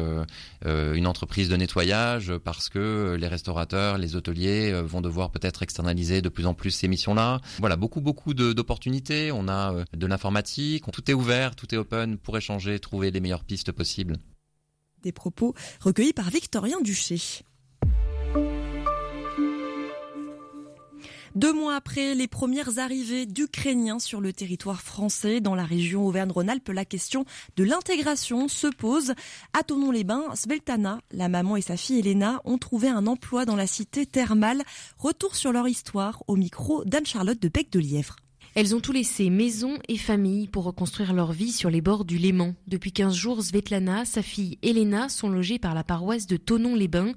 une 0.64 1.06
entreprise 1.06 1.48
de 1.48 1.56
nettoyage 1.56 2.32
parce 2.44 2.68
que 2.68 3.16
les 3.18 3.28
restaurateurs, 3.28 3.98
les 3.98 4.16
hôteliers 4.16 4.72
vont 4.82 5.00
devoir 5.00 5.30
peut-être 5.30 5.62
externaliser 5.62 6.22
de 6.22 6.28
plus 6.28 6.46
en 6.46 6.54
plus 6.54 6.70
ces 6.70 6.88
missions-là. 6.88 7.40
Voilà, 7.58 7.76
beaucoup, 7.76 8.00
beaucoup 8.00 8.34
d'opportunités. 8.34 9.32
On 9.32 9.48
a 9.48 9.84
de 9.92 10.06
l'informatique. 10.06 10.84
Tout 10.92 11.10
est 11.10 11.14
ouvert, 11.14 11.56
tout 11.56 11.74
est 11.74 11.78
open 11.78 12.18
pour 12.18 12.36
échanger, 12.36 12.78
trouver 12.78 13.10
les 13.10 13.20
meilleures 13.20 13.44
pistes 13.44 13.72
possibles. 13.72 14.16
Des 15.02 15.12
propos 15.12 15.54
recueillis 15.80 16.12
par 16.12 16.30
Victorien 16.30 16.80
Duché. 16.80 17.44
Deux 21.34 21.54
mois 21.54 21.76
après 21.76 22.14
les 22.14 22.28
premières 22.28 22.78
arrivées 22.78 23.24
d'Ukrainiens 23.24 23.98
sur 23.98 24.20
le 24.20 24.34
territoire 24.34 24.82
français 24.82 25.40
dans 25.40 25.54
la 25.54 25.64
région 25.64 26.06
Auvergne-Rhône-Alpes, 26.06 26.68
la 26.68 26.84
question 26.84 27.24
de 27.56 27.64
l'intégration 27.64 28.48
se 28.48 28.66
pose. 28.66 29.14
À 29.54 29.62
Tonon-les-Bains, 29.62 30.34
Sveltana, 30.34 31.00
la 31.10 31.30
maman 31.30 31.56
et 31.56 31.62
sa 31.62 31.78
fille 31.78 32.00
Elena 32.00 32.42
ont 32.44 32.58
trouvé 32.58 32.88
un 32.88 33.06
emploi 33.06 33.46
dans 33.46 33.56
la 33.56 33.66
cité 33.66 34.04
thermale. 34.04 34.62
Retour 34.98 35.34
sur 35.34 35.52
leur 35.52 35.66
histoire 35.66 36.22
au 36.26 36.36
micro 36.36 36.84
d'Anne-Charlotte 36.84 37.40
de 37.40 37.48
Bec 37.48 37.72
de 37.72 37.80
Lièvre. 37.80 38.16
Elles 38.54 38.74
ont 38.74 38.80
tout 38.80 38.92
laissé, 38.92 39.30
maison 39.30 39.78
et 39.88 39.96
famille, 39.96 40.48
pour 40.48 40.64
reconstruire 40.64 41.14
leur 41.14 41.32
vie 41.32 41.52
sur 41.52 41.70
les 41.70 41.80
bords 41.80 42.04
du 42.04 42.18
Léman. 42.18 42.54
Depuis 42.66 42.92
15 42.92 43.14
jours, 43.14 43.42
Svetlana, 43.42 44.04
sa 44.04 44.20
fille 44.20 44.58
Elena 44.62 45.08
sont 45.08 45.30
logées 45.30 45.58
par 45.58 45.74
la 45.74 45.82
paroisse 45.82 46.26
de 46.26 46.36
Tonon-les-Bains. 46.36 47.14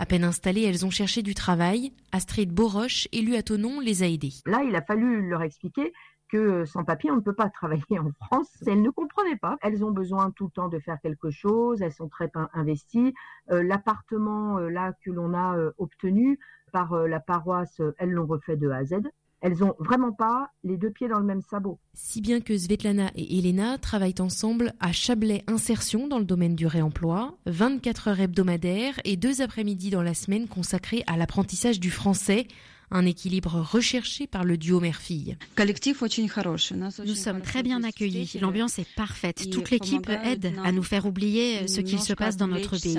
À 0.00 0.06
peine 0.06 0.22
installées, 0.22 0.62
elles 0.62 0.86
ont 0.86 0.90
cherché 0.90 1.22
du 1.22 1.34
travail. 1.34 1.92
Astrid 2.12 2.52
Boroche, 2.52 3.08
élue 3.10 3.34
à 3.34 3.42
Tonon, 3.42 3.80
les 3.80 4.04
a 4.04 4.06
aidées. 4.06 4.32
Là, 4.46 4.62
il 4.62 4.76
a 4.76 4.82
fallu 4.82 5.28
leur 5.28 5.42
expliquer 5.42 5.92
que 6.28 6.36
euh, 6.36 6.66
sans 6.66 6.84
papier, 6.84 7.10
on 7.10 7.16
ne 7.16 7.20
peut 7.20 7.34
pas 7.34 7.50
travailler 7.50 7.98
en 7.98 8.12
France. 8.12 8.48
Elles 8.66 8.82
ne 8.82 8.90
comprenaient 8.90 9.36
pas. 9.36 9.56
Elles 9.60 9.84
ont 9.84 9.90
besoin 9.90 10.30
tout 10.30 10.44
le 10.44 10.50
temps 10.50 10.68
de 10.68 10.78
faire 10.78 11.00
quelque 11.00 11.30
chose. 11.30 11.82
Elles 11.82 11.92
sont 11.92 12.08
très 12.08 12.30
investies. 12.52 13.12
Euh, 13.50 13.62
l'appartement 13.64 14.58
euh, 14.58 14.68
là 14.68 14.92
que 15.04 15.10
l'on 15.10 15.34
a 15.34 15.56
obtenu 15.78 16.38
par 16.72 16.94
la 16.94 17.18
paroisse, 17.18 17.80
elles 17.96 18.10
l'ont 18.10 18.26
refait 18.26 18.56
de 18.56 18.68
A 18.68 18.76
à 18.76 18.84
Z. 18.84 18.96
Elles 19.40 19.62
ont 19.62 19.74
vraiment 19.78 20.12
pas 20.12 20.50
les 20.64 20.76
deux 20.76 20.90
pieds 20.90 21.08
dans 21.08 21.20
le 21.20 21.24
même 21.24 21.42
sabot. 21.42 21.78
Si 21.94 22.20
bien 22.20 22.40
que 22.40 22.56
Svetlana 22.56 23.10
et 23.14 23.38
Elena 23.38 23.78
travaillent 23.78 24.20
ensemble 24.20 24.72
à 24.80 24.90
Chablais 24.90 25.44
Insertion 25.46 26.08
dans 26.08 26.18
le 26.18 26.24
domaine 26.24 26.56
du 26.56 26.66
réemploi, 26.66 27.36
24 27.46 28.08
heures 28.08 28.20
hebdomadaires 28.20 29.00
et 29.04 29.16
deux 29.16 29.40
après-midi 29.40 29.90
dans 29.90 30.02
la 30.02 30.14
semaine 30.14 30.48
consacrés 30.48 31.04
à 31.06 31.16
l'apprentissage 31.16 31.78
du 31.78 31.90
français 31.90 32.48
un 32.90 33.06
équilibre 33.06 33.54
recherché 33.54 34.26
par 34.26 34.44
le 34.44 34.56
duo 34.56 34.80
mère-fille. 34.80 35.36
Nous 35.58 37.14
sommes 37.14 37.42
très 37.42 37.62
bien 37.62 37.82
accueillis, 37.84 38.38
l'ambiance 38.40 38.78
est 38.78 38.88
parfaite. 38.94 39.50
Toute 39.50 39.70
l'équipe 39.70 40.08
aide 40.24 40.52
à 40.64 40.72
nous 40.72 40.82
faire 40.82 41.06
oublier 41.06 41.68
ce 41.68 41.80
qu'il 41.80 42.00
se 42.00 42.12
passe 42.12 42.36
dans 42.36 42.48
notre 42.48 42.78
pays. 42.78 42.98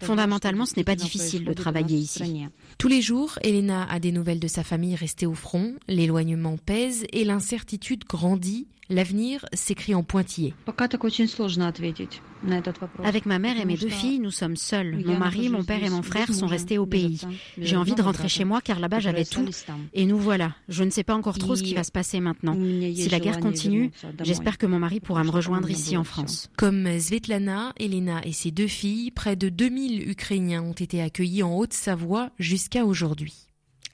Fondamentalement, 0.00 0.66
ce 0.66 0.74
n'est 0.76 0.84
pas 0.84 0.96
difficile 0.96 1.44
de 1.44 1.52
travailler 1.52 1.98
ici. 1.98 2.44
Tous 2.78 2.88
les 2.88 3.02
jours, 3.02 3.38
Elena 3.42 3.84
a 3.90 4.00
des 4.00 4.12
nouvelles 4.12 4.40
de 4.40 4.48
sa 4.48 4.64
famille 4.64 4.94
restée 4.94 5.26
au 5.26 5.34
front, 5.34 5.74
l'éloignement 5.88 6.56
pèse 6.58 7.04
et 7.12 7.24
l'incertitude 7.24 8.04
grandit 8.04 8.68
L'avenir 8.88 9.44
s'écrit 9.52 9.94
en 9.94 10.02
pointillé. 10.02 10.54
Avec 13.02 13.26
ma 13.26 13.38
mère 13.38 13.58
et 13.58 13.64
mes 13.64 13.76
deux 13.76 13.88
filles, 13.88 14.20
nous 14.20 14.30
sommes 14.30 14.56
seuls. 14.56 15.02
Mon 15.04 15.16
mari, 15.16 15.48
mon 15.48 15.64
père 15.64 15.82
et 15.82 15.90
mon 15.90 16.02
frère 16.02 16.32
sont 16.32 16.46
restés 16.46 16.78
au 16.78 16.86
pays. 16.86 17.20
J'ai 17.58 17.76
envie 17.76 17.94
de 17.94 18.02
rentrer 18.02 18.28
chez 18.28 18.44
moi 18.44 18.60
car 18.60 18.78
là-bas 18.78 19.00
j'avais 19.00 19.24
tout. 19.24 19.48
Et 19.92 20.06
nous 20.06 20.18
voilà. 20.18 20.54
Je 20.68 20.84
ne 20.84 20.90
sais 20.90 21.04
pas 21.04 21.14
encore 21.14 21.38
trop 21.38 21.56
ce 21.56 21.62
qui 21.62 21.74
va 21.74 21.84
se 21.84 21.92
passer 21.92 22.20
maintenant. 22.20 22.54
Si 22.54 23.08
la 23.08 23.20
guerre 23.20 23.40
continue, 23.40 23.90
j'espère 24.22 24.58
que 24.58 24.66
mon 24.66 24.78
mari 24.78 25.00
pourra 25.00 25.24
me 25.24 25.30
rejoindre 25.30 25.70
ici 25.70 25.96
en 25.96 26.04
France. 26.04 26.50
Comme 26.56 26.98
Svetlana, 26.98 27.72
Elena 27.78 28.20
et 28.24 28.32
ses 28.32 28.50
deux 28.50 28.68
filles, 28.68 29.10
près 29.10 29.36
de 29.36 29.48
2000 29.48 30.08
Ukrainiens 30.08 30.62
ont 30.62 30.72
été 30.72 31.02
accueillis 31.02 31.42
en 31.42 31.56
Haute-Savoie 31.56 32.30
jusqu'à 32.38 32.84
aujourd'hui. 32.84 33.46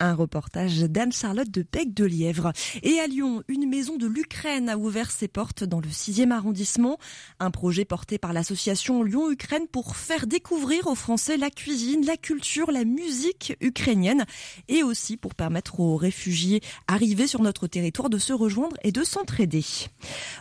Un 0.05 0.15
reportage 0.15 0.81
d'Anne-Charlotte 0.81 1.49
de 1.49 1.65
Bec 1.71 1.95
de 1.95 2.05
Lièvre. 2.05 2.53
Et 2.83 2.99
à 2.99 3.07
Lyon, 3.07 3.45
une 3.47 3.69
maison 3.69 3.97
de 3.97 4.09
l'Ukraine 4.09 4.69
a 4.69 4.77
ouvert 4.77 5.13
ses 5.13 5.29
portes 5.29 5.63
dans 5.63 5.79
le 5.79 5.87
6e 5.87 6.33
arrondissement. 6.33 6.99
Un 7.39 7.53
projet 7.53 7.85
porté 7.85 8.19
par 8.19 8.33
l'association 8.33 9.05
Lyon-Ukraine 9.05 9.69
pour 9.69 9.95
faire 9.95 10.27
découvrir 10.27 10.89
aux 10.89 10.97
Français 10.97 11.37
la 11.37 11.51
cuisine, 11.51 12.05
la 12.05 12.17
culture, 12.17 12.73
la 12.73 12.85
musique 12.85 13.57
ukrainienne 13.61 14.27
et 14.67 14.83
aussi 14.83 15.17
pour 15.17 15.37
permettre 15.37 15.79
aux 15.79 15.97
réfugiés 15.97 16.63
arrivés 16.89 17.29
sur 17.29 17.41
notre 17.41 17.69
territoire 17.69 18.11
de 18.11 18.19
se 18.19 18.33
rejoindre 18.33 18.77
et 18.83 18.91
de 18.91 19.05
s'entraider. 19.05 19.65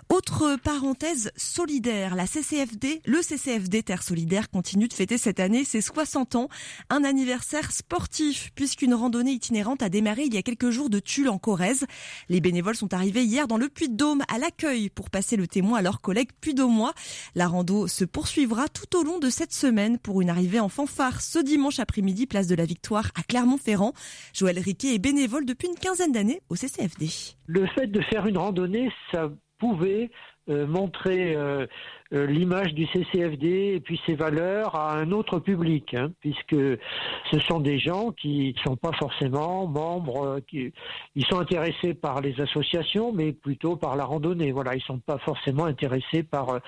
Autre 0.10 0.58
parenthèse 0.64 1.32
solidaire, 1.36 2.16
la 2.16 2.26
CCFD, 2.26 3.04
le 3.06 3.22
CCFD 3.22 3.84
Terre 3.84 4.02
Solidaire 4.02 4.50
continue 4.50 4.88
de 4.88 4.94
fêter 4.96 5.20
cette 5.20 5.40
année 5.40 5.66
ses 5.66 5.82
60 5.82 6.34
ans, 6.34 6.50
un 6.90 7.04
anniversaire 7.04 7.72
sportif 7.72 8.50
puisqu'une 8.56 8.96
randonnée 8.96 9.34
a 9.82 9.90
démarré 9.90 10.24
il 10.24 10.34
y 10.34 10.38
a 10.38 10.42
quelques 10.42 10.70
jours 10.70 10.90
de 10.90 11.00
Tulle 11.00 11.30
en 11.30 11.38
Corrèze. 11.38 11.86
Les 12.30 12.40
bénévoles 12.40 12.76
sont 12.76 12.94
arrivés 12.94 13.24
hier 13.24 13.48
dans 13.48 13.58
le 13.58 13.68
Puy-de-Dôme 13.68 14.24
à 14.34 14.40
l'accueil 14.40 14.90
pour 14.90 15.10
passer 15.10 15.36
le 15.36 15.48
témoin 15.48 15.80
à 15.80 15.82
leurs 15.82 16.02
collègues 16.02 16.30
puy-daumois. 16.40 16.94
La 17.36 17.48
rando 17.48 17.88
se 17.88 18.06
poursuivra 18.06 18.70
tout 18.70 18.98
au 18.98 19.04
long 19.04 19.20
de 19.20 19.30
cette 19.30 19.54
semaine 19.54 20.00
pour 20.00 20.22
une 20.22 20.30
arrivée 20.30 20.60
en 20.60 20.70
fanfare 20.70 21.22
ce 21.22 21.40
dimanche 21.40 21.80
après-midi 21.80 22.28
place 22.28 22.48
de 22.48 22.56
la 22.56 22.66
Victoire 22.66 23.12
à 23.16 23.24
Clermont-Ferrand. 23.24 23.94
Joël 24.34 24.58
Riquet 24.58 24.96
est 24.96 25.00
bénévole 25.00 25.46
depuis 25.46 25.68
une 25.68 25.76
quinzaine 25.76 26.14
d'années 26.14 26.42
au 26.50 26.56
CCFD. 26.56 27.08
Le 27.48 27.68
fait 27.68 27.88
de 27.88 28.02
faire 28.02 28.28
une 28.28 28.38
randonnée, 28.38 28.90
ça 29.12 29.30
pouvait 29.60 30.10
euh, 30.50 30.66
montrer 30.66 31.36
euh, 31.36 31.68
l'image 32.12 32.74
du 32.74 32.86
CCFD 32.88 33.74
et 33.76 33.80
puis 33.80 34.00
ses 34.06 34.16
valeurs 34.16 34.76
à 34.76 34.98
un 34.98 35.12
autre 35.12 35.40
public, 35.40 35.94
hein, 35.94 36.12
puisque 36.20 36.56
ce 36.56 37.40
sont 37.48 37.60
des 37.60 37.80
gens 37.80 38.12
qui 38.12 38.54
ne 38.56 38.62
sont 38.62 38.76
pas 38.76 38.92
forcément 38.94 39.68
membres, 39.68 40.40
qui, 40.48 40.74
ils 41.16 41.26
sont 41.26 41.40
intéressés 41.40 41.94
par 41.94 42.22
les 42.22 42.40
associations, 42.42 43.14
mais 43.14 43.32
plutôt 43.32 43.76
par 43.76 43.96
la 43.96 44.06
randonnée. 44.06 44.52
Voilà, 44.52 44.76
ils 44.76 44.82
sont 44.82 45.00
pas 45.00 45.18
forcément 45.20 45.66
intéressés 45.66 46.24
par 46.24 46.60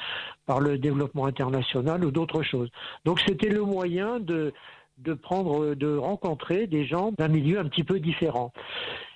par 0.45 0.59
le 0.59 0.77
développement 0.77 1.25
international 1.25 2.03
ou 2.05 2.11
d'autres 2.11 2.43
choses. 2.43 2.69
Donc 3.05 3.19
c'était 3.25 3.49
le 3.49 3.61
moyen 3.61 4.19
de 4.19 4.53
de 4.99 5.13
prendre, 5.13 5.73
de 5.73 5.95
rencontrer 5.95 6.67
des 6.67 6.85
gens 6.85 7.11
d'un 7.17 7.27
milieu 7.27 7.59
un 7.59 7.65
petit 7.65 7.83
peu 7.83 7.99
différent. 7.99 8.53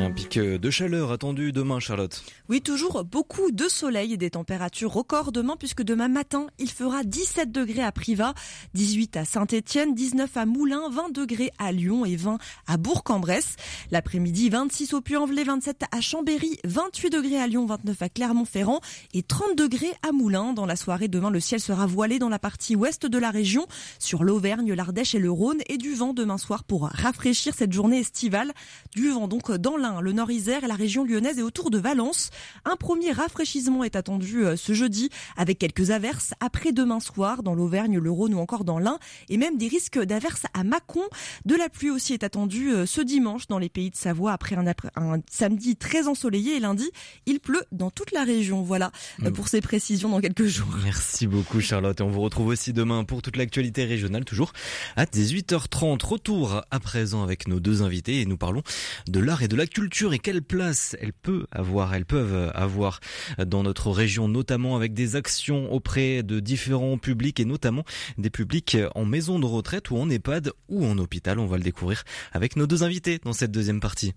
Un 0.00 0.12
pic 0.12 0.38
de 0.38 0.70
chaleur 0.70 1.10
attendu 1.10 1.50
demain, 1.50 1.80
Charlotte. 1.80 2.22
Oui, 2.48 2.60
toujours 2.60 3.04
beaucoup 3.04 3.50
de 3.50 3.68
soleil 3.68 4.12
et 4.12 4.16
des 4.16 4.30
températures 4.30 4.92
records 4.92 5.32
demain, 5.32 5.56
puisque 5.58 5.82
demain 5.82 6.06
matin, 6.06 6.46
il 6.60 6.70
fera 6.70 7.02
17 7.02 7.50
degrés 7.50 7.82
à 7.82 7.90
Privas, 7.90 8.32
18 8.74 9.16
à 9.16 9.24
Saint-Étienne, 9.24 9.96
19 9.96 10.36
à 10.36 10.46
Moulins, 10.46 10.88
20 10.88 11.10
degrés 11.10 11.50
à 11.58 11.72
Lyon 11.72 12.04
et 12.04 12.14
20 12.14 12.38
à 12.68 12.76
Bourg-en-Bresse. 12.76 13.56
L'après-midi, 13.90 14.50
26 14.50 14.94
au 14.94 15.00
Puy-en-Velay, 15.00 15.42
27 15.42 15.82
à 15.90 16.00
Chambéry, 16.00 16.58
28 16.62 17.10
degrés 17.10 17.40
à 17.40 17.48
Lyon, 17.48 17.66
29 17.66 18.00
à 18.00 18.08
Clermont-Ferrand 18.08 18.80
et 19.14 19.24
30 19.24 19.56
degrés 19.56 19.92
à 20.08 20.12
Moulins. 20.12 20.52
Dans 20.52 20.66
la 20.66 20.76
soirée, 20.76 21.08
demain, 21.08 21.30
le 21.30 21.40
ciel 21.40 21.60
sera 21.60 21.86
voilé 21.86 22.20
dans 22.20 22.28
la 22.28 22.38
partie 22.38 22.76
ouest 22.76 23.04
de 23.04 23.18
la 23.18 23.32
région, 23.32 23.66
sur 23.98 24.22
l'Auvergne, 24.22 24.74
l'Ardèche 24.74 25.16
et 25.16 25.18
le 25.18 25.30
Rhône, 25.30 25.58
et 25.68 25.76
du 25.76 25.94
vent 25.94 26.12
demain 26.12 26.38
soir 26.38 26.62
pour 26.62 26.88
rafraîchir 26.88 27.52
cette 27.56 27.72
journée 27.72 27.98
estivale. 27.98 28.52
Du 28.94 29.10
vent 29.10 29.26
donc 29.26 29.50
dans 29.50 29.76
le 30.00 30.12
Nord-Isère 30.12 30.64
et 30.64 30.68
la 30.68 30.74
région 30.74 31.04
lyonnaise 31.04 31.38
et 31.38 31.42
autour 31.42 31.70
de 31.70 31.78
Valence. 31.78 32.30
Un 32.64 32.76
premier 32.76 33.12
rafraîchissement 33.12 33.84
est 33.84 33.96
attendu 33.96 34.44
euh, 34.44 34.56
ce 34.56 34.72
jeudi 34.72 35.10
avec 35.36 35.58
quelques 35.58 35.90
averses 35.90 36.34
après 36.40 36.72
demain 36.72 37.00
soir 37.00 37.42
dans 37.42 37.54
l'Auvergne, 37.54 37.98
le 37.98 38.10
Rhône 38.10 38.34
ou 38.34 38.38
encore 38.38 38.64
dans 38.64 38.78
l'Ain 38.78 38.98
et 39.28 39.36
même 39.36 39.56
des 39.56 39.68
risques 39.68 39.98
d'averses 39.98 40.44
à 40.54 40.64
Mâcon. 40.64 41.02
De 41.44 41.54
la 41.54 41.68
pluie 41.68 41.90
aussi 41.90 42.12
est 42.12 42.24
attendue 42.24 42.72
euh, 42.72 42.86
ce 42.86 43.00
dimanche 43.00 43.46
dans 43.46 43.58
les 43.58 43.68
pays 43.68 43.90
de 43.90 43.96
Savoie 43.96 44.32
après 44.32 44.56
un, 44.56 44.66
un 44.96 45.20
samedi 45.30 45.76
très 45.76 46.08
ensoleillé 46.08 46.56
et 46.56 46.60
lundi 46.60 46.90
il 47.26 47.40
pleut 47.40 47.64
dans 47.72 47.90
toute 47.90 48.12
la 48.12 48.24
région. 48.24 48.62
Voilà 48.62 48.92
euh, 49.24 49.30
pour 49.30 49.48
ces 49.48 49.60
précisions 49.60 50.08
dans 50.10 50.20
quelques 50.20 50.46
jours. 50.46 50.68
Merci 50.84 51.26
beaucoup 51.26 51.60
Charlotte 51.60 52.00
et 52.00 52.02
on 52.02 52.10
vous 52.10 52.20
retrouve 52.20 52.48
aussi 52.48 52.72
demain 52.72 53.04
pour 53.04 53.22
toute 53.22 53.36
l'actualité 53.36 53.84
régionale 53.84 54.24
toujours 54.24 54.52
à 54.96 55.04
18h30. 55.04 56.04
Retour 56.04 56.62
à 56.70 56.80
présent 56.80 57.22
avec 57.22 57.48
nos 57.48 57.60
deux 57.60 57.82
invités 57.82 58.20
et 58.20 58.26
nous 58.26 58.36
parlons 58.36 58.62
de 59.06 59.20
l'art 59.20 59.42
et 59.42 59.48
de 59.48 59.56
la 59.56 59.66
culture 59.78 60.12
et 60.12 60.18
quelle 60.18 60.42
place 60.42 60.96
elle 61.00 61.12
peut 61.12 61.46
avoir, 61.52 61.94
elles 61.94 62.04
peuvent 62.04 62.50
avoir 62.52 62.98
dans 63.46 63.62
notre 63.62 63.92
région, 63.92 64.26
notamment 64.26 64.74
avec 64.74 64.92
des 64.92 65.14
actions 65.14 65.72
auprès 65.72 66.24
de 66.24 66.40
différents 66.40 66.98
publics 66.98 67.38
et 67.38 67.44
notamment 67.44 67.84
des 68.18 68.28
publics 68.28 68.76
en 68.96 69.04
maison 69.04 69.38
de 69.38 69.46
retraite 69.46 69.92
ou 69.92 69.96
en 69.96 70.10
EHPAD 70.10 70.50
ou 70.68 70.84
en 70.84 70.98
hôpital. 70.98 71.38
On 71.38 71.46
va 71.46 71.58
le 71.58 71.62
découvrir 71.62 72.02
avec 72.32 72.56
nos 72.56 72.66
deux 72.66 72.82
invités 72.82 73.20
dans 73.24 73.32
cette 73.32 73.52
deuxième 73.52 73.78
partie. 73.78 74.14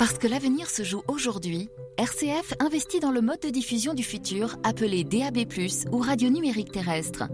Parce 0.00 0.16
que 0.16 0.26
l'avenir 0.26 0.70
se 0.70 0.82
joue 0.82 1.02
aujourd'hui, 1.08 1.68
RCF 1.98 2.54
investit 2.58 3.00
dans 3.00 3.10
le 3.10 3.20
mode 3.20 3.40
de 3.40 3.50
diffusion 3.50 3.92
du 3.92 4.02
futur 4.02 4.56
appelé 4.62 5.04
DAB+, 5.04 5.40
ou 5.92 5.98
radio 5.98 6.30
numérique 6.30 6.72
terrestre. 6.72 7.24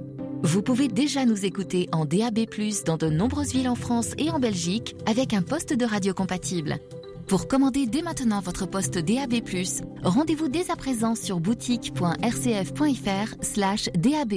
Vous 0.43 0.63
pouvez 0.63 0.89
déjà 0.89 1.25
nous 1.27 1.45
écouter 1.45 1.89
en 1.93 2.07
DAB+, 2.07 2.41
dans 2.85 2.97
de 2.97 3.09
nombreuses 3.09 3.53
villes 3.53 3.69
en 3.69 3.77
France 3.77 4.15
et 4.19 4.31
en 4.31 4.41
Belgique, 4.41 4.97
avec 5.07 5.33
un 5.33 5.43
poste 5.43 5.75
de 5.75 5.85
radio 5.85 6.13
compatible. 6.13 6.79
Pour 7.29 7.47
commander 7.47 7.87
dès 7.87 8.03
maintenant 8.03 8.41
votre 8.41 8.67
poste 8.67 8.99
DAB+, 8.99 9.35
rendez-vous 10.03 10.49
dès 10.49 10.69
à 10.69 10.75
présent 10.75 11.15
sur 11.15 11.39
boutique.rcf.fr 11.39 13.35
slash 13.43 13.91
DAB. 13.95 14.33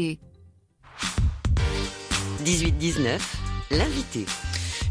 18-19, 2.45 3.19
l'invité. 3.71 4.25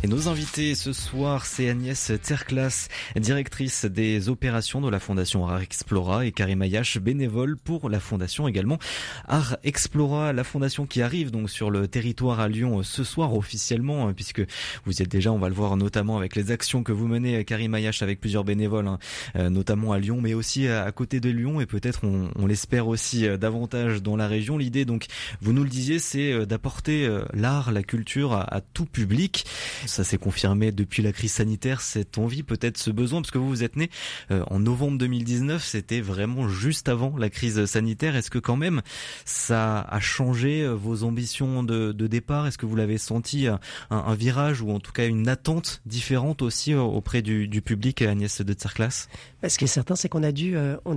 Et 0.04 0.06
nos 0.06 0.28
invités 0.28 0.76
ce 0.76 0.92
soir, 0.92 1.44
c'est 1.44 1.68
Agnès 1.68 2.12
Terclas, 2.22 2.86
directrice 3.16 3.84
des 3.84 4.28
opérations 4.28 4.80
de 4.80 4.88
la 4.88 5.00
Fondation 5.00 5.48
Art 5.48 5.60
Explora 5.60 6.24
et 6.24 6.30
Karim 6.30 6.62
Ayash, 6.62 6.98
bénévole 6.98 7.56
pour 7.56 7.90
la 7.90 7.98
Fondation 7.98 8.46
également 8.46 8.78
Art 9.26 9.56
Explora, 9.64 10.32
la 10.32 10.44
fondation 10.44 10.86
qui 10.86 11.02
arrive 11.02 11.32
donc 11.32 11.50
sur 11.50 11.72
le 11.72 11.88
territoire 11.88 12.38
à 12.38 12.46
Lyon 12.46 12.84
ce 12.84 13.02
soir 13.02 13.34
officiellement, 13.34 14.06
hein, 14.06 14.12
puisque 14.14 14.40
vous 14.84 15.02
êtes 15.02 15.08
déjà, 15.08 15.32
on 15.32 15.38
va 15.40 15.48
le 15.48 15.54
voir 15.56 15.76
notamment 15.76 16.16
avec 16.16 16.36
les 16.36 16.52
actions 16.52 16.84
que 16.84 16.92
vous 16.92 17.08
menez, 17.08 17.44
Karim 17.44 17.74
Ayash, 17.74 18.00
avec 18.00 18.20
plusieurs 18.20 18.44
bénévoles, 18.44 18.86
hein, 18.86 19.00
euh, 19.34 19.50
notamment 19.50 19.92
à 19.92 19.98
Lyon, 19.98 20.20
mais 20.22 20.32
aussi 20.32 20.68
à 20.68 20.92
côté 20.92 21.18
de 21.18 21.28
Lyon 21.28 21.60
et 21.60 21.66
peut-être 21.66 22.02
on, 22.04 22.46
l'espère 22.46 22.86
aussi 22.86 23.26
euh, 23.26 23.36
davantage 23.36 24.00
dans 24.00 24.14
la 24.14 24.28
région. 24.28 24.58
L'idée 24.58 24.84
donc, 24.84 25.06
vous 25.40 25.52
nous 25.52 25.64
le 25.64 25.68
disiez, 25.68 25.98
c'est 25.98 26.30
euh, 26.30 26.46
d'apporter 26.46 27.08
l'art, 27.34 27.72
la 27.72 27.82
culture 27.82 28.34
à 28.34 28.60
tout 28.60 28.86
public. 28.86 29.44
Ça 29.88 30.04
s'est 30.04 30.18
confirmé 30.18 30.72
depuis 30.72 31.02
la 31.02 31.12
crise 31.12 31.32
sanitaire, 31.32 31.80
cette 31.80 32.18
envie, 32.18 32.42
peut-être 32.42 32.78
ce 32.78 32.90
besoin, 32.90 33.20
parce 33.20 33.30
que 33.30 33.38
vous 33.38 33.48
vous 33.48 33.64
êtes 33.64 33.76
né 33.76 33.90
euh, 34.30 34.44
en 34.48 34.60
novembre 34.60 34.98
2019, 34.98 35.64
c'était 35.64 36.00
vraiment 36.00 36.48
juste 36.48 36.88
avant 36.88 37.16
la 37.16 37.30
crise 37.30 37.64
sanitaire. 37.64 38.16
Est-ce 38.16 38.30
que 38.30 38.38
quand 38.38 38.56
même 38.56 38.82
ça 39.24 39.80
a 39.80 40.00
changé 40.00 40.62
euh, 40.62 40.74
vos 40.74 41.04
ambitions 41.04 41.62
de, 41.62 41.92
départ? 41.92 42.46
Est-ce 42.46 42.58
que 42.58 42.66
vous 42.66 42.76
l'avez 42.76 42.98
senti 42.98 43.46
un, 43.46 44.14
virage 44.14 44.62
ou 44.62 44.70
en 44.70 44.80
tout 44.80 44.92
cas 44.92 45.06
une 45.06 45.28
attente 45.28 45.82
différente 45.86 46.42
aussi 46.42 46.72
euh, 46.72 46.80
auprès 46.80 47.22
du, 47.22 47.48
public 47.62 48.02
Agnès 48.02 48.40
de 48.40 48.52
Tsarklas 48.52 49.08
Ce 49.46 49.58
qui 49.58 49.64
est 49.64 49.68
certain, 49.68 49.96
c'est 49.96 50.08
qu'on 50.08 50.22
a 50.22 50.32
dû, 50.32 50.56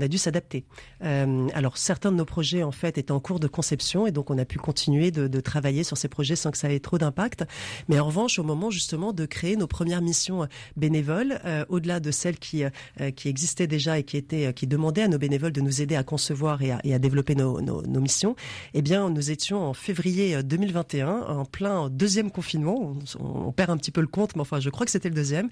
dû 0.10 0.17
s'adapter. 0.17 0.63
alors 1.01 1.77
certains 1.77 2.12
de 2.12 2.17
nos 2.17 2.25
projets 2.25 2.63
en 2.63 2.71
fait 2.71 2.97
étaient 2.97 3.12
en 3.12 3.19
cours 3.19 3.39
de 3.39 3.47
conception 3.47 4.06
et 4.06 4.12
donc 4.12 4.30
on 4.30 4.38
a 4.38 4.45
pu 4.45 4.60
continuer 4.60 5.12
de, 5.12 5.27
de 5.27 5.39
travailler 5.39 5.84
sur 5.84 5.97
ces 5.97 6.08
projets 6.08 6.36
sans 6.36 6.51
que 6.51 6.58
ça 6.58 6.71
ait 6.71 6.80
trop 6.80 6.97
d'impact. 6.97 7.45
Mais 7.89 7.99
en 7.99 8.06
revanche, 8.06 8.39
au 8.39 8.43
moment 8.43 8.69
justement 8.82 9.13
de 9.13 9.28
créer 9.28 9.56
nos 9.58 9.67
premières 9.67 10.02
missions 10.02 10.44
euh, 10.44 10.48
bénévoles, 10.76 11.39
euh, 11.46 11.63
au-delà 11.70 12.00
de 12.00 12.10
celles 12.10 12.39
qui, 12.39 12.63
euh, 12.63 13.12
qui 13.15 13.30
existaient 13.30 13.67
déjà 13.67 14.00
et 14.00 14.04
qui, 14.04 14.17
étaient, 14.17 14.54
qui 14.54 14.65
demandaient 14.65 15.04
à 15.04 15.08
nos 15.08 15.20
bénévoles 15.20 15.52
de 15.52 15.62
nous 15.62 15.82
aider 15.84 15.96
à 15.96 16.04
concevoir 16.04 16.63
et 16.63 16.72
à, 16.72 16.82
et 16.84 16.96
à 16.96 17.00
développer 17.00 17.36
nos, 17.36 17.62
nos, 17.62 18.02
missions. 18.02 18.36
Eh 18.74 18.82
bien, 18.82 19.12
nous 19.12 19.30
étions 19.30 19.63
en 19.63 19.74
février 19.76 20.41
2021, 20.41 21.08
en 21.28 21.46
plein 21.46 21.89
deuxième 21.89 22.32
confinement. 22.32 22.96
On, 23.20 23.52
perd 23.52 23.70
un 23.70 23.78
petit 23.78 23.91
peu 23.91 24.02
le 24.02 24.08
compte, 24.08 24.36
mais 24.36 24.41
enfin, 24.41 24.60
je 24.60 24.72
crois 24.72 24.86
que 24.86 24.91
c'était 24.91 25.10
le 25.10 25.15
deuxième. 25.15 25.50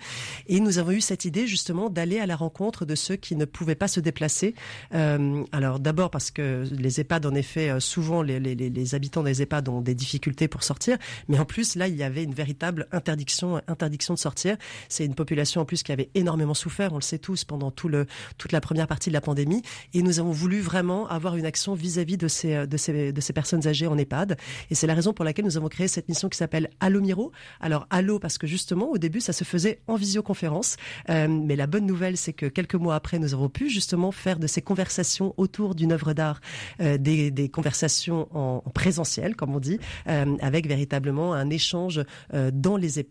Et 0.48 0.60
nous 0.60 0.80
avons 0.80 0.92
eu 0.92 1.02
cette 1.02 1.26
idée 1.26 1.46
justement 1.46 1.92
d'aller 1.92 2.20
à 2.20 2.26
la 2.26 2.36
rencontre 2.36 2.86
de 2.86 2.96
ceux 2.96 3.16
qui 3.16 3.36
ne 3.36 3.46
pouvaient 3.46 3.76
pas 3.76 3.88
se 3.88 4.00
déplacer. 4.00 4.56
Alors 4.92 5.80
d'abord 5.80 6.10
parce 6.10 6.32
que 6.32 6.66
les 6.72 7.00
EHPAD, 7.00 7.28
en 7.28 7.36
effet, 7.36 7.80
souvent 7.80 8.24
les, 8.24 8.40
les, 8.40 8.56
les 8.56 8.96
habitants 8.96 9.22
des 9.22 9.44
EHPAD 9.44 9.70
ont 9.70 9.82
des 9.82 9.94
difficultés 9.94 10.48
pour 10.48 10.64
sortir, 10.64 10.98
mais 11.28 11.38
en 11.38 11.46
plus 11.46 11.76
là, 11.76 11.88
il 11.88 11.96
y 11.96 12.04
avait 12.04 12.24
une 12.24 12.34
véritable 12.34 12.88
interdiction 12.92 13.19
interdiction, 13.68 14.14
de 14.14 14.20
sortir. 14.20 14.58
C'est 14.88 15.06
une 15.06 15.16
population 15.16 15.62
en 15.62 15.66
plus 15.66 15.84
qui 15.84 15.92
avait 15.92 16.10
énormément 16.16 16.54
souffert, 16.54 16.94
on 16.94 16.98
le 16.98 17.02
sait 17.02 17.20
tous, 17.20 17.44
pendant 17.44 17.72
toute 17.72 18.52
la 18.52 18.62
première 18.62 18.88
partie 18.88 19.10
de 19.10 19.14
la 19.14 19.22
pandémie. 19.22 19.62
Et 19.94 20.02
nous 20.02 20.20
avons 20.20 20.32
voulu 20.32 20.60
vraiment 20.62 21.08
avoir 21.08 21.36
une 21.36 21.46
action 21.46 21.74
vis-à-vis 21.74 22.18
de, 22.18 22.28
ces, 22.28 23.34
personnes 23.34 23.68
âgées 23.68 23.88
en 23.88 23.98
EHPAD. 23.98 24.38
Et 24.70 24.76
c'est 24.76 24.88
la 24.88 24.94
raison 24.94 25.14
pour 25.14 25.26
laquelle 25.26 25.46
nous 25.46 25.58
avons 25.58 25.68
créé 25.70 25.88
cette 25.88 26.10
mission 26.10 26.30
qui 26.30 26.38
s'appelle 26.38 26.70
Allo 26.80 27.02
Miro. 27.02 27.32
Alors 27.60 27.88
Allo 27.90 28.20
parce 28.20 28.38
que 28.38 28.48
justement 28.48 28.90
au 28.90 28.98
début 28.98 29.22
ça 29.22 29.34
se 29.34 29.44
faisait 29.44 29.82
en 29.88 29.96
visioconférence, 29.96 30.78
euh, 31.10 31.28
mais 31.28 31.56
la 31.56 31.68
bonne 31.68 31.86
nouvelle 31.86 32.18
c'est 32.18 32.34
que 32.34 32.46
quelques 32.46 32.76
mois 32.76 32.96
après 32.96 33.20
nous 33.20 33.34
avons 33.34 33.50
pu 33.50 33.70
justement 33.70 34.12
faire 34.12 34.40
de 34.40 34.48
ces 34.48 34.62
conversations 34.62 35.34
autour 35.38 35.76
d'une 35.76 35.92
œuvre 35.92 36.14
d'art 36.14 36.42
euh, 36.82 36.98
des, 36.98 37.32
des, 37.32 37.50
conversations 37.50 38.28
en, 38.36 38.62
présentiel 38.74 39.36
comme 39.36 39.56
on 39.56 39.60
dit, 39.60 39.80
euh, 40.08 40.38
avec 40.42 40.68
véritablement 40.68 41.34
un 41.34 41.50
échange 41.50 42.02
dans 42.54 42.78
les 42.78 43.00
EHPAD 43.00 43.09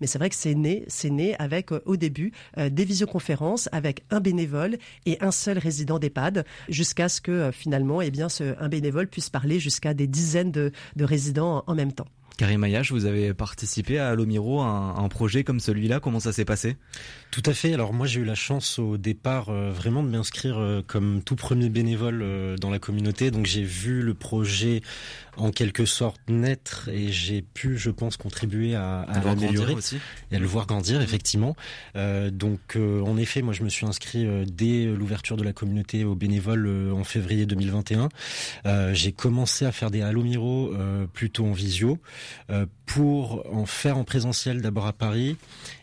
mais 0.00 0.06
c'est 0.06 0.18
vrai 0.18 0.30
que 0.30 0.36
c'est 0.36 0.54
né, 0.54 0.84
c'est 0.88 1.10
né 1.10 1.36
avec 1.38 1.72
euh, 1.72 1.80
au 1.86 1.96
début 1.96 2.32
euh, 2.58 2.68
des 2.70 2.84
visioconférences 2.84 3.68
avec 3.72 4.04
un 4.10 4.20
bénévole 4.20 4.78
et 5.06 5.18
un 5.20 5.30
seul 5.30 5.58
résident 5.58 5.98
d'EHPAD, 5.98 6.44
jusqu'à 6.68 7.08
ce 7.08 7.20
que 7.20 7.30
euh, 7.30 7.52
finalement, 7.52 8.00
eh 8.00 8.10
bien, 8.10 8.28
ce, 8.28 8.54
un 8.60 8.68
bénévole 8.68 9.06
puisse 9.06 9.30
parler 9.30 9.60
jusqu'à 9.60 9.94
des 9.94 10.06
dizaines 10.06 10.52
de, 10.52 10.72
de 10.96 11.04
résidents 11.04 11.64
en 11.66 11.74
même 11.74 11.92
temps. 11.92 12.06
Karim 12.36 12.64
Ayash, 12.64 12.90
vous 12.90 13.04
avez 13.04 13.34
participé 13.34 13.98
à 13.98 14.08
Alomiro, 14.08 14.62
un, 14.62 14.96
un 14.96 15.08
projet 15.08 15.44
comme 15.44 15.60
celui-là. 15.60 16.00
Comment 16.00 16.20
ça 16.20 16.32
s'est 16.32 16.46
passé? 16.46 16.76
Tout 17.30 17.42
à 17.46 17.54
fait. 17.54 17.72
Alors 17.74 17.92
moi, 17.92 18.06
j'ai 18.06 18.20
eu 18.20 18.24
la 18.24 18.34
chance 18.34 18.80
au 18.80 18.96
départ 18.96 19.50
euh, 19.50 19.70
vraiment 19.70 20.02
de 20.02 20.08
m'inscrire 20.08 20.58
euh, 20.58 20.82
comme 20.84 21.22
tout 21.22 21.36
premier 21.36 21.68
bénévole 21.68 22.22
euh, 22.22 22.56
dans 22.56 22.70
la 22.70 22.80
communauté. 22.80 23.30
Donc 23.30 23.46
j'ai 23.46 23.62
vu 23.62 24.02
le 24.02 24.14
projet 24.14 24.80
en 25.36 25.52
quelque 25.52 25.84
sorte 25.84 26.20
naître 26.28 26.88
et 26.92 27.12
j'ai 27.12 27.40
pu, 27.42 27.78
je 27.78 27.90
pense, 27.90 28.16
contribuer 28.16 28.74
à, 28.74 29.02
à 29.02 29.22
l'améliorer 29.22 29.76
et 30.32 30.36
à 30.36 30.38
le 30.40 30.46
voir 30.46 30.66
grandir 30.66 31.00
effectivement. 31.00 31.54
Euh, 31.94 32.30
donc, 32.30 32.76
en 32.76 33.16
effet, 33.16 33.40
moi, 33.42 33.54
je 33.54 33.62
me 33.62 33.68
suis 33.68 33.86
inscrit 33.86 34.26
dès 34.46 34.86
l'ouverture 34.86 35.36
de 35.36 35.44
la 35.44 35.52
communauté 35.52 36.04
aux 36.04 36.16
bénévoles 36.16 36.92
en 36.92 37.04
février 37.04 37.46
2021. 37.46 38.08
Euh, 38.66 38.92
j'ai 38.92 39.12
commencé 39.12 39.64
à 39.64 39.72
faire 39.72 39.90
des 39.90 40.02
Alomiro 40.02 40.72
euh, 40.72 41.06
plutôt 41.06 41.46
en 41.46 41.52
visio 41.52 41.98
pour 42.94 43.46
en 43.54 43.66
faire 43.66 43.96
en 43.98 44.02
présentiel 44.04 44.62
d'abord 44.62 44.86
à 44.88 44.92
Paris 44.92 45.36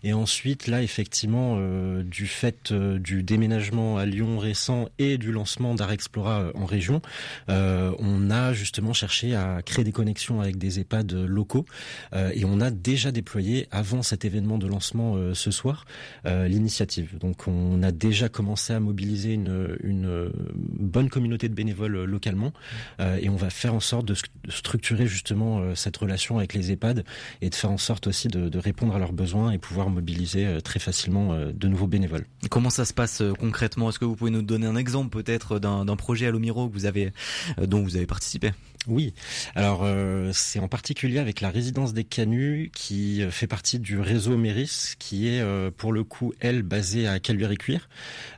et 0.04 0.12
ensuite 0.12 0.68
là 0.68 0.82
effectivement 0.84 1.56
euh, 1.58 2.04
du 2.04 2.28
fait 2.28 2.74
euh, 2.74 3.00
du 3.00 3.24
déménagement 3.24 3.98
à 3.98 4.06
Lyon 4.06 4.38
récent 4.40 4.90
et 5.00 5.18
du 5.18 5.32
lancement 5.32 5.74
d'Art 5.74 5.94
Explora 5.94 6.42
euh, 6.42 6.52
en 6.56 6.66
région, 6.66 7.02
euh, 7.48 7.94
on 8.00 8.30
a 8.30 8.52
justement 8.52 8.92
cherché 8.92 9.36
à 9.36 9.62
créer 9.62 9.86
des 9.86 9.94
connexions 9.94 10.42
avec 10.42 10.58
des 10.58 10.82
EHPAD 10.82 11.14
locaux 11.14 11.66
et 12.14 12.44
on 12.44 12.60
a 12.60 12.72
déjà 12.72 13.12
déployé 13.14 13.68
avant 13.72 14.02
cet 14.04 14.26
événement 14.26 14.58
de 14.58 14.68
lancement 14.68 15.16
ce 15.34 15.52
soir 15.52 15.86
l'initiative. 16.26 17.18
Donc 17.20 17.48
on 17.48 17.82
a 17.84 17.92
déjà 17.92 18.28
commencé 18.28 18.74
à 18.74 18.80
mobiliser 18.80 19.34
une, 19.34 19.78
une 19.84 20.32
bonne 20.56 21.10
communauté 21.10 21.48
de 21.48 21.54
bénévoles 21.54 22.04
localement 22.04 22.52
et 23.00 23.30
on 23.30 23.36
va 23.36 23.50
faire 23.50 23.74
en 23.74 23.80
sorte 23.80 24.06
de, 24.06 24.16
st- 24.16 24.26
de 24.44 24.52
structurer 24.52 25.08
justement 25.08 25.76
cette 25.76 25.96
relation 25.98 26.38
avec 26.38 26.54
les 26.54 26.72
EHPAD 26.72 26.97
et 27.42 27.50
de 27.50 27.56
faire 27.56 27.72
en 27.72 27.78
sorte 27.78 28.08
aussi 28.08 28.28
de, 28.28 28.50
de 28.50 28.60
répondre 28.60 28.96
à 28.96 29.00
leurs 29.00 29.14
besoins 29.14 29.52
et 29.52 29.58
pouvoir 29.58 29.90
mobiliser 29.90 30.46
euh, 30.46 30.60
très 30.62 30.80
facilement 30.80 31.34
euh, 31.34 31.52
de 31.54 31.68
nouveaux 31.68 31.88
bénévoles. 31.88 32.26
Comment 32.50 32.70
ça 32.70 32.86
se 32.86 32.94
passe 32.94 33.22
euh, 33.22 33.34
concrètement? 33.34 33.90
Est-ce 33.90 34.00
que 34.00 34.06
vous 34.06 34.16
pouvez 34.16 34.32
nous 34.32 34.42
donner 34.42 34.68
un 34.68 34.76
exemple 34.76 35.10
peut-être 35.10 35.60
d'un 35.60 35.96
projet 35.96 36.28
Alomiro 36.28 36.68
que 36.68 36.74
vous 36.74 36.86
avez, 36.86 37.12
dont 37.58 37.82
vous 37.82 37.96
avez 37.96 38.06
participé? 38.06 38.52
Oui, 38.88 39.14
alors 39.56 39.82
euh, 39.84 40.32
c'est 40.34 40.60
en 40.60 40.70
particulier 40.70 41.20
avec 41.20 41.42
la 41.42 41.50
résidence 41.50 41.94
des 41.94 42.06
Canuts 42.06 42.72
qui 42.74 43.22
fait 43.32 43.48
partie 43.48 43.80
du 43.80 44.00
réseau 44.00 44.38
Méris, 44.38 44.96
qui 44.98 45.28
est 45.28 45.42
euh, 45.42 45.72
pour 45.76 45.92
le 45.92 46.04
coup 46.06 46.34
elle 46.40 46.62
basée 46.62 47.08
à 47.08 47.20
Caluire-et-Cuire, 47.20 47.90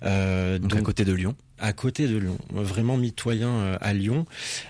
euh, 0.03 0.57
Donc, 0.57 0.75
à 0.75 0.81
côté 0.81 1.05
de 1.05 1.13
Lyon. 1.13 1.35
À 1.59 1.73
côté 1.73 2.07
de 2.07 2.17
Lyon, 2.17 2.37
vraiment 2.51 2.97
mitoyen 2.97 3.49
euh, 3.49 3.77
à 3.81 3.93
Lyon. 3.93 4.25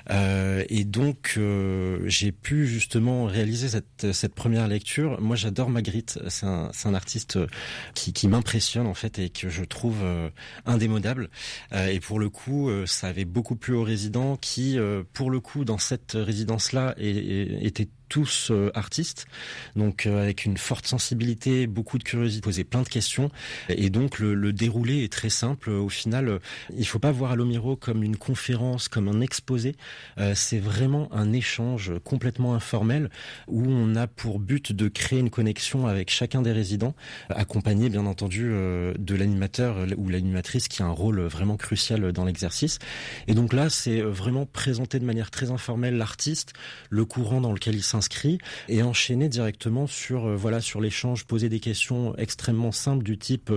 Euh, 0.10 0.64
et 0.70 0.84
donc, 0.84 1.36
euh, 1.38 2.00
j'ai 2.06 2.32
pu 2.32 2.68
justement 2.68 3.26
réaliser 3.26 3.70
cette, 3.70 4.12
cette 4.12 4.34
première 4.34 4.68
lecture. 4.68 5.20
Moi, 5.22 5.36
j'adore 5.36 5.70
Magritte. 5.70 6.20
C'est 6.28 6.46
un, 6.46 6.72
un 6.86 6.94
artiste 6.94 7.38
euh, 7.38 7.48
qui, 7.94 8.14
qui 8.14 8.28
m'impressionne 8.28 8.88
en 8.88 8.94
fait 8.94 9.20
et 9.20 9.30
que 9.30 9.50
je 9.50 9.64
trouve 9.64 10.00
euh, 10.04 10.30
indémodable. 10.66 11.30
Euh, 11.74 11.88
et 11.88 12.00
pour 12.00 12.20
le 12.20 12.30
coup, 12.30 12.70
ça 12.86 13.08
avait 13.08 13.26
beaucoup 13.26 13.56
plu 13.56 13.74
aux 13.74 13.84
résidents 13.84 14.36
qui, 14.36 14.78
pour 15.14 15.32
le 15.32 15.40
coup, 15.40 15.66
dans 15.66 15.78
cette 15.78 16.14
résidence-là, 16.14 16.96
étaient 16.98 17.90
tous 18.10 18.52
artistes, 18.74 19.28
donc 19.76 20.08
euh, 20.08 20.24
avec 20.24 20.44
une 20.44 20.58
forte 20.58 20.88
sensibilité, 20.88 21.68
beaucoup 21.68 22.00
de 22.00 22.04
curiosité, 22.04 22.42
poser 22.42 22.64
plein 22.64 22.82
de 22.82 22.90
questions, 22.90 23.30
et 23.70 23.92
donc 23.92 24.18
le, 24.18 24.34
le 24.34 24.52
déroulé 24.52 25.04
est 25.04 25.14
très 25.14 25.30
simple. 25.30 25.70
Au 25.70 25.90
final, 25.90 26.40
il 26.80 26.88
faut 26.88 26.98
pas 26.98 27.12
voir 27.12 27.32
Alomiro 27.32 27.76
comme 27.76 28.04
une 28.04 28.16
conférence, 28.16 28.88
comme 28.88 29.10
un 29.10 29.20
exposé. 29.20 29.76
Euh, 30.18 30.32
c'est 30.34 30.60
vraiment 30.60 31.10
un 31.14 31.34
échange 31.34 31.92
complètement 32.06 32.56
informel 32.56 33.10
où 33.48 33.66
on 33.68 33.96
a 33.96 34.08
pour 34.08 34.40
but 34.40 34.72
de 34.72 34.88
créer 34.88 35.20
une 35.20 35.30
connexion 35.30 35.88
avec 35.88 36.10
chacun 36.10 36.42
des 36.42 36.54
résidents, 36.54 36.96
accompagné 37.30 37.90
bien 37.90 38.06
entendu 38.06 38.48
euh, 38.50 38.94
de 38.98 39.14
l'animateur 39.14 39.86
ou 39.98 40.08
l'animatrice 40.08 40.70
qui 40.70 40.82
a 40.82 40.86
un 40.86 40.92
rôle 40.92 41.20
vraiment 41.20 41.58
crucial 41.58 42.14
dans 42.14 42.24
l'exercice. 42.24 42.80
Et 43.28 43.34
donc 43.34 43.52
là, 43.52 43.70
c'est 43.70 44.00
vraiment 44.00 44.46
présenter 44.46 45.00
de 45.00 45.06
manière 45.06 45.32
très 45.32 45.52
informelle 45.52 45.98
l'artiste, 45.98 46.54
le 46.90 47.04
courant 47.04 47.42
dans 47.42 47.52
lequel 47.52 47.76
il 47.76 47.84
s'inscrit 47.84 48.38
et 48.70 48.84
enchaîner 48.84 49.28
directement 49.28 49.86
sur 49.86 50.28
euh, 50.28 50.36
voilà 50.38 50.62
sur 50.62 50.80
l'échange, 50.80 51.26
poser 51.26 51.50
des 51.50 51.60
questions 51.60 52.16
extrêmement 52.16 52.72
simples 52.72 53.04
du 53.04 53.18
type 53.18 53.52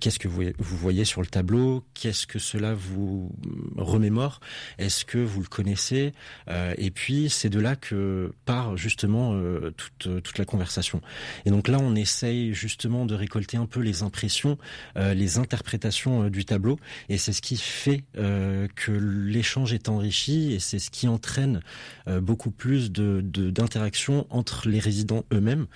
qu'est-ce 0.00 0.18
que 0.18 0.28
vous, 0.28 0.42
vous 0.58 0.76
voyez 0.76 1.04
sur 1.04 1.20
le 1.20 1.26
tableau, 1.26 1.84
qu'est-ce 1.92 2.26
que 2.26 2.38
cela 2.54 2.72
vous 2.74 3.32
remémore, 3.76 4.38
est-ce 4.78 5.04
que 5.04 5.18
vous 5.18 5.40
le 5.40 5.48
connaissez, 5.48 6.12
Euh, 6.48 6.74
et 6.78 6.90
puis 6.90 7.28
c'est 7.30 7.48
de 7.48 7.58
là 7.58 7.74
que 7.74 8.32
part 8.44 8.76
justement 8.76 9.32
euh, 9.34 9.72
toute 9.76 10.06
euh, 10.06 10.20
toute 10.20 10.38
la 10.38 10.44
conversation. 10.44 11.00
Et 11.46 11.50
donc 11.50 11.66
là, 11.68 11.78
on 11.80 11.94
essaye 11.96 12.54
justement 12.54 13.06
de 13.06 13.14
récolter 13.14 13.56
un 13.56 13.66
peu 13.66 13.80
les 13.80 14.02
impressions, 14.02 14.56
les 14.96 15.38
interprétations 15.38 16.28
du 16.30 16.44
tableau, 16.44 16.78
et 17.08 17.18
c'est 17.18 17.32
ce 17.32 17.42
qui 17.42 17.56
fait 17.56 18.04
que 18.14 18.92
l'échange 18.92 19.72
est 19.72 19.88
enrichi 19.88 20.52
et 20.52 20.60
c'est 20.60 20.78
ce 20.78 20.90
qui 20.90 21.08
entraîne 21.08 21.60
beaucoup 22.06 22.50
plus 22.50 22.92
de 22.92 23.20
de- 23.24 23.50
d'interaction 23.50 24.26
entre 24.30 24.68
les 24.68 24.78
résidents 24.78 25.24
eux-mêmes. 25.32 25.66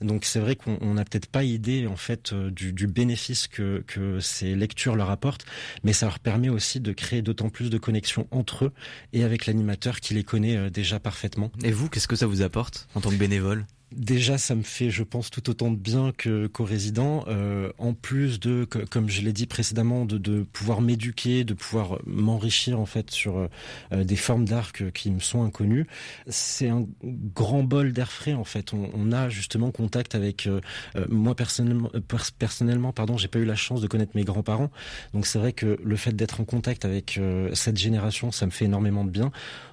Donc 0.00 0.24
c'est 0.24 0.40
vrai 0.40 0.54
qu'on 0.56 0.78
on 0.80 0.94
n'a 0.94 1.04
peut-être 1.04 1.26
pas 1.30 1.42
idée 1.44 1.86
en 1.86 1.96
fait 1.96 2.34
du, 2.34 2.72
du 2.72 2.86
bénéfice 2.86 3.48
que 3.48 3.82
que 3.86 4.20
ces 4.20 4.54
lectures 4.54 4.94
leur 4.96 5.10
apportent, 5.10 5.46
mais 5.84 5.92
ça 5.92 6.06
leur 6.06 6.18
permet 6.18 6.27
aussi 6.48 6.80
de 6.80 6.92
créer 6.92 7.22
d'autant 7.22 7.48
plus 7.48 7.70
de 7.70 7.78
connexions 7.78 8.26
entre 8.30 8.66
eux 8.66 8.72
et 9.12 9.24
avec 9.24 9.46
l'animateur 9.46 10.00
qui 10.00 10.14
les 10.14 10.24
connaît 10.24 10.56
euh, 10.56 10.70
déjà 10.70 11.00
parfaitement. 11.00 11.50
Et 11.62 11.72
vous, 11.72 11.88
qu'est-ce 11.88 12.08
que 12.08 12.16
ça 12.16 12.26
vous 12.26 12.42
apporte 12.42 12.88
en 12.94 13.00
tant 13.00 13.10
que 13.10 13.16
bénévole? 13.16 13.66
Déjà, 13.90 14.36
ça 14.36 14.54
me 14.54 14.62
fait, 14.62 14.90
je 14.90 15.02
pense, 15.02 15.30
tout 15.30 15.48
autant 15.48 15.70
de 15.70 15.76
bien 15.76 16.12
que 16.14 16.46
qu'aux 16.46 16.64
résidents. 16.64 17.24
Euh, 17.28 17.72
en 17.78 17.94
plus 17.94 18.38
de, 18.38 18.66
comme 18.90 19.08
je 19.08 19.22
l'ai 19.22 19.32
dit 19.32 19.46
précédemment, 19.46 20.04
de, 20.04 20.18
de 20.18 20.42
pouvoir 20.42 20.82
m'éduquer, 20.82 21.42
de 21.44 21.54
pouvoir 21.54 21.98
m'enrichir 22.04 22.78
en 22.80 22.84
fait 22.84 23.10
sur 23.10 23.48
euh, 23.92 24.04
des 24.04 24.16
formes 24.16 24.44
d'art 24.44 24.72
qui 24.74 25.10
me 25.10 25.20
sont 25.20 25.42
inconnues. 25.42 25.86
C'est 26.26 26.68
un 26.68 26.86
grand 27.02 27.62
bol 27.62 27.94
d'air 27.94 28.12
frais 28.12 28.34
en 28.34 28.44
fait. 28.44 28.74
On, 28.74 28.90
on 28.92 29.10
a 29.10 29.30
justement 29.30 29.70
contact 29.70 30.14
avec 30.14 30.46
euh, 30.46 30.60
euh, 30.96 31.06
moi 31.08 31.34
personnellement. 31.34 31.90
euh, 31.94 32.00
pers- 32.00 32.32
personnellement, 32.38 32.92
pardon, 32.92 33.16
j'ai 33.16 33.28
pas 33.28 33.38
eu 33.38 33.46
la 33.46 33.56
chance 33.56 33.80
de 33.80 33.86
connaître 33.86 34.12
mes 34.14 34.24
grands-parents. 34.24 34.70
Donc 35.14 35.24
c'est 35.24 35.38
vrai 35.38 35.54
que 35.54 35.78
le 35.82 35.96
fait 35.96 36.12
d'être 36.12 36.42
en 36.42 36.44
contact 36.44 36.84
avec 36.84 37.16
euh, 37.16 37.48
cette 37.54 37.78
génération, 37.78 38.32
ça 38.32 38.44
me 38.44 38.50
fait 38.50 38.66
énormément 38.66 39.06
de 39.06 39.10
bien. 39.10 39.30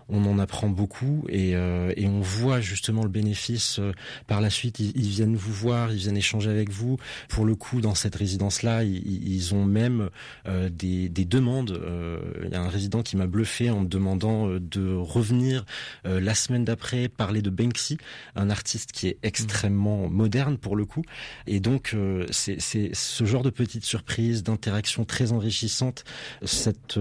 On 0.08 0.24
en 0.26 0.38
apprend 0.38 0.70
beaucoup 0.70 1.26
et, 1.30 1.56
euh, 1.56 1.92
et 1.98 2.08
on 2.08 2.22
voit 2.22 2.62
justement 2.62 3.02
le 3.02 3.10
bénéfice 3.10 3.80
euh, 3.80 3.92
par 4.28 4.42
la 4.42 4.50
suite, 4.50 4.80
ils, 4.80 4.92
ils 4.96 5.10
viennent 5.10 5.36
vous 5.36 5.54
voir, 5.54 5.92
ils 5.92 5.98
viennent 5.98 6.18
échanger 6.18 6.50
avec 6.50 6.70
vous. 6.70 6.98
Pour 7.30 7.46
le 7.46 7.56
coup, 7.56 7.82
dans 7.82 7.96
cette 7.96 8.16
résidence-là, 8.16 8.84
ils, 8.84 9.28
ils 9.28 9.54
ont 9.54 9.66
même 9.66 10.10
euh, 10.48 10.70
des, 10.70 11.10
des 11.10 11.26
demandes. 11.26 11.72
Euh, 11.72 12.20
Il 12.46 12.52
y 12.52 12.56
a 12.56 12.62
un 12.62 12.70
résident 12.70 13.04
qui 13.04 13.18
m'a 13.18 13.28
bluffé 13.28 13.70
en 13.70 13.82
me 13.82 13.88
demandant 13.88 14.48
euh, 14.48 14.60
de 14.60 14.94
revenir 14.96 15.66
euh, 16.06 16.20
la 16.20 16.36
semaine 16.36 16.66
d'après 16.66 17.08
parler 17.10 17.42
de 17.42 17.50
Banksy, 17.50 17.98
un 18.36 18.50
artiste 18.50 18.92
qui 18.92 19.08
est 19.08 19.18
extrêmement 19.24 20.10
moderne 20.10 20.58
pour 20.58 20.76
le 20.76 20.86
coup. 20.86 21.04
Et 21.48 21.60
donc, 21.60 21.96
c'est 22.32 22.60
ce 22.60 23.26
genre 23.26 23.44
de 23.44 23.50
petites 23.50 23.86
surprises, 23.86 24.44
d'interactions 24.44 25.06
très 25.06 25.32
enrichissantes, 25.32 26.04
cette 26.44 27.00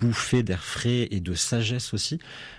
bouffée 0.00 0.42
d'air 0.42 0.62
frais 0.64 1.08
et 1.10 1.20
de 1.20 1.34
sagesse 1.34 1.94
aussi 1.94 2.18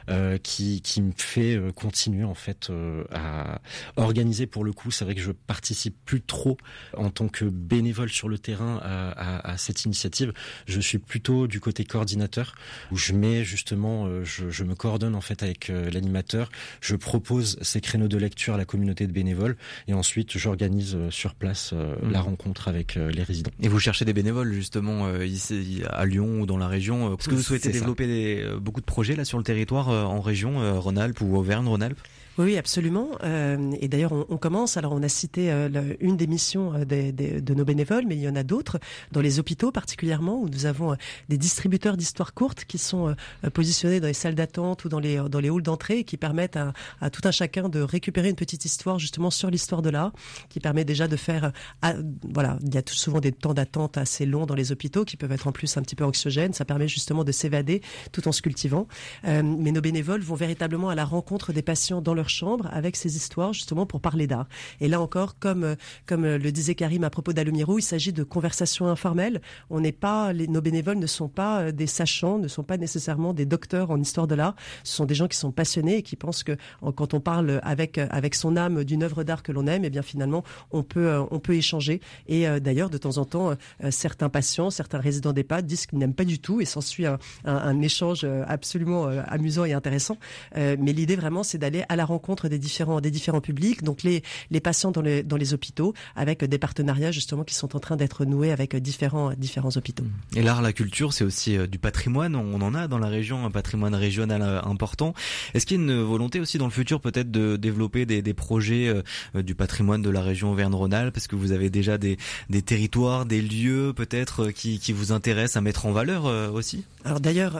euh, 0.10 0.38
qui, 0.38 0.82
qui 0.82 1.02
me 1.02 1.12
fait 1.16 1.56
euh, 1.56 1.72
continuer 1.72 2.24
en 2.24 2.34
fait 2.34 2.70
euh, 2.70 3.04
à 3.14 3.62
organiser 3.96 4.48
pour 4.48 4.64
le 4.64 4.74
coup 4.74 4.92
c'est 4.92 5.06
vrai 5.06 5.16
que 5.16 5.22
je 5.22 5.32
participe 5.32 5.96
plus 6.06 6.22
trop 6.22 6.58
en 6.96 7.10
tant 7.10 7.28
que 7.28 7.46
bénévole 7.46 8.10
sur 8.10 8.30
le 8.30 8.38
terrain 8.38 8.80
à, 8.84 9.10
à, 9.12 9.52
à 9.54 9.58
cette 9.58 9.86
initiative 9.86 10.34
je 10.68 10.80
suis 10.80 10.98
plutôt 11.00 11.48
du 11.48 11.60
côté 11.60 11.84
coordinateur 11.84 12.56
où 12.92 12.98
je 12.98 13.14
mets 13.14 13.44
justement 13.44 14.06
euh, 14.08 14.24
je, 14.24 14.50
je 14.50 14.64
me 14.64 14.76
coordonne 14.76 15.16
en 15.16 15.22
fait 15.22 15.44
avec 15.44 15.70
euh, 15.70 15.90
l'animateur 15.92 16.50
je 16.82 16.96
propose 16.96 17.58
ces 17.62 17.82
créneaux 17.82 18.08
de 18.08 18.18
lecture 18.18 18.54
à 18.54 18.58
la 18.58 18.66
communauté 18.66 19.08
de 19.08 19.12
bénévoles 19.12 19.58
et 19.88 19.94
ensuite 19.94 20.38
j'organise 20.38 20.98
sur 21.10 21.36
place 21.36 21.74
Mhm. 21.74 22.12
la 22.12 22.22
rencontre 22.22 22.68
avec 22.68 22.96
les 22.96 23.24
résidents 23.24 23.52
Et 23.62 23.68
vous 23.68 23.80
cherchez 23.80 24.06
des 24.06 24.14
bénévoles 24.14 24.54
justement 24.54 25.08
euh, 25.08 25.26
ici 25.26 25.82
à 25.90 26.06
Lyon 26.06 26.42
ou 26.42 26.46
dans 26.46 26.58
la 26.58 26.68
région. 26.68 27.16
Est-ce 27.28 27.36
que 27.36 27.36
vous 27.36 27.44
souhaitez 27.44 27.70
développer 27.80 28.08
des- 28.08 28.42
euh, 28.44 28.60
beaucoup 28.60 28.80
de 28.82 28.86
projets 28.86 29.16
là 29.16 29.26
sur 29.26 29.38
le 29.38 29.44
territoire 29.44 29.90
euh, 29.90 30.04
en 30.04 30.22
région, 30.22 30.62
euh, 30.62 30.80
Rhône-Alpes 30.80 31.20
ou 31.22 31.36
Auvergne-Rhône-Alpes? 31.38 32.00
Oui, 32.40 32.56
absolument. 32.56 33.10
Euh, 33.24 33.72
et 33.82 33.88
d'ailleurs, 33.88 34.12
on, 34.12 34.26
on 34.30 34.38
commence. 34.38 34.78
Alors, 34.78 34.92
on 34.94 35.02
a 35.02 35.10
cité 35.10 35.52
euh, 35.52 35.96
une 36.00 36.18
des 36.18 36.28
missions 36.28 36.72
euh, 36.76 36.86
des- 36.86 37.12
des- 37.12 37.42
de 37.42 37.54
nos 37.56 37.66
bénévoles, 37.66 38.04
mais 38.08 38.16
il 38.16 38.22
y 38.22 38.30
en 38.30 38.36
a 38.36 38.44
d'autres 38.44 38.78
dans 39.12 39.22
les 39.22 39.40
hôpitaux 39.40 39.72
particulièrement, 39.72 40.40
où 40.42 40.48
nous 40.48 40.68
avons 40.68 40.92
euh, 40.92 40.96
des 41.30 41.40
distributeurs 41.40 41.98
d'histoires 41.98 42.36
courtes 42.36 42.66
qui 42.66 42.78
sont 42.78 43.08
euh, 43.44 43.50
positionnés 43.50 44.00
dans 44.00 44.06
les 44.06 44.14
salles 44.14 44.36
d'attente 44.36 44.86
ou 44.86 44.90
dans 44.90 45.00
les 45.00 45.18
dans 45.32 45.40
les 45.40 45.50
halls 45.50 45.64
d'entrée, 45.64 46.04
qui 46.04 46.16
permettent 46.18 46.58
à, 46.58 46.74
à 47.02 47.10
tout 47.10 47.22
un 47.24 47.32
chacun 47.32 47.70
de 47.70 47.82
récupérer 47.82 48.30
une 48.30 48.36
petite 48.36 48.66
histoire 48.66 49.00
justement 49.00 49.32
sur 49.32 49.50
l'histoire 49.50 49.82
de 49.82 49.90
l'art, 49.90 50.14
qui 50.50 50.60
permet 50.60 50.86
déjà 50.86 51.08
de 51.08 51.16
faire. 51.16 51.46
euh, 51.46 51.50
à- 51.82 51.96
voilà, 52.32 52.60
il 52.64 52.76
y 52.76 52.78
a 52.78 52.84
tout 52.84 52.94
souvent 52.94 53.20
des 53.20 53.32
temps 53.32 53.56
d'attente 53.56 53.98
assez 53.98 54.28
longs 54.28 54.46
dans 54.46 54.54
les 54.56 54.72
hôpitaux 54.72 55.06
qui 55.06 55.18
peuvent 55.18 55.32
être 55.32 55.48
en 55.48 55.52
plus 55.52 55.76
un 55.76 55.82
petit 55.82 55.96
peu 55.96 56.04
anxiogènes. 56.06 56.54
Ça 56.54 56.66
permet 56.66 56.88
justement 56.88 57.24
de 57.24 57.32
s'évader 57.32 57.82
tout 58.12 58.28
en 58.28 58.32
se 58.32 58.44
cultivant. 58.44 58.88
Euh, 59.26 59.42
mais 59.42 59.72
nos 59.72 59.82
bénévoles 59.82 60.22
vont 60.22 60.36
véritablement 60.36 60.90
à 60.90 60.96
la 60.96 61.04
rencontre 61.06 61.52
des 61.52 61.64
patients 61.64 62.00
dans 62.00 62.14
leur 62.14 62.27
leur 62.28 62.30
chambre 62.30 62.68
avec 62.74 62.96
ces 62.98 63.16
histoires 63.16 63.54
justement 63.54 63.86
pour 63.86 64.02
parler 64.02 64.28
d'art. 64.28 64.48
Et 64.82 64.88
là 64.90 65.00
encore, 65.00 65.40
comme 65.40 65.76
comme 66.06 66.26
le 66.26 66.52
disait 66.52 66.76
Karim 66.76 67.04
à 67.06 67.10
propos 67.10 67.32
d'Alomiro, 67.32 67.80
il 67.80 67.82
s'agit 67.82 68.12
de 68.12 68.24
conversations 68.24 68.88
informelles. 68.88 69.42
On 69.70 69.80
n'est 69.80 69.94
pas, 69.94 70.34
les, 70.34 70.48
nos 70.48 70.62
bénévoles 70.62 71.00
ne 71.00 71.08
sont 71.08 71.30
pas 71.30 71.72
des 71.72 71.88
sachants, 71.88 72.38
ne 72.38 72.50
sont 72.50 72.64
pas 72.64 72.78
nécessairement 72.78 73.34
des 73.34 73.46
docteurs 73.46 73.92
en 73.92 74.00
histoire 74.00 74.28
de 74.28 74.36
l'art. 74.36 74.56
Ce 74.84 74.94
sont 74.94 75.06
des 75.06 75.16
gens 75.16 75.28
qui 75.28 75.38
sont 75.38 75.52
passionnés 75.52 75.98
et 75.98 76.02
qui 76.02 76.16
pensent 76.18 76.44
que 76.44 76.58
quand 76.96 77.14
on 77.14 77.22
parle 77.22 77.62
avec 77.64 77.98
avec 77.98 78.36
son 78.36 78.58
âme 78.58 78.84
d'une 78.84 79.04
œuvre 79.04 79.24
d'art 79.24 79.42
que 79.42 79.54
l'on 79.54 79.66
aime, 79.68 79.84
et 79.86 79.88
eh 79.88 79.90
bien 79.90 80.02
finalement 80.02 80.44
on 80.72 80.84
peut 80.84 81.18
on 81.32 81.40
peut 81.40 81.56
échanger. 81.56 82.02
Et 82.28 82.46
d'ailleurs 82.60 82.90
de 82.90 82.98
temps 82.98 83.18
en 83.18 83.26
temps, 83.26 83.54
certains 83.90 84.30
patients, 84.30 84.70
certains 84.70 85.00
résidents 85.00 85.34
d'EHPAD 85.34 85.66
disent 85.66 85.86
qu'ils 85.86 86.00
n'aiment 86.00 86.14
pas 86.14 86.26
du 86.26 86.40
tout 86.40 86.60
et 86.60 86.66
s'ensuit 86.66 87.06
un, 87.06 87.20
un, 87.46 87.56
un, 87.56 87.82
échange 87.82 88.28
absolument 88.48 89.06
amusant 89.06 89.64
et 89.64 89.74
intéressant. 89.74 90.18
mais 90.56 90.94
l'idée 90.94 91.16
vraiment, 91.16 91.44
c'est 91.44 91.58
d'aller 91.58 91.84
à 91.88 91.96
la 91.96 92.04
rencontre 92.04 92.17
des 92.50 92.60
différents 92.60 93.02
des 93.02 93.12
différents 93.12 93.42
publics, 93.42 93.84
donc 93.84 94.04
les 94.04 94.24
les 94.52 94.60
patients 94.60 94.92
dans 94.92 95.02
les 95.02 95.24
dans 95.24 95.38
les 95.38 95.54
hôpitaux, 95.54 95.94
avec 96.16 96.44
des 96.44 96.58
partenariats 96.58 97.12
justement 97.12 97.44
qui 97.44 97.56
sont 97.56 97.76
en 97.76 97.80
train 97.80 97.96
d'être 97.96 98.26
noués 98.26 98.52
avec 98.52 98.76
différents 98.76 99.34
différents 99.34 99.76
hôpitaux. 99.76 100.06
Et 100.36 100.42
l'art, 100.42 100.62
la 100.62 100.74
culture, 100.74 101.14
c'est 101.14 101.24
aussi 101.24 101.58
du 101.68 101.80
patrimoine. 101.80 102.36
On 102.36 102.62
en 102.62 102.74
a 102.74 102.88
dans 102.88 103.00
la 103.00 103.08
région 103.08 103.46
un 103.46 103.52
patrimoine 103.52 103.96
régional 103.96 104.42
important. 104.64 105.14
Est-ce 105.54 105.66
qu'il 105.66 105.78
y 105.78 105.80
a 105.80 105.84
une 105.84 106.02
volonté 106.02 106.40
aussi 106.40 106.58
dans 106.58 106.66
le 106.66 106.72
futur 106.72 107.02
peut-être 107.02 107.32
de 107.32 107.56
développer 107.56 108.06
des, 108.06 108.22
des 108.22 108.34
projets 108.34 108.94
du 109.34 109.56
patrimoine 109.56 110.02
de 110.02 110.10
la 110.10 110.22
région 110.22 110.52
Auvergne-Rhône-Alpes? 110.52 111.14
Parce 111.14 111.28
que 111.28 111.36
vous 111.36 111.52
avez 111.52 111.70
déjà 111.70 111.98
des, 111.98 112.18
des 112.50 112.62
territoires, 112.62 113.26
des 113.26 113.42
lieux 113.42 113.94
peut-être 113.96 114.52
qui, 114.52 114.80
qui 114.80 114.94
vous 114.94 115.12
intéressent 115.12 115.58
à 115.58 115.62
mettre 115.62 115.86
en 115.86 115.92
valeur 115.92 116.26
aussi? 116.54 116.84
Alors 117.06 117.20
d'ailleurs, 117.20 117.60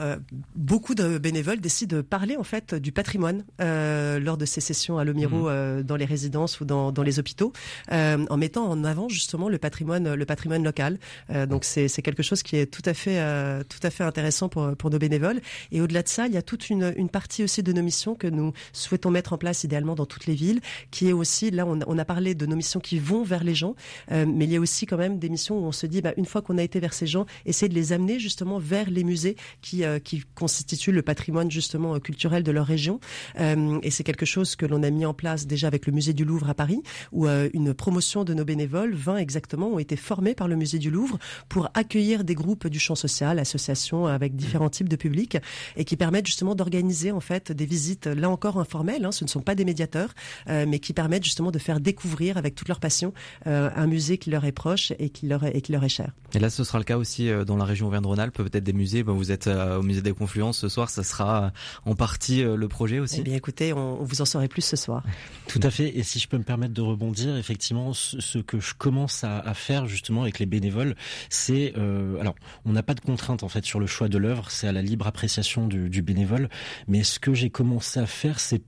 beaucoup 0.54 0.94
de 0.94 1.18
bénévoles 1.18 1.60
décident 1.60 1.96
de 1.96 2.02
parler 2.02 2.36
en 2.36 2.44
fait 2.44 2.74
du 2.74 2.92
patrimoine 2.92 3.44
euh, 3.60 4.18
lors 4.20 4.36
de 4.36 4.44
ces 4.48 4.60
sessions 4.60 4.98
à 4.98 5.04
Lomiro 5.04 5.44
mmh. 5.44 5.48
euh, 5.48 5.82
dans 5.82 5.96
les 5.96 6.04
résidences 6.04 6.60
ou 6.60 6.64
dans, 6.64 6.92
dans 6.92 7.02
les 7.02 7.18
hôpitaux, 7.18 7.52
euh, 7.92 8.24
en 8.28 8.36
mettant 8.36 8.68
en 8.68 8.84
avant 8.84 9.08
justement 9.08 9.48
le 9.48 9.58
patrimoine, 9.58 10.14
le 10.14 10.24
patrimoine 10.24 10.64
local. 10.64 10.98
Euh, 11.30 11.46
donc 11.46 11.64
c'est 11.64 11.88
quelque 12.02 12.22
chose 12.22 12.42
qui 12.42 12.56
est 12.56 12.66
tout 12.66 12.82
à 12.84 12.94
fait, 12.94 13.18
tout 13.64 13.78
à 13.82 13.90
fait 13.90 14.04
intéressant 14.04 14.48
pour, 14.48 14.74
pour 14.76 14.90
nos 14.90 14.98
bénévoles. 14.98 15.40
Et 15.72 15.80
au-delà 15.80 16.02
de 16.02 16.08
ça, 16.08 16.26
il 16.26 16.32
y 16.32 16.36
a 16.36 16.42
toute 16.42 16.70
une, 16.70 16.92
une 16.96 17.08
partie 17.08 17.44
aussi 17.44 17.62
de 17.62 17.72
nos 17.72 17.82
missions 17.82 18.14
que 18.14 18.26
nous 18.26 18.52
souhaitons 18.72 19.10
mettre 19.10 19.32
en 19.32 19.38
place 19.38 19.64
idéalement 19.64 19.94
dans 19.94 20.06
toutes 20.06 20.26
les 20.26 20.34
villes, 20.34 20.60
qui 20.90 21.08
est 21.08 21.12
aussi 21.12 21.50
là 21.50 21.66
on, 21.66 21.78
on 21.86 21.98
a 21.98 22.04
parlé 22.04 22.34
de 22.34 22.46
nos 22.46 22.56
missions 22.56 22.80
qui 22.80 22.98
vont 22.98 23.22
vers 23.22 23.44
les 23.44 23.54
gens, 23.54 23.74
mais 24.10 24.44
il 24.44 24.50
y 24.50 24.56
a 24.56 24.60
aussi 24.60 24.86
quand 24.86 24.96
même 24.96 25.18
des 25.18 25.28
missions 25.28 25.58
où 25.58 25.64
on 25.64 25.72
se 25.72 25.86
dit 25.86 26.00
bah, 26.00 26.12
une 26.16 26.26
fois 26.26 26.42
qu'on 26.42 26.58
a 26.58 26.62
été 26.62 26.80
vers 26.80 26.94
ces 26.94 27.06
gens, 27.06 27.26
essayer 27.46 27.68
de 27.68 27.74
les 27.74 27.92
amener 27.92 28.18
justement 28.18 28.58
vers 28.58 28.90
les 28.90 29.04
musées 29.04 29.36
qui, 29.60 29.84
qui 30.04 30.22
constituent 30.34 30.92
le 30.92 31.02
patrimoine 31.02 31.50
justement 31.50 31.98
culturel 32.00 32.42
de 32.42 32.52
leur 32.52 32.66
région. 32.66 33.00
Euh, 33.40 33.78
et 33.82 33.90
c'est 33.90 34.04
quelque 34.04 34.26
chose 34.26 34.37
que 34.44 34.66
l'on 34.66 34.82
a 34.82 34.90
mis 34.90 35.06
en 35.06 35.14
place 35.14 35.46
déjà 35.46 35.66
avec 35.66 35.86
le 35.86 35.92
musée 35.92 36.12
du 36.12 36.24
Louvre 36.24 36.48
à 36.48 36.54
Paris, 36.54 36.82
où 37.12 37.26
euh, 37.26 37.48
une 37.52 37.74
promotion 37.74 38.24
de 38.24 38.34
nos 38.34 38.44
bénévoles, 38.44 38.94
20 38.94 39.16
exactement, 39.16 39.68
ont 39.68 39.78
été 39.78 39.96
formés 39.96 40.34
par 40.34 40.48
le 40.48 40.56
musée 40.56 40.78
du 40.78 40.90
Louvre 40.90 41.18
pour 41.48 41.68
accueillir 41.74 42.24
des 42.24 42.34
groupes 42.34 42.66
du 42.68 42.78
champ 42.78 42.94
social, 42.94 43.38
associations 43.38 44.06
avec 44.06 44.36
différents 44.36 44.70
types 44.70 44.88
de 44.88 44.96
publics, 44.96 45.38
et 45.76 45.84
qui 45.84 45.96
permettent 45.96 46.26
justement 46.26 46.54
d'organiser 46.54 47.12
en 47.12 47.20
fait 47.20 47.52
des 47.52 47.66
visites, 47.66 48.06
là 48.06 48.30
encore 48.30 48.58
informelles, 48.58 49.04
hein, 49.04 49.12
ce 49.12 49.24
ne 49.24 49.28
sont 49.28 49.40
pas 49.40 49.54
des 49.54 49.64
médiateurs, 49.64 50.10
euh, 50.48 50.66
mais 50.68 50.78
qui 50.78 50.92
permettent 50.92 51.24
justement 51.24 51.50
de 51.50 51.58
faire 51.58 51.80
découvrir 51.80 52.36
avec 52.36 52.54
toute 52.54 52.68
leur 52.68 52.80
passion 52.80 53.12
euh, 53.46 53.70
un 53.74 53.86
musée 53.86 54.18
qui 54.18 54.30
leur 54.30 54.44
est 54.44 54.52
proche 54.52 54.92
et 54.98 55.10
qui 55.10 55.26
leur 55.26 55.44
est, 55.44 55.56
et 55.56 55.60
qui 55.60 55.72
leur 55.72 55.84
est 55.84 55.88
cher. 55.88 56.12
Et 56.34 56.38
là, 56.38 56.50
ce 56.50 56.64
sera 56.64 56.78
le 56.78 56.84
cas 56.84 56.98
aussi 56.98 57.30
dans 57.46 57.56
la 57.56 57.64
région 57.64 57.86
Auvergne-Rhône-Alpes, 57.86 58.36
peut-être 58.36 58.64
des 58.64 58.72
musées. 58.72 59.02
Ben, 59.02 59.12
vous 59.12 59.30
êtes 59.30 59.46
au 59.46 59.82
musée 59.82 60.02
des 60.02 60.12
Confluences 60.12 60.58
ce 60.58 60.68
soir, 60.68 60.90
ça 60.90 61.02
sera 61.02 61.52
en 61.84 61.94
partie 61.94 62.42
le 62.42 62.68
projet 62.68 62.98
aussi 62.98 63.16
Eh 63.20 63.22
bien, 63.22 63.34
écoutez, 63.34 63.72
on, 63.72 64.02
vous 64.02 64.20
en 64.20 64.24
saurez 64.28 64.48
plus 64.48 64.62
ce 64.62 64.76
soir. 64.76 65.02
Tout 65.46 65.60
à 65.62 65.70
fait. 65.70 65.96
Et 65.96 66.02
si 66.02 66.18
je 66.18 66.28
peux 66.28 66.38
me 66.38 66.44
permettre 66.44 66.74
de 66.74 66.82
rebondir, 66.82 67.36
effectivement, 67.36 67.92
ce, 67.92 68.38
que 68.38 68.60
je 68.60 68.74
commence 68.74 69.24
à, 69.24 69.38
à, 69.38 69.54
faire 69.54 69.86
justement 69.86 70.22
avec 70.22 70.38
les 70.38 70.46
bénévoles, 70.46 70.94
c'est 71.30 71.72
euh, 71.76 72.20
alors 72.20 72.34
on 72.64 72.72
n'a 72.72 72.82
pas 72.82 72.94
de 72.94 73.00
contrainte 73.00 73.42
en 73.42 73.48
fait 73.48 73.64
sur 73.64 73.80
le 73.80 73.86
choix 73.86 74.08
de 74.08 74.18
l'œuvre, 74.18 74.50
c'est 74.50 74.68
à 74.68 74.72
la 74.72 74.82
libre 74.82 75.06
appréciation 75.06 75.66
du, 75.66 75.88
du 75.88 76.02
bénévole. 76.02 76.48
Mais 76.86 77.02
ce 77.02 77.18
que 77.18 77.34
j'ai 77.34 77.50
commencé 77.50 77.98
à 78.00 78.06
faire, 78.06 78.40
c'est 78.40 78.62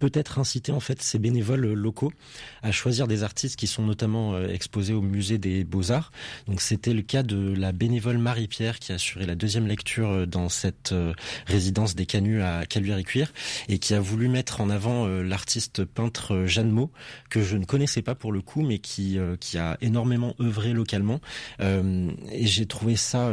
peut-être 0.00 0.38
inciter 0.38 0.72
en 0.72 0.80
fait 0.80 1.00
ces 1.02 1.20
bénévoles 1.20 1.72
locaux 1.74 2.12
à 2.62 2.72
choisir 2.72 3.06
des 3.06 3.22
artistes 3.22 3.56
qui 3.56 3.66
sont 3.66 3.84
notamment 3.84 4.34
euh, 4.34 4.48
exposés 4.48 4.94
au 4.94 5.02
musée 5.02 5.38
des 5.38 5.62
Beaux-Arts. 5.62 6.10
Donc 6.48 6.60
c'était 6.60 6.94
le 6.94 7.02
cas 7.02 7.22
de 7.22 7.54
la 7.54 7.70
bénévole 7.70 8.18
Marie-Pierre 8.18 8.78
qui 8.78 8.92
a 8.92 8.96
assuré 8.96 9.26
la 9.26 9.34
deuxième 9.34 9.66
lecture 9.66 10.08
euh, 10.08 10.26
dans 10.26 10.48
cette 10.48 10.92
euh, 10.92 11.12
résidence 11.46 11.94
des 11.94 12.06
Canuts 12.06 12.42
à 12.42 12.64
Caluire-et-Cuire 12.66 13.32
et 13.68 13.78
qui 13.78 13.94
a 13.94 14.00
voulu 14.00 14.28
mettre 14.28 14.60
en 14.60 14.70
avant 14.70 15.06
l'artiste 15.06 15.84
peintre 15.84 16.44
Jeanne 16.46 16.70
Maud 16.70 16.88
que 17.28 17.42
je 17.42 17.58
ne 17.58 17.64
connaissais 17.66 18.00
pas 18.00 18.14
pour 18.14 18.32
le 18.32 18.40
coup 18.40 18.62
mais 18.62 18.78
qui 18.78 19.18
qui 19.40 19.58
a 19.58 19.76
énormément 19.82 20.34
œuvré 20.40 20.72
localement 20.72 21.20
et 21.60 22.46
j'ai 22.46 22.66
trouvé 22.66 22.96
ça 22.96 23.30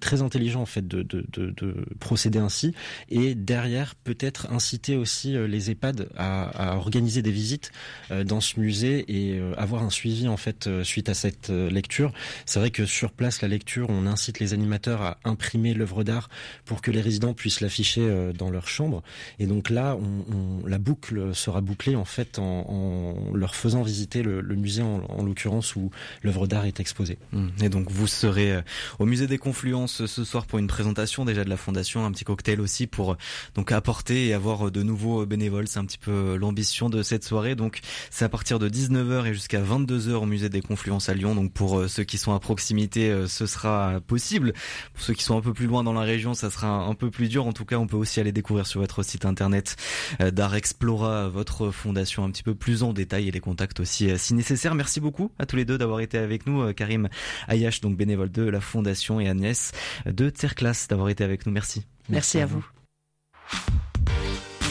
très 0.00 0.22
intelligent 0.22 0.60
en 0.62 0.66
fait 0.66 0.86
de, 0.86 1.02
de, 1.02 1.26
de, 1.32 1.50
de 1.50 1.84
procéder 1.98 2.38
ainsi 2.38 2.74
et 3.08 3.34
derrière 3.34 3.94
peut-être 3.96 4.52
inciter 4.52 4.96
aussi 4.96 5.32
les 5.32 5.70
EHPAD 5.70 6.03
à, 6.16 6.72
à, 6.72 6.76
organiser 6.76 7.22
des 7.22 7.30
visites 7.30 7.72
euh, 8.10 8.24
dans 8.24 8.40
ce 8.40 8.58
musée 8.60 9.04
et 9.08 9.38
euh, 9.38 9.54
avoir 9.56 9.82
un 9.82 9.90
suivi 9.90 10.28
en 10.28 10.36
fait 10.36 10.66
euh, 10.66 10.84
suite 10.84 11.08
à 11.08 11.14
cette 11.14 11.50
lecture. 11.50 12.12
C'est 12.46 12.58
vrai 12.58 12.70
que 12.70 12.86
sur 12.86 13.12
place, 13.12 13.42
la 13.42 13.48
lecture, 13.48 13.88
on 13.90 14.06
incite 14.06 14.40
les 14.40 14.52
animateurs 14.52 15.02
à 15.02 15.18
imprimer 15.24 15.74
l'œuvre 15.74 16.04
d'art 16.04 16.28
pour 16.64 16.82
que 16.82 16.90
les 16.90 17.00
résidents 17.00 17.34
puissent 17.34 17.60
l'afficher 17.60 18.32
dans 18.36 18.50
leur 18.50 18.68
chambre. 18.68 19.02
Et 19.38 19.46
donc 19.46 19.70
là, 19.70 19.96
on, 19.96 20.34
on, 20.34 20.66
la 20.66 20.78
boucle 20.78 21.34
sera 21.34 21.60
bouclée 21.60 21.96
en 21.96 22.04
fait 22.04 22.38
en, 22.38 22.42
en 22.44 23.34
leur 23.34 23.54
faisant 23.54 23.82
visiter 23.82 24.22
le, 24.22 24.40
le 24.40 24.54
musée 24.56 24.82
en, 24.82 25.02
en 25.08 25.22
l'occurrence 25.22 25.76
où 25.76 25.90
l'œuvre 26.22 26.46
d'art 26.46 26.64
est 26.66 26.80
exposée. 26.80 27.18
Mmh. 27.32 27.48
Et 27.62 27.68
donc 27.68 27.90
vous 27.90 28.06
serez 28.06 28.60
au 28.98 29.06
musée 29.06 29.26
des 29.26 29.38
Confluences 29.38 30.06
ce 30.06 30.24
soir 30.24 30.46
pour 30.46 30.58
une 30.58 30.66
présentation 30.66 31.24
déjà 31.24 31.44
de 31.44 31.50
la 31.50 31.56
fondation, 31.56 32.04
un 32.04 32.12
petit 32.12 32.24
cocktail 32.24 32.60
aussi 32.60 32.86
pour 32.86 33.16
donc 33.54 33.72
apporter 33.72 34.28
et 34.28 34.34
avoir 34.34 34.70
de 34.70 34.82
nouveaux 34.82 35.26
bénévoles. 35.26 35.68
C'est 35.68 35.78
un 35.78 35.84
petit 35.84 35.93
petit 35.94 35.98
peu 35.98 36.36
l'ambition 36.36 36.90
de 36.90 37.02
cette 37.02 37.24
soirée. 37.24 37.54
Donc 37.54 37.80
c'est 38.10 38.24
à 38.24 38.28
partir 38.28 38.58
de 38.58 38.68
19h 38.68 39.26
et 39.26 39.34
jusqu'à 39.34 39.62
22h 39.62 40.12
au 40.12 40.26
musée 40.26 40.48
des 40.48 40.60
Confluences 40.60 41.08
à 41.08 41.14
Lyon. 41.14 41.34
Donc 41.34 41.52
pour 41.52 41.78
euh, 41.78 41.88
ceux 41.88 42.04
qui 42.04 42.18
sont 42.18 42.34
à 42.34 42.40
proximité, 42.40 43.10
euh, 43.10 43.26
ce 43.26 43.46
sera 43.46 44.00
possible. 44.06 44.52
Pour 44.92 45.02
ceux 45.02 45.14
qui 45.14 45.22
sont 45.22 45.36
un 45.36 45.40
peu 45.40 45.52
plus 45.52 45.66
loin 45.66 45.84
dans 45.84 45.92
la 45.92 46.02
région, 46.02 46.34
ça 46.34 46.50
sera 46.50 46.68
un 46.68 46.94
peu 46.94 47.10
plus 47.10 47.28
dur. 47.28 47.46
En 47.46 47.52
tout 47.52 47.64
cas, 47.64 47.76
on 47.76 47.86
peut 47.86 47.96
aussi 47.96 48.20
aller 48.20 48.32
découvrir 48.32 48.66
sur 48.66 48.80
votre 48.80 49.02
site 49.02 49.24
internet 49.24 49.76
euh, 50.20 50.30
d'Art 50.30 50.54
Explora 50.54 51.28
votre 51.28 51.70
fondation 51.70 52.24
un 52.24 52.30
petit 52.30 52.42
peu 52.42 52.54
plus 52.54 52.82
en 52.82 52.92
détail 52.92 53.28
et 53.28 53.30
les 53.30 53.40
contacts 53.40 53.80
aussi 53.80 54.10
si 54.18 54.34
nécessaire. 54.34 54.74
Merci 54.74 55.00
beaucoup 55.00 55.30
à 55.38 55.46
tous 55.46 55.56
les 55.56 55.64
deux 55.64 55.78
d'avoir 55.78 56.00
été 56.00 56.18
avec 56.18 56.46
nous. 56.46 56.72
Karim 56.74 57.08
Ayash, 57.48 57.80
donc 57.80 57.96
bénévole 57.96 58.30
de 58.30 58.42
la 58.42 58.60
fondation 58.60 59.20
et 59.20 59.28
Agnès 59.28 59.72
de 60.06 60.30
Terclass 60.30 60.88
d'avoir 60.88 61.08
été 61.08 61.22
avec 61.24 61.46
nous. 61.46 61.52
Merci. 61.52 61.84
Merci, 62.08 62.38
Merci 62.38 62.40
à 62.40 62.46
vous. 62.46 62.64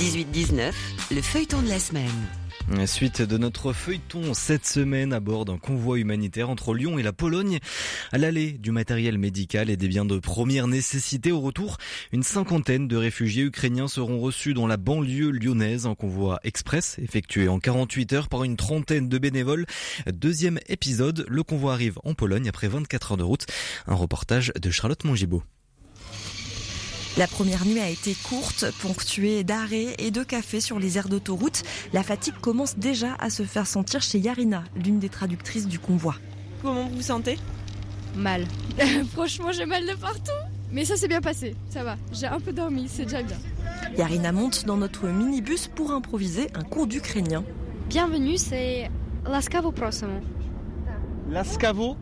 18-19, 0.03 0.73
le 1.11 1.21
feuilleton 1.21 1.61
de 1.61 1.69
la 1.69 1.79
semaine. 1.79 2.09
Suite 2.85 3.21
de 3.21 3.37
notre 3.37 3.71
feuilleton 3.71 4.33
cette 4.33 4.65
semaine 4.65 5.13
à 5.13 5.21
bord 5.21 5.45
d'un 5.45 5.57
convoi 5.57 5.97
humanitaire 5.97 6.49
entre 6.49 6.73
Lyon 6.73 6.99
et 6.99 7.03
la 7.03 7.13
Pologne. 7.13 7.59
À 8.11 8.17
l'aller 8.17 8.51
du 8.51 8.71
matériel 8.71 9.17
médical 9.17 9.69
et 9.69 9.77
des 9.77 9.87
biens 9.87 10.03
de 10.03 10.19
première 10.19 10.67
nécessité 10.67 11.31
au 11.31 11.39
retour, 11.39 11.77
une 12.11 12.21
cinquantaine 12.21 12.89
de 12.89 12.97
réfugiés 12.97 13.43
ukrainiens 13.43 13.87
seront 13.87 14.19
reçus 14.19 14.53
dans 14.53 14.67
la 14.67 14.75
banlieue 14.75 15.31
lyonnaise. 15.31 15.85
Un 15.85 15.95
convoi 15.95 16.41
express 16.43 16.99
effectué 16.99 17.47
en 17.47 17.59
48 17.59 18.11
heures 18.11 18.27
par 18.27 18.43
une 18.43 18.57
trentaine 18.57 19.07
de 19.07 19.17
bénévoles. 19.17 19.65
Deuxième 20.11 20.59
épisode, 20.67 21.25
le 21.29 21.43
convoi 21.43 21.71
arrive 21.71 21.97
en 22.03 22.13
Pologne 22.13 22.49
après 22.49 22.67
24 22.67 23.13
heures 23.13 23.17
de 23.17 23.23
route. 23.23 23.45
Un 23.87 23.95
reportage 23.95 24.51
de 24.61 24.69
Charlotte 24.69 25.05
Mongibaud. 25.05 25.43
La 27.15 27.27
première 27.27 27.63
nuit 27.63 27.79
a 27.79 27.89
été 27.89 28.15
courte, 28.27 28.65
ponctuée 28.81 29.43
d'arrêts 29.43 29.93
et 29.99 30.09
de 30.09 30.23
cafés 30.23 30.59
sur 30.59 30.79
les 30.79 30.97
aires 30.97 31.09
d'autoroute. 31.09 31.61
La 31.93 32.01
fatigue 32.01 32.33
commence 32.41 32.75
déjà 32.79 33.15
à 33.19 33.29
se 33.29 33.43
faire 33.43 33.67
sentir 33.67 34.01
chez 34.01 34.17
Yarina, 34.17 34.63
l'une 34.75 34.97
des 34.97 35.09
traductrices 35.09 35.67
du 35.67 35.77
convoi. 35.77 36.15
Comment 36.63 36.87
vous 36.87 36.95
vous 36.95 37.01
sentez? 37.03 37.37
Mal. 38.15 38.47
Franchement, 39.13 39.51
j'ai 39.51 39.67
mal 39.67 39.85
de 39.85 39.93
partout. 39.93 40.31
Mais 40.71 40.85
ça 40.85 40.97
s'est 40.97 41.07
bien 41.07 41.21
passé, 41.21 41.55
ça 41.69 41.83
va. 41.83 41.97
J'ai 42.11 42.25
un 42.25 42.39
peu 42.39 42.51
dormi, 42.51 42.87
c'est 42.89 43.03
déjà 43.03 43.21
bien. 43.21 43.37
Yarina 43.95 44.31
monte 44.31 44.65
dans 44.65 44.77
notre 44.77 45.07
minibus 45.07 45.67
pour 45.67 45.91
improviser 45.91 46.47
un 46.55 46.63
cours 46.63 46.87
d'ukrainien. 46.87 47.43
Bienvenue, 47.89 48.37
c'est 48.37 48.89
Laskavo 49.27 49.71
Prosemo. 49.71 50.19
Laskavo 51.29 51.95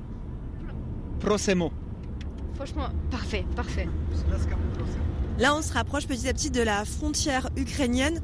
Prosemo. 1.20 1.74
Franchement, 2.56 2.90
parfait, 3.10 3.46
parfait. 3.56 3.88
Là, 5.40 5.56
on 5.56 5.62
se 5.62 5.74
rapproche 5.74 6.08
petit 6.08 6.28
à 6.28 6.34
petit 6.34 6.52
de 6.52 6.62
la 6.62 6.86
frontière 6.86 7.50
ukrainienne. 7.58 8.22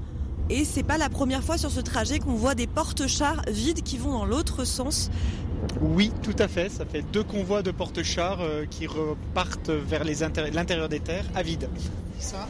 Et 0.50 0.64
c'est 0.64 0.84
pas 0.84 0.98
la 0.98 1.10
première 1.10 1.44
fois 1.44 1.58
sur 1.58 1.72
ce 1.72 1.82
trajet 1.82 2.20
qu'on 2.20 2.36
voit 2.36 2.56
des 2.56 2.68
porte-chars 2.68 3.42
vides 3.50 3.82
qui 3.82 3.98
vont 3.98 4.12
dans 4.12 4.26
l'autre 4.26 4.64
sens. 4.64 5.10
Oui, 5.82 6.12
tout 6.24 6.36
à 6.40 6.48
fait. 6.48 6.70
Ça 6.70 6.86
fait 6.86 7.02
deux 7.02 7.24
convois 7.24 7.64
de 7.64 7.72
porte-chars 7.72 8.40
euh, 8.42 8.66
qui 8.66 8.88
repartent 8.88 9.70
vers 9.70 10.04
l'intérieur 10.06 10.88
des 10.88 11.00
terres 11.00 11.26
à 11.36 11.44
vide. 11.44 11.68
Ça. 12.20 12.48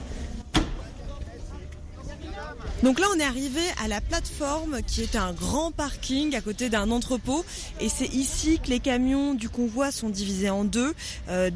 Donc 2.84 3.00
là, 3.00 3.08
on 3.16 3.20
est 3.20 3.24
arrivé 3.24 3.62
à 3.84 3.88
la 3.88 4.02
plateforme 4.02 4.82
qui 4.86 5.02
est 5.02 5.16
un 5.16 5.34
grand 5.34 5.72
parking 5.72 6.36
à 6.36 6.42
côté 6.42 6.70
d'un 6.70 6.92
entrepôt. 6.92 7.44
Et 7.82 7.90
c'est 7.90 8.14
ici 8.14 8.60
que 8.64 8.70
les 8.70 8.80
camions 8.80 9.34
du 9.34 9.50
convoi 9.50 9.92
sont 9.92 10.10
divisés 10.10 10.52
en 10.52 10.64
deux 10.64 10.94
euh, 11.28 11.50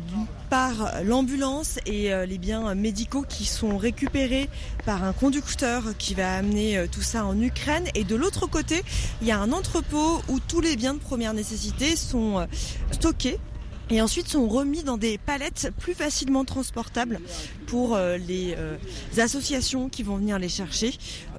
par 0.50 1.04
l'ambulance 1.04 1.78
et 1.86 2.12
euh, 2.12 2.26
les 2.26 2.40
biens 2.40 2.74
médicaux 2.74 3.24
qui 3.28 3.46
sont 3.46 3.78
récupérés 3.78 4.50
par 4.84 5.04
un 5.04 5.14
conducteur 5.14 5.84
qui 6.00 6.16
va 6.16 6.34
amener 6.34 6.78
euh, 6.78 6.88
tout 6.92 7.04
ça 7.04 7.24
en 7.24 7.40
Ukraine. 7.40 7.86
Et 7.94 8.04
de 8.04 8.16
l'autre 8.16 8.48
côté, 8.48 8.82
il 9.22 9.28
y 9.28 9.32
a 9.32 9.38
un 9.38 9.52
entrepôt 9.52 10.24
où 10.28 10.40
tous 10.40 10.60
les 10.60 10.76
biens 10.76 10.96
de 10.96 11.00
première 11.00 11.36
nécessité 11.36 11.96
sont 11.96 12.48
stockés 12.92 13.38
et 13.92 14.02
ensuite 14.02 14.28
sont 14.28 14.48
remis 14.48 14.84
dans 14.84 14.98
des 14.98 15.18
palettes 15.18 15.72
plus 15.78 15.94
facilement 15.94 16.46
transportables 16.46 17.20
pour 17.68 17.96
euh, 17.96 18.18
les 18.18 18.56
euh, 18.58 18.78
associations 19.18 19.90
qui 19.90 20.02
vont 20.02 20.16
venir 20.16 20.40
les 20.40 20.50
chercher 20.50 20.94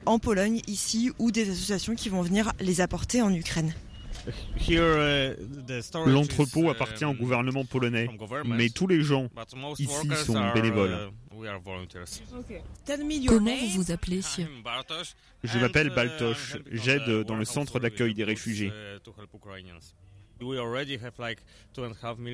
en 0.05 0.18
Pologne 0.18 0.61
ici 0.66 1.11
ou 1.18 1.30
des 1.30 1.50
associations 1.50 1.94
qui 1.94 2.11
vont 2.11 2.22
venir 2.22 2.53
les 2.61 2.80
apporter 2.80 3.22
en 3.22 3.32
Ukraine. 3.32 3.72
L'entrepôt 6.07 6.70
appartient 6.70 7.05
au 7.05 7.14
gouvernement 7.14 7.64
polonais, 7.64 8.09
mais 8.44 8.68
tous 8.68 8.86
les 8.86 9.03
gens 9.03 9.28
ici 9.78 10.09
sont 10.24 10.53
bénévoles. 10.53 11.11
Comment 13.26 13.57
vous 13.57 13.82
vous 13.82 13.90
appelez 13.90 14.20
Je 15.42 15.59
m'appelle 15.59 15.90
Baltosh, 15.90 16.57
j'aide 16.70 17.24
dans 17.24 17.36
le 17.36 17.44
centre 17.44 17.80
d'accueil 17.80 18.14
des 18.14 18.24
réfugiés. 18.24 18.70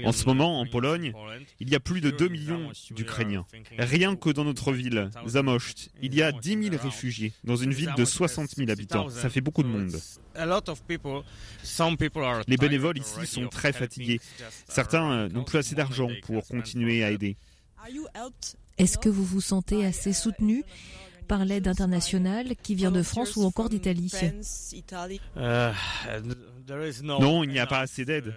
En 0.05 0.13
ce 0.13 0.25
moment, 0.27 0.61
en 0.61 0.67
Pologne, 0.67 1.13
il 1.61 1.69
y 1.69 1.75
a 1.75 1.81
plus 1.81 2.01
de 2.01 2.11
2 2.11 2.29
millions 2.29 2.71
d'Ukrainiens. 2.91 3.47
Rien 3.79 4.17
que 4.17 4.31
dans 4.31 4.45
notre 4.45 4.73
ville, 4.73 5.11
Zamość, 5.27 5.91
il 6.03 6.15
y 6.15 6.23
a 6.23 6.33
10 6.33 6.63
000 6.71 6.77
réfugiés 6.83 7.33
dans 7.45 7.57
une 7.57 7.73
ville 7.73 7.93
de 7.97 8.05
60 8.05 8.51
000 8.57 8.71
habitants. 8.71 9.09
Ça 9.09 9.31
fait 9.31 9.41
beaucoup 9.41 9.63
de 9.63 9.69
monde. 9.69 9.97
Les 12.47 12.57
bénévoles 12.57 12.99
ici 12.99 13.27
sont 13.27 13.49
très 13.49 13.73
fatigués. 13.73 14.21
Certains 14.69 15.11
euh, 15.11 15.29
n'ont 15.29 15.45
plus 15.45 15.59
assez 15.59 15.75
d'argent 15.75 16.09
pour 16.23 16.47
continuer 16.47 17.03
à 17.05 17.11
aider. 17.11 17.37
Est-ce 18.79 18.99
que 18.99 19.09
vous 19.09 19.25
vous 19.25 19.41
sentez 19.41 19.85
assez 19.85 20.13
soutenu 20.13 20.63
par 21.27 21.45
l'aide 21.45 21.69
internationale 21.69 22.55
qui 22.63 22.75
vient 22.75 22.91
de 22.91 23.03
France 23.03 23.37
ou 23.37 23.43
encore 23.45 23.69
d'Italie? 23.69 24.11
euh, 25.37 25.73
Non, 27.21 27.45
il 27.45 27.51
n'y 27.51 27.59
a 27.59 27.66
pas 27.66 27.81
assez 27.81 28.05
d'aide. 28.05 28.35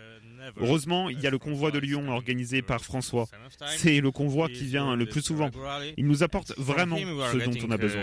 Heureusement, 0.59 1.09
il 1.09 1.19
y 1.19 1.27
a 1.27 1.29
le 1.29 1.37
convoi 1.37 1.71
de 1.71 1.79
Lyon 1.79 2.09
organisé 2.09 2.61
par 2.61 2.81
François. 2.83 3.27
C'est 3.77 4.01
le 4.01 4.11
convoi 4.11 4.49
qui 4.49 4.65
vient 4.65 4.95
le 4.95 5.05
plus 5.05 5.21
souvent. 5.21 5.49
Il 5.97 6.07
nous 6.07 6.23
apporte 6.23 6.53
vraiment 6.57 6.97
ce 6.97 7.37
dont 7.37 7.67
on 7.67 7.71
a 7.71 7.77
besoin. 7.77 8.01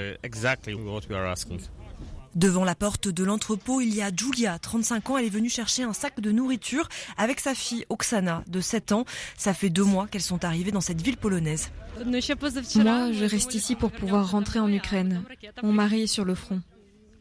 Devant 2.35 2.65
la 2.65 2.75
porte 2.75 3.09
de 3.09 3.25
l'entrepôt, 3.25 3.81
il 3.81 3.95
y 3.95 4.03
a 4.03 4.11
Julia, 4.15 4.59
35 4.59 5.11
ans. 5.11 5.19
Elle 5.19 5.25
est 5.25 5.31
venue 5.31 5.49
chercher 5.49 5.83
un 5.83 5.93
sac 5.93 6.21
de 6.21 6.31
nourriture 6.31 6.89
avec 7.17 7.41
sa 7.41 7.55
fille 7.55 7.85
Oksana, 7.89 8.45
de 8.47 8.61
7 8.61 8.93
ans. 8.93 9.05
Ça 9.37 9.55
fait 9.55 9.71
deux 9.71 9.83
mois 9.83 10.07
qu'elles 10.07 10.23
sont 10.23 10.45
arrivées 10.45 10.71
dans 10.71 10.81
cette 10.81 11.01
ville 11.01 11.17
polonaise. 11.17 11.73
Moi, 11.97 12.21
je 12.21 13.25
reste 13.29 13.55
ici 13.55 13.75
pour 13.75 13.91
pouvoir 13.91 14.31
rentrer 14.31 14.61
en 14.61 14.71
Ukraine. 14.71 15.25
Mon 15.63 15.73
mari 15.73 16.03
est 16.03 16.07
sur 16.07 16.25
le 16.25 16.37
front. 16.37 16.61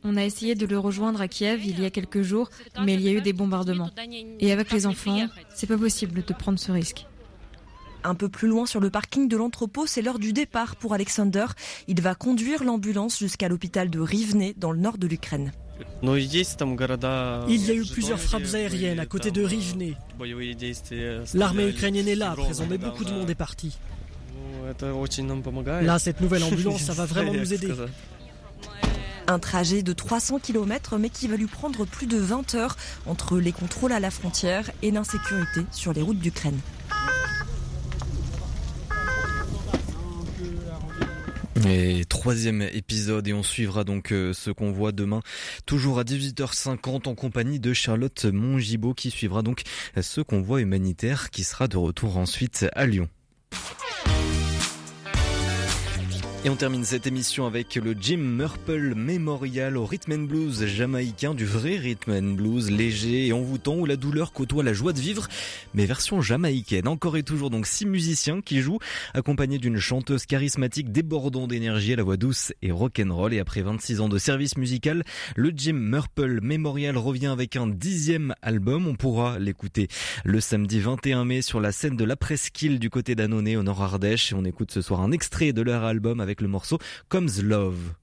On 0.04 0.16
a 0.16 0.24
essayé 0.24 0.56
de 0.56 0.66
le 0.66 0.78
rejoindre 0.80 1.22
à 1.22 1.28
Kiev 1.28 1.66
il 1.66 1.80
y 1.80 1.86
a 1.86 1.90
quelques 1.90 2.22
jours, 2.22 2.50
mais 2.84 2.94
il 2.94 3.02
y 3.02 3.10
a 3.10 3.12
eu 3.12 3.22
des 3.22 3.34
bombardements. 3.34 3.90
Et 4.40 4.52
avec 4.52 4.72
les 4.72 4.86
enfants, 4.86 5.28
c'est 5.54 5.68
pas 5.68 5.78
possible 5.78 6.24
de 6.24 6.34
prendre 6.34 6.60
ce 6.60 6.72
risque. 6.72 7.06
Un 8.04 8.16
peu 8.16 8.30
plus 8.30 8.48
loin 8.48 8.66
sur 8.66 8.80
le 8.80 8.90
parking 8.90 9.28
de 9.28 9.36
l'entrepôt, 9.36 9.86
c'est 9.86 10.02
l'heure 10.02 10.20
du 10.20 10.32
départ 10.32 10.76
pour 10.76 10.94
Alexander. 10.94 11.46
Il 11.88 12.02
va 12.02 12.16
conduire 12.16 12.64
l'ambulance 12.64 13.18
jusqu'à 13.20 13.50
l'hôpital 13.50 13.90
de 13.90 14.00
Rivne, 14.00 14.54
dans 14.56 14.72
le 14.72 14.80
nord 14.80 14.98
de 14.98 15.08
l'Ukraine. 15.08 15.52
Il 16.02 17.66
y 17.66 17.72
a 17.72 17.74
eu 17.74 17.86
plusieurs 17.86 18.20
frappes 18.20 18.54
aériennes 18.54 19.00
à 19.00 19.06
côté 19.06 19.32
de 19.32 19.44
Rivne. 19.44 19.96
L'armée 21.34 21.70
ukrainienne 21.70 22.08
est 22.08 22.16
là 22.16 22.32
à 22.32 22.36
présent, 22.36 22.66
mais 22.70 22.78
beaucoup 22.78 23.04
de 23.04 23.12
monde 23.12 23.30
est 23.30 23.36
parti. 23.36 23.78
Là, 25.82 26.00
cette 26.00 26.22
nouvelle 26.22 26.44
ambulance, 26.44 26.82
ça 26.82 26.94
va 26.94 27.06
vraiment 27.06 27.34
nous 27.40 27.54
aider. 27.54 27.74
Un 29.28 29.40
trajet 29.40 29.84
de 29.84 29.94
300 29.94 30.40
km 30.40 30.98
mais 30.98 31.10
qui 31.10 31.28
va 31.28 31.36
lui 31.36 31.48
prendre 31.48 31.86
plus 31.86 32.08
de 32.08 32.18
20 32.18 32.56
heures 32.56 32.78
entre 33.06 33.40
les 33.40 33.52
contrôles 33.52 33.92
à 33.92 34.00
la 34.00 34.10
frontière 34.10 34.72
et 34.82 34.92
l'insécurité 34.92 35.66
sur 35.72 35.94
les 35.94 36.02
routes 36.02 36.20
d'Ukraine. 36.20 36.60
Et 41.68 42.06
troisième 42.06 42.62
épisode 42.62 43.28
et 43.28 43.34
on 43.34 43.44
suivra 43.44 43.84
donc 43.84 44.14
euh, 44.14 44.32
ce 44.32 44.52
convoi 44.52 44.92
demain 44.92 45.22
toujours 45.66 46.00
à 46.00 46.04
18h50 46.04 47.10
en 47.10 47.16
compagnie 47.16 47.60
de 47.60 47.74
Charlotte 47.74 48.26
Mongibaud 48.26 48.94
qui 48.94 49.10
suivra 49.10 49.42
donc 49.42 49.64
ce 50.00 50.22
convoi 50.22 50.62
humanitaire 50.62 51.30
qui 51.32 51.44
sera 51.44 51.68
de 51.68 51.78
retour 51.78 52.18
ensuite 52.18 52.68
à 52.74 52.86
Lyon. 52.86 53.10
Et 56.48 56.50
on 56.50 56.56
termine 56.56 56.86
cette 56.86 57.08
émission 57.08 57.46
avec 57.46 57.76
le 57.76 57.94
Jim 58.00 58.20
Murple 58.20 58.96
Memorial 58.96 59.76
au 59.76 59.86
rhythm 59.86 60.14
and 60.14 60.24
blues 60.28 60.66
jamaïcain, 60.66 61.34
du 61.34 61.44
vrai 61.44 61.76
rhythm 61.76 62.12
and 62.12 62.36
blues 62.36 62.72
léger 62.72 63.28
et 63.28 63.34
envoûtant 63.34 63.76
où 63.76 63.86
la 63.86 63.98
douleur 63.98 64.32
côtoie 64.32 64.64
la 64.64 64.72
joie 64.72 64.94
de 64.94 65.00
vivre, 65.02 65.28
mais 65.74 65.86
version 65.86 66.22
jamaïcaine. 66.22 66.88
Encore 66.88 67.18
et 67.18 67.24
toujours 67.24 67.50
donc 67.50 67.68
six 67.68 67.86
musiciens 67.86 68.40
qui 68.40 68.62
jouent, 68.62 68.80
accompagnés 69.14 69.58
d'une 69.58 69.78
chanteuse 69.78 70.26
charismatique 70.26 70.94
débordant 70.94 71.48
d'énergie 71.48 71.92
à 71.92 71.98
la 71.98 72.04
voix 72.04 72.16
douce 72.16 72.54
et 72.62 72.72
rock'n'roll. 72.72 73.34
Et 73.34 73.40
après 73.40 73.62
26 73.62 74.00
ans 74.00 74.08
de 74.08 74.18
service 74.18 74.56
musical, 74.56 75.04
le 75.36 75.52
Jim 75.54 75.74
Murple 75.74 76.40
Memorial 76.42 76.98
revient 76.98 77.28
avec 77.28 77.58
un 77.58 77.68
dixième 77.68 78.34
album. 78.42 78.88
On 78.88 78.96
pourra 78.96 79.38
l'écouter 79.38 79.90
le 80.24 80.40
samedi 80.40 80.80
21 80.80 81.26
mai 81.26 81.42
sur 81.42 81.60
la 81.60 81.74
scène 81.74 81.98
de 81.98 82.06
la 82.06 82.16
Presqu'île 82.16 82.80
du 82.80 82.90
côté 82.90 83.16
d'Annonay 83.16 83.58
au 83.58 83.64
Nord 83.64 83.84
Ardèche. 83.84 84.32
Et 84.32 84.36
on 84.36 84.46
écoute 84.46 84.72
ce 84.72 84.82
soir 84.82 85.02
un 85.02 85.12
extrait 85.12 85.52
de 85.52 85.62
leur 85.62 85.84
album 85.84 86.22
le 86.42 86.48
morceau 86.48 86.80
Comes 87.10 87.42
Love. 87.42 87.94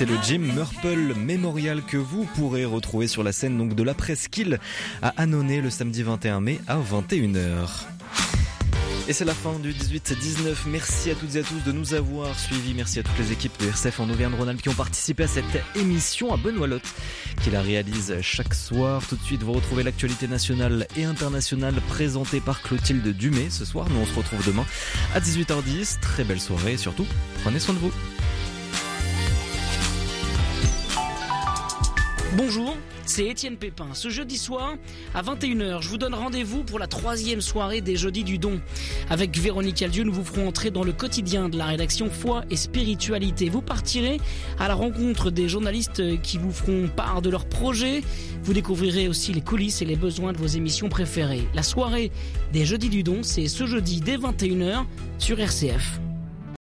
C'était 0.00 0.14
le 0.14 0.22
Jim 0.22 0.38
Murple 0.38 1.14
Memorial 1.14 1.82
que 1.82 1.98
vous 1.98 2.24
pourrez 2.24 2.64
retrouver 2.64 3.06
sur 3.06 3.22
la 3.22 3.32
scène 3.32 3.58
donc 3.58 3.74
de 3.74 3.82
la 3.82 3.92
Presqu'île 3.92 4.58
à 5.02 5.12
Annonay 5.18 5.60
le 5.60 5.68
samedi 5.68 6.02
21 6.02 6.40
mai 6.40 6.58
à 6.68 6.78
21h. 6.78 7.68
Et 9.08 9.12
c'est 9.12 9.26
la 9.26 9.34
fin 9.34 9.58
du 9.58 9.74
18-19. 9.74 10.54
Merci 10.68 11.10
à 11.10 11.14
toutes 11.14 11.36
et 11.36 11.40
à 11.40 11.42
tous 11.42 11.62
de 11.66 11.72
nous 11.72 11.92
avoir 11.92 12.38
suivis. 12.38 12.72
Merci 12.72 13.00
à 13.00 13.02
toutes 13.02 13.18
les 13.18 13.30
équipes 13.32 13.52
de 13.60 13.66
RCF 13.66 14.00
en 14.00 14.08
Auvergne-Rhône-Alpes 14.08 14.62
qui 14.62 14.70
ont 14.70 14.74
participé 14.74 15.24
à 15.24 15.28
cette 15.28 15.44
émission, 15.76 16.32
à 16.32 16.38
Benoît 16.38 16.66
Lotte 16.66 16.94
qui 17.42 17.50
la 17.50 17.60
réalise 17.60 18.16
chaque 18.22 18.54
soir. 18.54 19.02
Tout 19.06 19.16
de 19.16 19.22
suite, 19.22 19.42
vous 19.42 19.52
retrouvez 19.52 19.82
l'actualité 19.82 20.28
nationale 20.28 20.86
et 20.96 21.04
internationale 21.04 21.74
présentée 21.88 22.40
par 22.40 22.62
Clotilde 22.62 23.06
Dumay 23.06 23.50
ce 23.50 23.66
soir. 23.66 23.86
Nous, 23.90 24.00
on 24.00 24.06
se 24.06 24.14
retrouve 24.14 24.46
demain 24.46 24.64
à 25.14 25.20
18h10. 25.20 26.00
Très 26.00 26.24
belle 26.24 26.40
soirée 26.40 26.72
et 26.72 26.78
surtout, 26.78 27.04
prenez 27.42 27.58
soin 27.58 27.74
de 27.74 27.80
vous. 27.80 27.92
Bonjour, 32.36 32.76
c'est 33.06 33.26
Étienne 33.26 33.56
Pépin. 33.56 33.88
Ce 33.92 34.08
jeudi 34.08 34.38
soir, 34.38 34.76
à 35.16 35.22
21h, 35.22 35.82
je 35.82 35.88
vous 35.88 35.98
donne 35.98 36.14
rendez-vous 36.14 36.62
pour 36.62 36.78
la 36.78 36.86
troisième 36.86 37.40
soirée 37.40 37.80
des 37.80 37.96
Jeudis 37.96 38.22
du 38.22 38.38
Don. 38.38 38.60
Avec 39.08 39.36
Véronique 39.36 39.82
Aldieu, 39.82 40.04
nous 40.04 40.12
vous 40.12 40.24
ferons 40.24 40.46
entrer 40.46 40.70
dans 40.70 40.84
le 40.84 40.92
quotidien 40.92 41.48
de 41.48 41.58
la 41.58 41.64
rédaction 41.66 42.08
Foi 42.08 42.44
et 42.48 42.54
Spiritualité. 42.54 43.48
Vous 43.48 43.62
partirez 43.62 44.20
à 44.60 44.68
la 44.68 44.74
rencontre 44.74 45.32
des 45.32 45.48
journalistes 45.48 46.22
qui 46.22 46.38
vous 46.38 46.52
feront 46.52 46.86
part 46.86 47.20
de 47.20 47.30
leurs 47.30 47.46
projets. 47.46 48.02
Vous 48.44 48.52
découvrirez 48.52 49.08
aussi 49.08 49.32
les 49.32 49.42
coulisses 49.42 49.82
et 49.82 49.84
les 49.84 49.96
besoins 49.96 50.32
de 50.32 50.38
vos 50.38 50.46
émissions 50.46 50.88
préférées. 50.88 51.48
La 51.52 51.64
soirée 51.64 52.12
des 52.52 52.64
Jeudis 52.64 52.90
du 52.90 53.02
Don, 53.02 53.24
c'est 53.24 53.48
ce 53.48 53.66
jeudi 53.66 54.00
dès 54.00 54.18
21h 54.18 54.84
sur 55.18 55.40
RCF. 55.40 56.00